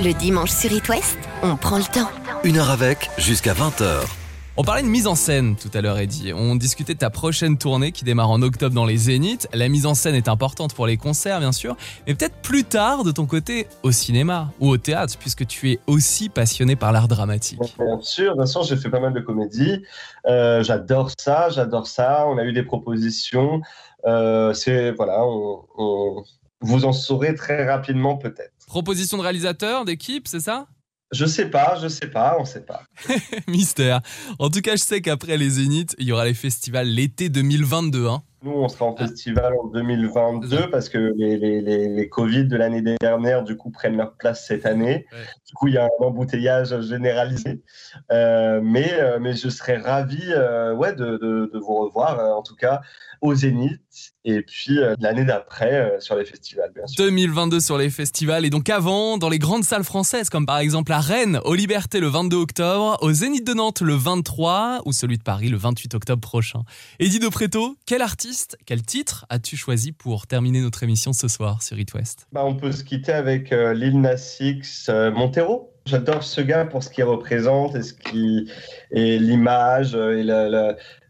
Le 0.00 0.12
dimanche 0.12 0.50
sur 0.50 0.72
It 0.72 0.88
West, 0.88 1.18
on 1.42 1.56
prend 1.56 1.78
le 1.78 1.84
temps. 1.84 2.10
Une 2.44 2.58
heure 2.58 2.70
avec, 2.70 3.10
jusqu'à 3.18 3.54
20h. 3.54 4.21
On 4.58 4.64
parlait 4.64 4.82
de 4.82 4.88
mise 4.88 5.06
en 5.06 5.14
scène 5.14 5.56
tout 5.56 5.70
à 5.72 5.80
l'heure, 5.80 5.98
Eddie. 5.98 6.34
On 6.34 6.56
discutait 6.56 6.92
de 6.92 6.98
ta 6.98 7.08
prochaine 7.08 7.56
tournée 7.56 7.90
qui 7.90 8.04
démarre 8.04 8.28
en 8.30 8.42
octobre 8.42 8.74
dans 8.74 8.84
les 8.84 8.98
Zéniths. 8.98 9.48
La 9.54 9.70
mise 9.70 9.86
en 9.86 9.94
scène 9.94 10.14
est 10.14 10.28
importante 10.28 10.74
pour 10.74 10.86
les 10.86 10.98
concerts, 10.98 11.40
bien 11.40 11.52
sûr, 11.52 11.74
mais 12.06 12.14
peut-être 12.14 12.36
plus 12.42 12.64
tard 12.64 13.02
de 13.02 13.10
ton 13.12 13.24
côté 13.24 13.66
au 13.82 13.92
cinéma 13.92 14.52
ou 14.60 14.68
au 14.68 14.76
théâtre, 14.76 15.14
puisque 15.18 15.46
tu 15.46 15.70
es 15.72 15.78
aussi 15.86 16.28
passionné 16.28 16.76
par 16.76 16.92
l'art 16.92 17.08
dramatique. 17.08 17.60
Bien 17.78 17.98
sûr, 18.02 18.36
bien 18.36 18.44
sûr, 18.44 18.62
j'ai 18.64 18.76
fait 18.76 18.90
pas 18.90 19.00
mal 19.00 19.14
de 19.14 19.20
comédies. 19.20 19.84
Euh, 20.26 20.62
j'adore 20.62 21.10
ça, 21.18 21.48
j'adore 21.48 21.86
ça. 21.86 22.26
On 22.28 22.36
a 22.36 22.44
eu 22.44 22.52
des 22.52 22.62
propositions. 22.62 23.62
Euh, 24.04 24.52
c'est 24.52 24.90
voilà, 24.90 25.24
on, 25.24 25.64
on- 25.78 26.24
vous 26.60 26.84
en 26.84 26.92
saurez 26.92 27.34
très 27.34 27.66
rapidement 27.68 28.16
peut-être. 28.18 28.52
Proposition 28.66 29.16
de 29.16 29.22
réalisateur, 29.22 29.86
d'équipe, 29.86 30.28
c'est 30.28 30.40
ça? 30.40 30.66
Je 31.12 31.26
sais 31.26 31.50
pas, 31.50 31.78
je 31.80 31.88
sais 31.88 32.08
pas, 32.08 32.36
on 32.40 32.44
sait 32.46 32.64
pas. 32.64 32.82
Mystère. 33.46 34.00
En 34.38 34.48
tout 34.48 34.62
cas, 34.62 34.76
je 34.76 34.82
sais 34.82 35.02
qu'après 35.02 35.36
les 35.36 35.50
Zéniths, 35.50 35.94
il 35.98 36.06
y 36.06 36.12
aura 36.12 36.24
les 36.24 36.32
festivals 36.32 36.88
l'été 36.88 37.28
2022. 37.28 38.08
Hein. 38.08 38.22
Nous, 38.42 38.50
on 38.50 38.66
sera 38.68 38.86
en 38.86 38.96
festival 38.96 39.52
en 39.62 39.68
2022 39.68 40.70
parce 40.70 40.88
que 40.88 41.12
les, 41.16 41.36
les, 41.36 41.60
les, 41.60 41.88
les 41.88 42.08
Covid 42.08 42.46
de 42.46 42.56
l'année 42.56 42.82
dernière, 43.00 43.44
du 43.44 43.56
coup, 43.56 43.70
prennent 43.70 43.96
leur 43.96 44.14
place 44.14 44.46
cette 44.46 44.64
année. 44.66 45.06
Ouais. 45.12 45.18
Du 45.46 45.54
coup, 45.54 45.68
il 45.68 45.74
y 45.74 45.78
a 45.78 45.84
un 45.84 46.04
embouteillage 46.04 46.80
généralisé. 46.80 47.62
Euh, 48.10 48.60
mais, 48.62 48.92
euh, 48.94 49.18
mais 49.20 49.34
je 49.34 49.48
serais 49.50 49.76
ravi 49.76 50.22
euh, 50.30 50.74
ouais, 50.74 50.94
de, 50.94 51.18
de, 51.18 51.50
de 51.52 51.58
vous 51.58 51.76
revoir, 51.76 52.36
en 52.36 52.42
tout 52.42 52.56
cas, 52.56 52.80
au 53.20 53.34
Zénith. 53.34 54.11
Et 54.24 54.42
puis, 54.42 54.78
euh, 54.78 54.94
l'année 55.00 55.24
d'après, 55.24 55.74
euh, 55.74 56.00
sur 56.00 56.14
les 56.14 56.24
festivals, 56.24 56.70
bien 56.72 56.86
sûr. 56.86 57.04
2022 57.04 57.58
sur 57.58 57.76
les 57.76 57.90
festivals 57.90 58.44
et 58.44 58.50
donc 58.50 58.70
avant 58.70 59.18
dans 59.18 59.28
les 59.28 59.40
grandes 59.40 59.64
salles 59.64 59.82
françaises 59.82 60.30
comme 60.30 60.46
par 60.46 60.58
exemple 60.58 60.92
à 60.92 61.00
Rennes, 61.00 61.40
au 61.44 61.54
Liberté 61.54 61.98
le 61.98 62.06
22 62.06 62.36
octobre, 62.36 62.98
au 63.00 63.12
Zénith 63.12 63.44
de 63.44 63.52
Nantes 63.52 63.80
le 63.80 63.94
23 63.94 64.82
ou 64.84 64.92
celui 64.92 65.18
de 65.18 65.24
Paris 65.24 65.48
le 65.48 65.56
28 65.56 65.94
octobre 65.94 66.20
prochain. 66.20 66.60
Eddie 67.00 67.18
de 67.18 67.28
Preto, 67.28 67.76
quel 67.84 68.00
artiste, 68.00 68.56
quel 68.64 68.82
titre 68.82 69.26
as-tu 69.28 69.56
choisi 69.56 69.90
pour 69.90 70.28
terminer 70.28 70.60
notre 70.60 70.84
émission 70.84 71.12
ce 71.12 71.26
soir 71.26 71.60
sur 71.62 71.76
It 71.80 71.92
West? 71.92 72.28
Bah, 72.30 72.44
on 72.44 72.54
peut 72.54 72.70
se 72.70 72.84
quitter 72.84 73.12
avec 73.12 73.52
euh, 73.52 73.74
Lil 73.74 74.00
Nas 74.00 74.36
X, 74.38 74.88
euh, 74.88 75.10
Montero. 75.10 75.72
J'adore 75.84 76.22
ce 76.22 76.40
gars 76.40 76.64
pour 76.64 76.84
ce 76.84 76.90
qu'il 76.90 77.02
représente 77.02 77.74
et 77.74 77.82
ce 77.82 77.92
qui 77.92 78.48
l'image 78.92 79.96
et 79.96 80.22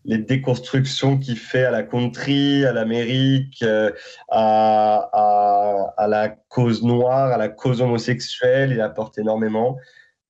les 0.04 0.18
déconstructions 0.18 1.18
qu'il 1.18 1.38
fait 1.38 1.64
à 1.64 1.70
la 1.70 1.82
country, 1.82 2.64
à 2.64 2.72
l'Amérique, 2.72 3.62
euh, 3.62 3.90
à, 4.30 6.06
la 6.08 6.28
cause 6.48 6.82
noire, 6.82 7.32
à 7.32 7.36
la 7.36 7.48
cause 7.48 7.80
homosexuelle. 7.80 8.72
Il 8.72 8.80
apporte 8.80 9.18
énormément. 9.18 9.76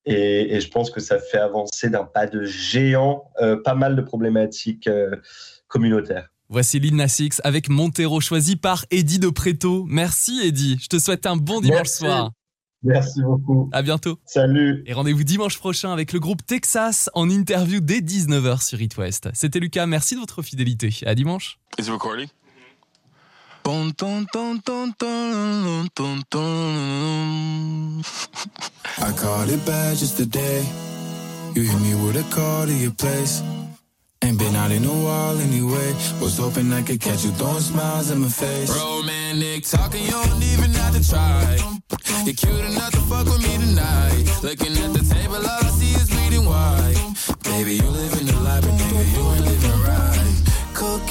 Et, 0.05 0.59
je 0.59 0.69
pense 0.69 0.91
que 0.91 0.99
ça 0.99 1.17
fait 1.17 1.37
avancer 1.37 1.89
d'un 1.89 2.03
pas 2.03 2.27
de 2.27 2.43
géant 2.43 3.31
euh, 3.41 3.61
pas 3.61 3.73
mal 3.73 3.95
de 3.95 4.01
problématiques 4.01 4.87
euh, 4.87 5.15
communautaires. 5.67 6.29
Voici 6.49 6.79
Lil 6.79 6.95
Nas 6.95 7.21
avec 7.43 7.69
Montero 7.69 8.19
choisi 8.19 8.55
par 8.57 8.85
Eddie 8.91 9.17
de 9.17 9.29
Preto. 9.29 9.85
Merci 9.87 10.41
Eddie, 10.43 10.77
je 10.81 10.87
te 10.87 10.99
souhaite 10.99 11.25
un 11.25 11.37
bon 11.37 11.61
dimanche 11.61 11.87
soir. 11.87 12.31
Merci 12.83 13.21
beaucoup. 13.21 13.69
À 13.71 13.81
bientôt. 13.81 14.19
Salut. 14.25 14.83
Et 14.85 14.93
rendez-vous 14.93 15.23
dimanche 15.23 15.57
prochain 15.57 15.93
avec 15.93 16.11
le 16.11 16.19
groupe 16.19 16.45
Texas 16.45 17.09
en 17.13 17.29
interview 17.29 17.79
dès 17.79 17.99
19h 17.99 18.63
sur 18.63 18.81
It 18.81 18.97
West. 18.97 19.29
C'était 19.33 19.59
Lucas, 19.59 19.85
merci 19.85 20.15
de 20.15 20.19
votre 20.19 20.41
fidélité. 20.41 20.93
À 21.05 21.15
dimanche. 21.15 21.59
Is 21.79 21.83
it 21.83 21.89
recording? 21.89 22.27
I 23.65 23.93
caught 29.15 29.49
it 29.49 29.65
bad 29.65 29.97
just 29.97 30.17
today. 30.17 30.65
You 31.55 31.63
hit 31.63 31.79
me 31.79 31.95
with 31.95 32.17
a 32.17 32.23
call 32.33 32.65
to 32.65 32.73
your 32.73 32.91
place. 32.91 33.41
Ain't 34.23 34.39
been 34.39 34.55
out 34.55 34.71
in 34.71 34.85
a 34.85 34.87
while 34.87 35.37
anyway. 35.37 35.91
Was 36.21 36.37
hoping 36.37 36.71
I 36.71 36.81
could 36.81 37.01
catch 37.01 37.25
you 37.25 37.31
throwing 37.31 37.59
smiles 37.59 38.09
in 38.09 38.19
my 38.19 38.29
face. 38.29 38.69
Romantic 38.69 39.65
talking, 39.65 40.03
you 40.03 40.11
don't 40.11 40.41
even 40.41 40.71
have 40.73 40.95
to 40.95 41.03
try. 41.05 41.57
You're 42.23 42.33
cute 42.33 42.65
enough 42.71 42.91
to 42.91 43.01
fuck 43.11 43.25
with 43.25 43.43
me 43.43 43.57
tonight. 43.57 44.23
Looking 44.41 44.77
at 44.77 44.93
the 44.93 45.03
table, 45.13 45.35
all 45.35 45.65
I 45.67 45.71
see 45.77 45.93
is 46.01 46.09
bleeding 46.09 46.45
white. 46.45 46.95
Baby, 47.43 47.75
you 47.75 47.89
living 47.89 48.27
the 48.27 48.39
life, 48.39 48.61
but 48.63 48.71
nigga, 48.71 49.03
you 49.13 49.47
ain't. 49.47 49.52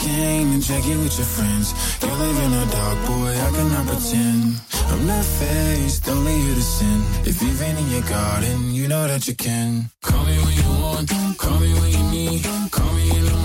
And 0.05 0.67
drinking 0.67 0.99
with 1.05 1.17
your 1.17 1.27
friends. 1.27 1.73
You 2.03 2.09
live 2.09 2.37
in 2.37 2.53
a 2.53 2.67
dark, 2.73 3.07
boy, 3.07 3.31
I 3.31 3.51
cannot 3.55 3.87
pretend. 3.87 4.61
I'm 4.91 5.07
not 5.07 5.25
faced, 5.25 6.09
only 6.09 6.41
you 6.41 6.55
to 6.55 6.61
sin. 6.61 7.03
If 7.25 7.41
you've 7.41 7.59
been 7.59 7.77
in 7.77 7.89
your 7.89 8.03
garden, 8.03 8.75
you 8.75 8.89
know 8.89 9.07
that 9.07 9.29
you 9.29 9.37
can. 9.37 9.91
Call 10.03 10.25
me 10.25 10.37
when 10.39 10.55
you 10.57 10.83
want, 10.83 11.39
call 11.39 11.59
me 11.61 11.73
when 11.75 11.91
you 11.91 12.11
need. 12.11 12.45
Call 12.73 12.93
me 12.95 13.17
in 13.17 13.25
the 13.25 13.42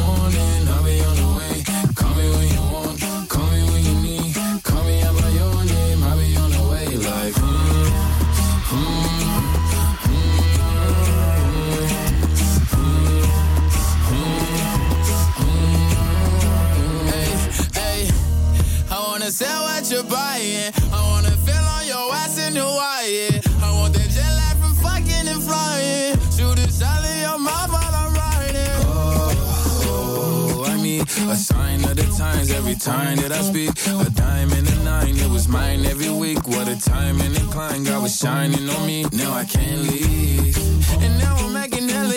wanna 19.28 19.36
sell 19.36 19.64
what 19.64 19.92
you're 19.92 20.04
buying. 20.04 20.72
I 20.94 21.02
wanna 21.12 21.36
feel 21.44 21.66
on 21.76 21.86
your 21.86 22.14
ass 22.16 22.38
in 22.38 22.56
Hawaii. 22.56 23.42
I 23.62 23.72
want 23.74 23.94
that 23.96 24.10
jet 24.10 24.32
lag 24.40 24.56
from 24.56 24.74
fucking 24.76 25.28
and 25.28 25.44
flying. 25.44 26.16
Shoot 26.32 26.58
a 26.60 26.72
shot 26.72 27.04
in 27.04 27.20
your 27.28 27.38
mouth 27.38 27.70
while 27.70 27.96
I'm 28.02 28.14
riding. 28.14 28.72
Oh, 28.88 30.64
I 30.66 30.78
mean, 30.78 31.02
a 31.02 31.36
sign 31.36 31.84
of 31.84 31.98
the 31.98 32.08
times 32.18 32.52
every 32.52 32.76
time 32.76 33.18
that 33.18 33.34
I 33.34 33.42
speak. 33.42 33.72
A 33.88 34.10
diamond 34.12 34.70
and 34.70 34.80
a 34.80 34.84
nine, 34.84 35.18
it 35.18 35.30
was 35.30 35.50
mine 35.50 35.86
every 35.86 36.10
week. 36.10 36.48
What 36.48 36.70
a 36.70 36.80
time 36.80 37.20
and 37.20 37.36
incline, 37.36 37.84
God 37.84 38.04
was 38.04 38.18
shining 38.18 38.70
on 38.70 38.86
me. 38.86 39.08
Now 39.12 39.34
I 39.34 39.44
can't 39.44 39.82
leave. 39.82 40.56
And 41.04 41.18
now 41.20 41.36
I'm 41.36 41.52
making 41.52 41.90
hella. 41.90 42.16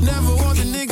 Never 0.00 0.34
want 0.42 0.56
the 0.56 0.64
niggas 0.64 0.85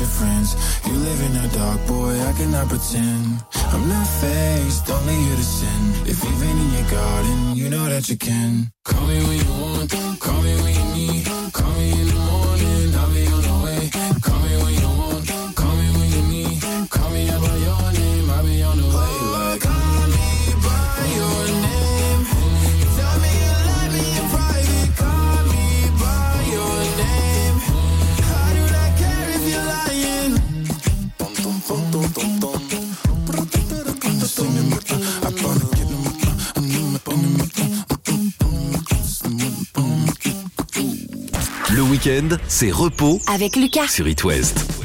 your 0.00 0.08
friends. 0.08 0.54
You 0.86 0.94
live 0.94 1.20
in 1.28 1.36
a 1.44 1.48
dark, 1.48 1.86
boy, 1.86 2.14
I 2.20 2.32
cannot 2.32 2.68
pretend. 2.68 3.42
I'm 3.72 3.88
not 3.88 4.06
faced, 4.06 4.90
only 4.90 5.14
you 5.14 5.34
to 5.34 5.42
sin. 5.42 5.82
If 6.06 6.22
been 6.22 6.58
in 6.64 6.70
your 6.72 6.90
garden, 6.90 7.56
you 7.56 7.68
know 7.68 7.84
that 7.88 8.08
you 8.08 8.16
can. 8.16 8.70
Call 8.84 9.06
me 9.06 9.18
when 9.24 9.38
you 9.38 9.50
want, 9.60 9.90
call 10.20 10.40
me 10.42 10.54
when 10.62 10.74
you 10.74 10.86
need. 10.94 11.26
Call 11.52 11.72
me 11.72 12.17
week-end, 41.98 42.36
c'est 42.46 42.70
repos 42.70 43.20
Avec 43.26 43.56
Lucas. 43.56 43.88
sur 43.88 44.06
It 44.06 44.22
West. 44.22 44.77